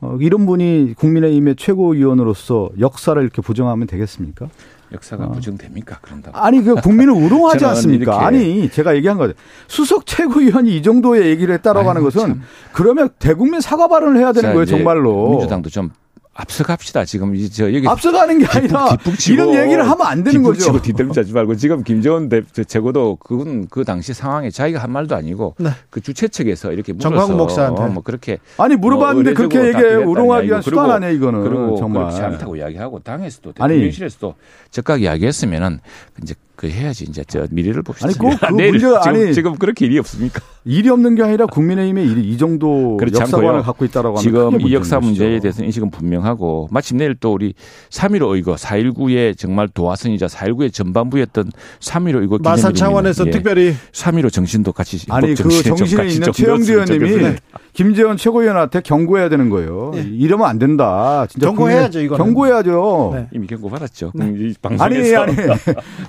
어, 0.00 0.16
이런 0.20 0.46
분이 0.46 0.94
국민의힘의 0.98 1.56
최고위원으로서 1.56 2.70
역사를 2.80 3.20
이렇게 3.20 3.40
부정하면 3.40 3.86
되겠습니까? 3.86 4.48
역사가 4.92 5.24
어. 5.24 5.32
부정됩니까? 5.32 5.98
그런다고. 6.00 6.36
아니, 6.38 6.62
그 6.62 6.74
국민을 6.76 7.12
우롱하지 7.14 7.64
않습니까? 7.64 8.26
아니, 8.26 8.68
제가 8.70 8.94
얘기한 8.96 9.18
거죠. 9.18 9.34
수석 9.66 10.06
최고위원이 10.06 10.76
이 10.76 10.82
정도의 10.82 11.26
얘기를 11.28 11.54
했다라고 11.54 11.88
하는 11.88 12.02
것은 12.02 12.20
참. 12.20 12.42
그러면 12.72 13.08
대국민 13.18 13.60
사과 13.60 13.88
발언을 13.88 14.18
해야 14.20 14.32
되는 14.32 14.52
거예요, 14.52 14.66
정말로. 14.66 15.30
민주당도 15.30 15.70
좀 15.70 15.90
앞서갑시다. 16.34 17.04
지금 17.04 17.34
이저 17.34 17.72
여기 17.72 17.86
앞서가는 17.86 18.38
게 18.38 18.46
아니라 18.46 18.88
뒷북치고, 18.96 19.34
이런 19.34 19.54
얘기를 19.54 19.88
하면 19.88 20.06
안 20.06 20.24
되는 20.24 20.42
거죠. 20.42 20.58
뒷북치고 20.58 20.82
뒤떨리지 20.82 21.32
말고 21.32 21.56
지금 21.56 21.82
김재원 21.84 22.28
대 22.28 22.42
최고도 22.42 23.18
그건 23.20 23.68
그 23.68 23.84
당시 23.84 24.12
상황에 24.12 24.50
자기가 24.50 24.82
한 24.82 24.90
말도 24.90 25.14
아니고 25.14 25.54
네. 25.58 25.70
그 25.90 26.00
주최 26.00 26.28
측에서 26.28 26.72
이렇게 26.72 26.92
물어서 26.92 27.34
목사한테 27.34 27.86
뭐 27.86 28.02
그렇게 28.02 28.38
아니 28.58 28.74
물어봤는데 28.76 29.30
뭐 29.30 29.36
그렇게 29.36 29.68
얘기해 29.68 29.94
우롱하기 29.96 30.48
위한 30.48 30.62
수단 30.62 30.90
아니야 30.90 31.10
이거는 31.10 31.42
그리고 31.44 31.76
정말 31.76 32.04
그렇지 32.04 32.20
않다고 32.20 32.56
이야기하고 32.56 32.98
당에서도 33.00 33.52
대통령실에서도 33.52 34.34
적각 34.70 35.02
이야기했으면은 35.02 35.80
이제 36.22 36.34
그 36.56 36.68
해야지 36.68 37.04
이제 37.04 37.24
저 37.26 37.46
미래를 37.50 37.82
봅시다. 37.82 38.06
아니 38.06 38.16
그, 38.16 38.46
그 38.46 38.52
문제가 38.52 39.00
지금, 39.00 39.22
아니 39.22 39.34
지금 39.34 39.56
그렇게 39.56 39.86
일이 39.86 39.98
없습니까? 39.98 40.40
일이 40.64 40.88
없는 40.88 41.14
게 41.14 41.22
아니라 41.22 41.46
국민의힘의 41.46 42.06
일이 42.06 42.28
이 42.28 42.38
정도 42.38 42.96
역사관을 43.00 43.62
갖고 43.62 43.84
있다라고 43.84 44.18
하면 44.18 44.22
지금 44.22 44.60
이 44.60 44.72
역사 44.72 45.00
문제에 45.00 45.40
대해서 45.40 45.64
인식은 45.64 45.90
분명하고 45.90 46.68
마침 46.70 46.98
내일 46.98 47.16
또 47.18 47.34
우리 47.34 47.54
3.15 47.90 48.34
의거 48.34 48.54
4.19의 48.54 49.36
정말 49.36 49.68
도화선이자 49.68 50.26
4.19의 50.26 50.72
전반부였던 50.72 51.50
3.15 51.80 52.22
의거 52.22 52.38
마산 52.42 52.72
차원에서 52.72 53.26
예. 53.26 53.30
특별히 53.30 53.74
3.15 53.92 54.32
정신도 54.32 54.72
같이 54.72 55.04
아니 55.10 55.34
그 55.34 55.62
정신에 55.62 56.06
있는 56.06 56.32
최영주 56.32 56.72
의원님이 56.72 57.36
김재원 57.74 58.16
최고위원한테 58.16 58.80
경고해야 58.80 59.28
되는 59.28 59.50
거예요. 59.50 59.90
네. 59.94 60.02
이러면 60.02 60.46
안 60.46 60.60
된다. 60.60 61.26
진짜 61.28 61.48
경고해야죠, 61.48 62.00
이거. 62.00 62.16
경고해야죠. 62.16 63.10
네. 63.14 63.26
이미 63.32 63.48
경고 63.48 63.68
받았죠. 63.68 64.12
네. 64.14 64.32
이 64.36 64.54
방송에서. 64.62 65.22
아니, 65.22 65.32
아니. 65.42 65.50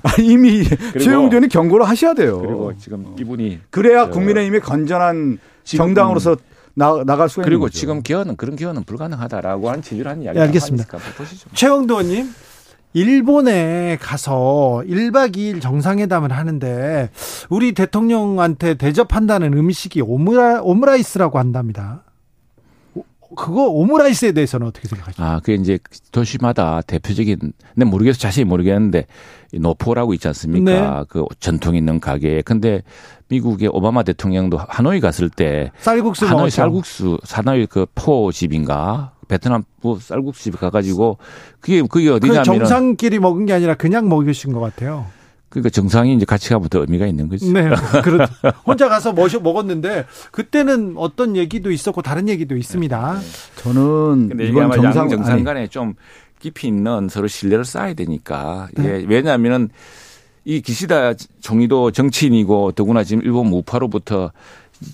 아니 0.03 0.27
이미 0.35 0.63
최영주 0.99 1.35
의원이 1.35 1.49
경고를 1.49 1.87
하셔야 1.87 2.13
돼요. 2.13 2.39
그리고 2.39 2.73
지금 2.77 3.15
이분이 3.19 3.59
그래야 3.69 4.09
국민의힘이 4.09 4.59
건전한 4.59 5.39
정당으로서 5.63 6.37
나, 6.75 7.03
나갈 7.05 7.29
수가 7.29 7.43
있는 7.43 7.43
거죠. 7.43 7.43
그리고 7.43 7.69
지금 7.69 8.01
기원은 8.01 8.35
그런 8.35 8.55
기원은 8.55 8.83
불가능하다라고 8.83 9.69
한 9.69 9.81
취지로 9.81 10.09
한 10.09 10.21
이야기 10.21 10.37
네, 10.37 10.45
알겠습니다. 10.45 10.85
최영도 11.53 11.95
의원님 11.95 12.29
일본에 12.93 13.97
가서 13.99 14.81
1박 14.87 15.35
2일 15.35 15.61
정상회담을 15.61 16.31
하는데 16.31 17.09
우리 17.49 17.73
대통령한테 17.73 18.75
대접한다는 18.75 19.53
음식이 19.53 20.01
오므라, 20.01 20.61
오므라이스라고 20.61 21.37
한답니다. 21.37 22.04
그거 23.35 23.67
오므라이스에 23.67 24.31
대해서는 24.31 24.67
어떻게 24.67 24.87
생각하십니까? 24.87 25.33
아, 25.33 25.39
그게 25.39 25.55
이제 25.55 25.77
도시마다 26.11 26.81
대표적인, 26.81 27.53
내 27.75 27.85
모르겠어 27.85 28.17
자세히 28.17 28.45
모르겠는데 28.45 29.05
노포라고 29.53 30.13
있지 30.13 30.27
않습니까? 30.29 30.71
네. 30.71 31.05
그 31.09 31.25
전통 31.39 31.75
있는 31.75 31.99
가게. 31.99 32.41
근데 32.41 32.81
미국의 33.27 33.69
오바마 33.71 34.03
대통령도 34.03 34.57
하노이 34.57 34.99
갔을 34.99 35.29
때 35.29 35.71
쌀국수 35.79 36.25
하노이 36.25 36.37
먹었죠. 36.37 36.55
쌀국수, 36.55 37.19
하노이 37.23 37.65
그 37.67 37.85
포집인가 37.95 39.13
베트남 39.27 39.63
쌀국수집 39.99 40.59
가가지고 40.59 41.17
그게 41.59 41.81
그게 41.81 42.09
어디냐면 42.09 42.43
정상끼리 42.43 43.19
먹은 43.19 43.45
게 43.45 43.53
아니라 43.53 43.75
그냥 43.75 44.07
먹으신 44.07 44.53
것 44.53 44.59
같아요. 44.59 45.07
그러니까 45.55 45.69
정상이 45.69 46.13
이제 46.13 46.25
같이 46.25 46.49
가면 46.49 46.67
더 46.67 46.81
의미가 46.81 47.07
있는 47.07 47.29
거지. 47.29 47.51
네, 47.53 47.69
그렇 48.03 48.27
혼자 48.67 48.89
가서 48.89 49.13
머셔 49.13 49.39
먹었는데 49.39 50.05
그때는 50.31 50.95
어떤 50.97 51.37
얘기도 51.37 51.71
있었고 51.71 52.01
다른 52.01 52.27
얘기도 52.27 52.57
있습니다. 52.57 53.19
저는 53.55 54.27
근데 54.29 54.47
이번 54.47 54.69
정상 54.73 55.07
정상 55.07 55.45
간에 55.45 55.67
좀 55.67 55.93
깊이 56.39 56.67
있는 56.67 57.07
서로 57.09 57.27
신뢰를 57.27 57.63
쌓아야 57.63 57.93
되니까 57.93 58.67
네. 58.73 58.83
예, 58.85 59.05
왜냐하면은 59.07 59.69
이 60.43 60.61
기시다 60.61 61.13
총리도 61.39 61.91
정치인이고 61.91 62.73
더구나 62.73 63.05
지금 63.05 63.23
일본 63.23 63.47
무파로부터 63.47 64.31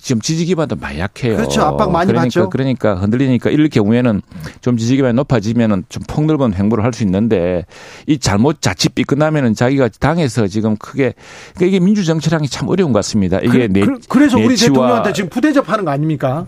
지금 0.00 0.20
지지 0.22 0.44
기반도 0.44 0.76
많이 0.76 0.98
약해요. 0.98 1.36
그렇죠. 1.36 1.62
압박 1.62 1.90
많이 1.90 2.06
그러니까, 2.06 2.24
받죠. 2.24 2.50
그러니까 2.50 2.94
흔들리니까 2.94 3.50
이럴 3.50 3.68
경우에는 3.68 4.22
좀 4.60 4.76
지지 4.76 4.96
기반이 4.96 5.14
높아지면은 5.14 5.84
좀 5.88 6.02
폭넓은 6.06 6.54
행보를 6.54 6.84
할 6.84 6.92
수 6.92 7.02
있는데 7.04 7.64
이 8.06 8.18
잘못 8.18 8.60
자칫 8.60 8.94
삐끗나면은 8.94 9.54
자기가 9.54 9.88
당에서 9.98 10.46
지금 10.46 10.76
크게 10.76 11.14
그러니까 11.54 11.66
이게 11.66 11.80
민주 11.80 12.04
정치랑이 12.04 12.48
참 12.48 12.68
어려운 12.68 12.92
것 12.92 12.98
같습니다. 12.98 13.38
이게 13.38 13.66
그, 13.66 13.72
내, 13.72 13.86
그, 14.08 14.18
래서 14.18 14.36
우리 14.36 14.54
대통령한테 14.56 15.12
지금 15.14 15.30
부대접하는 15.30 15.84
거 15.86 15.90
아닙니까? 15.90 16.46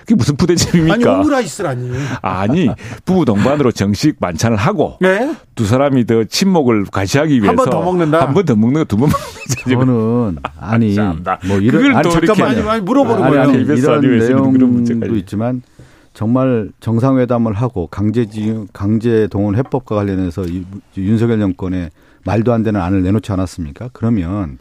그게 0.00 0.14
무슨 0.14 0.36
푸대접입니까? 0.36 0.94
아니 0.94 1.04
오므라이스라니. 1.04 1.90
아니 2.22 2.68
부부 3.04 3.24
동반으로 3.24 3.72
정식 3.72 4.16
만찬을 4.20 4.56
하고 4.56 4.96
네? 5.00 5.34
두 5.54 5.64
사람이 5.66 6.04
더 6.06 6.24
친목을 6.24 6.84
과시하기 6.92 7.34
위해서 7.42 7.48
한 7.48 7.56
번 7.56 7.70
더 7.70 7.82
먹는다. 7.82 8.20
한 8.26 8.34
번 8.34 8.44
더 8.44 8.54
먹는 8.56 8.80
거 8.80 8.84
두 8.84 8.96
번 8.96 9.10
먹는다. 9.10 9.86
저는 9.86 10.36
아니 10.60 10.96
뭐 11.46 11.58
이런 11.60 11.96
아니 11.96 12.10
잠깐만 12.10 12.48
아니, 12.58 12.68
아니 12.68 12.80
물어보는 12.82 13.20
거예요. 13.28 13.40
아니, 13.42 13.52
아니, 13.52 13.78
이런 13.78 14.00
내용도 14.18 15.16
있지만 15.16 15.62
정말 16.12 16.70
정상회담을 16.80 17.54
하고 17.54 17.86
강제지 17.88 18.66
강제 18.72 19.26
동원 19.30 19.56
해법과 19.56 19.96
관련해서 19.96 20.44
윤석열 20.96 21.40
정권의 21.40 21.90
말도 22.24 22.52
안 22.52 22.62
되는 22.62 22.80
안을 22.80 23.02
내놓지 23.02 23.32
않았습니까? 23.32 23.90
그러면 23.92 24.58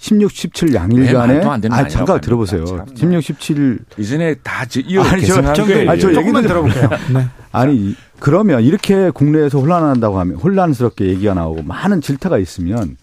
16, 0.00 0.32
17 0.32 0.74
양일간에 0.74 1.42
아 1.70 1.86
잠깐 1.86 2.22
들어보세요. 2.22 2.64
참. 2.64 2.86
16, 2.96 3.22
17 3.22 3.78
이전에 3.98 4.34
다 4.36 4.64
이어 4.86 5.02
아니 5.02 5.26
저, 5.26 5.52
저, 5.52 5.62
아니, 5.62 6.00
저 6.00 6.14
얘기만 6.14 6.42
들어볼게요. 6.42 6.88
네. 7.12 7.26
아니 7.52 7.94
그러면 8.18 8.62
이렇게 8.62 9.10
국내에서 9.10 9.58
혼란한다고 9.58 10.18
하면 10.18 10.36
혼란스럽게 10.36 11.04
얘기가 11.06 11.34
나오고 11.34 11.62
많은 11.64 12.00
질타가 12.00 12.38
있으면 12.38 12.96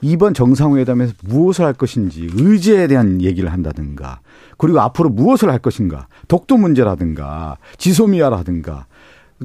이번 0.00 0.34
정상회담에서 0.34 1.12
무엇을 1.22 1.64
할 1.64 1.74
것인지 1.74 2.28
의제에 2.34 2.88
대한 2.88 3.22
얘기를 3.22 3.52
한다든가 3.52 4.18
그리고 4.58 4.80
앞으로 4.80 5.10
무엇을 5.10 5.48
할 5.48 5.60
것인가 5.60 6.08
독도 6.26 6.56
문제라든가 6.56 7.56
지소미아라든가 7.78 8.86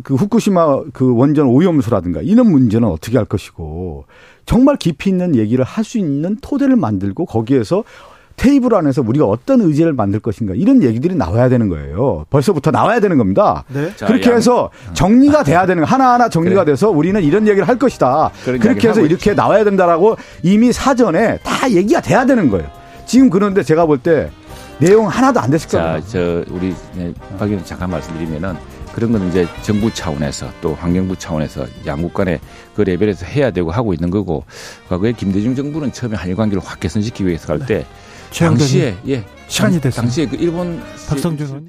그 0.03 0.15
후쿠시마 0.15 0.85
그 0.93 1.15
원전 1.15 1.45
오염수라든가 1.45 2.21
이런 2.21 2.49
문제는 2.49 2.87
어떻게 2.87 3.17
할 3.17 3.25
것이고 3.25 4.05
정말 4.47 4.77
깊이 4.77 5.11
있는 5.11 5.35
얘기를 5.35 5.63
할 5.63 5.83
수 5.85 5.99
있는 5.99 6.37
토대를 6.41 6.75
만들고 6.75 7.25
거기에서 7.25 7.83
테이블 8.35 8.75
안에서 8.75 9.01
우리가 9.01 9.25
어떤 9.25 9.61
의제를 9.61 9.93
만들 9.93 10.19
것인가 10.19 10.53
이런 10.55 10.83
얘기들이 10.83 11.15
나와야 11.15 11.49
되는 11.49 11.69
거예요. 11.69 12.25
벌써부터 12.29 12.69
나와야 12.71 12.99
되는 12.99 13.17
겁니다. 13.17 13.63
네. 13.69 13.91
그렇게 14.05 14.31
해서 14.31 14.69
정리가 14.93 15.43
돼야 15.43 15.65
되는 15.65 15.83
거 15.83 15.89
하나하나 15.89 16.29
정리가 16.29 16.63
그래. 16.63 16.73
돼서 16.73 16.89
우리는 16.89 17.21
이런 17.23 17.47
얘기를 17.47 17.67
할 17.67 17.77
것이다. 17.79 18.31
그렇게 18.43 18.89
해서 18.89 19.01
이렇게 19.01 19.31
있지. 19.31 19.35
나와야 19.35 19.63
된다라고 19.63 20.17
이미 20.43 20.71
사전에 20.71 21.39
다 21.43 21.69
얘기가 21.71 22.01
돼야 22.01 22.25
되는 22.25 22.49
거예요. 22.49 22.67
지금 23.05 23.29
그런데 23.29 23.63
제가 23.63 23.85
볼 23.85 23.99
때 23.99 24.29
내용 24.79 25.07
하나도 25.07 25.39
안 25.39 25.49
됐을 25.49 25.69
거예요. 25.69 25.99
자, 26.01 26.07
저 26.07 26.43
우리 26.51 26.75
박 27.39 27.49
의원 27.49 27.65
잠깐 27.65 27.89
말씀드리면은 27.89 28.55
그런 28.97 29.11
건 29.11 29.29
이제 29.29 29.45
정부 29.61 29.93
차원에서 29.93 30.51
또 30.59 30.73
환경부 30.73 31.17
차원에서 31.17 31.67
양국 31.85 32.15
간에 32.15 32.39
그 32.75 32.81
레벨에서 32.81 33.27
해야 33.27 33.51
되고 33.51 33.69
하고 33.69 33.93
있는 33.93 34.09
거고 34.09 34.43
과거에 34.89 35.11
김대중 35.11 35.53
정부는 35.53 35.91
처음에 35.91 36.17
한일 36.17 36.35
관계를 36.35 36.63
확 36.65 36.79
개선시키기 36.79 37.27
위해서 37.27 37.53
할때 37.53 37.85
네. 37.85 37.85
당시에 38.39 38.97
예 39.07 39.23
시간이 39.47 39.79
됐어요. 39.79 40.01
당시에 40.01 40.25
그 40.25 40.35
일본 40.37 40.81
박성준 41.07 41.63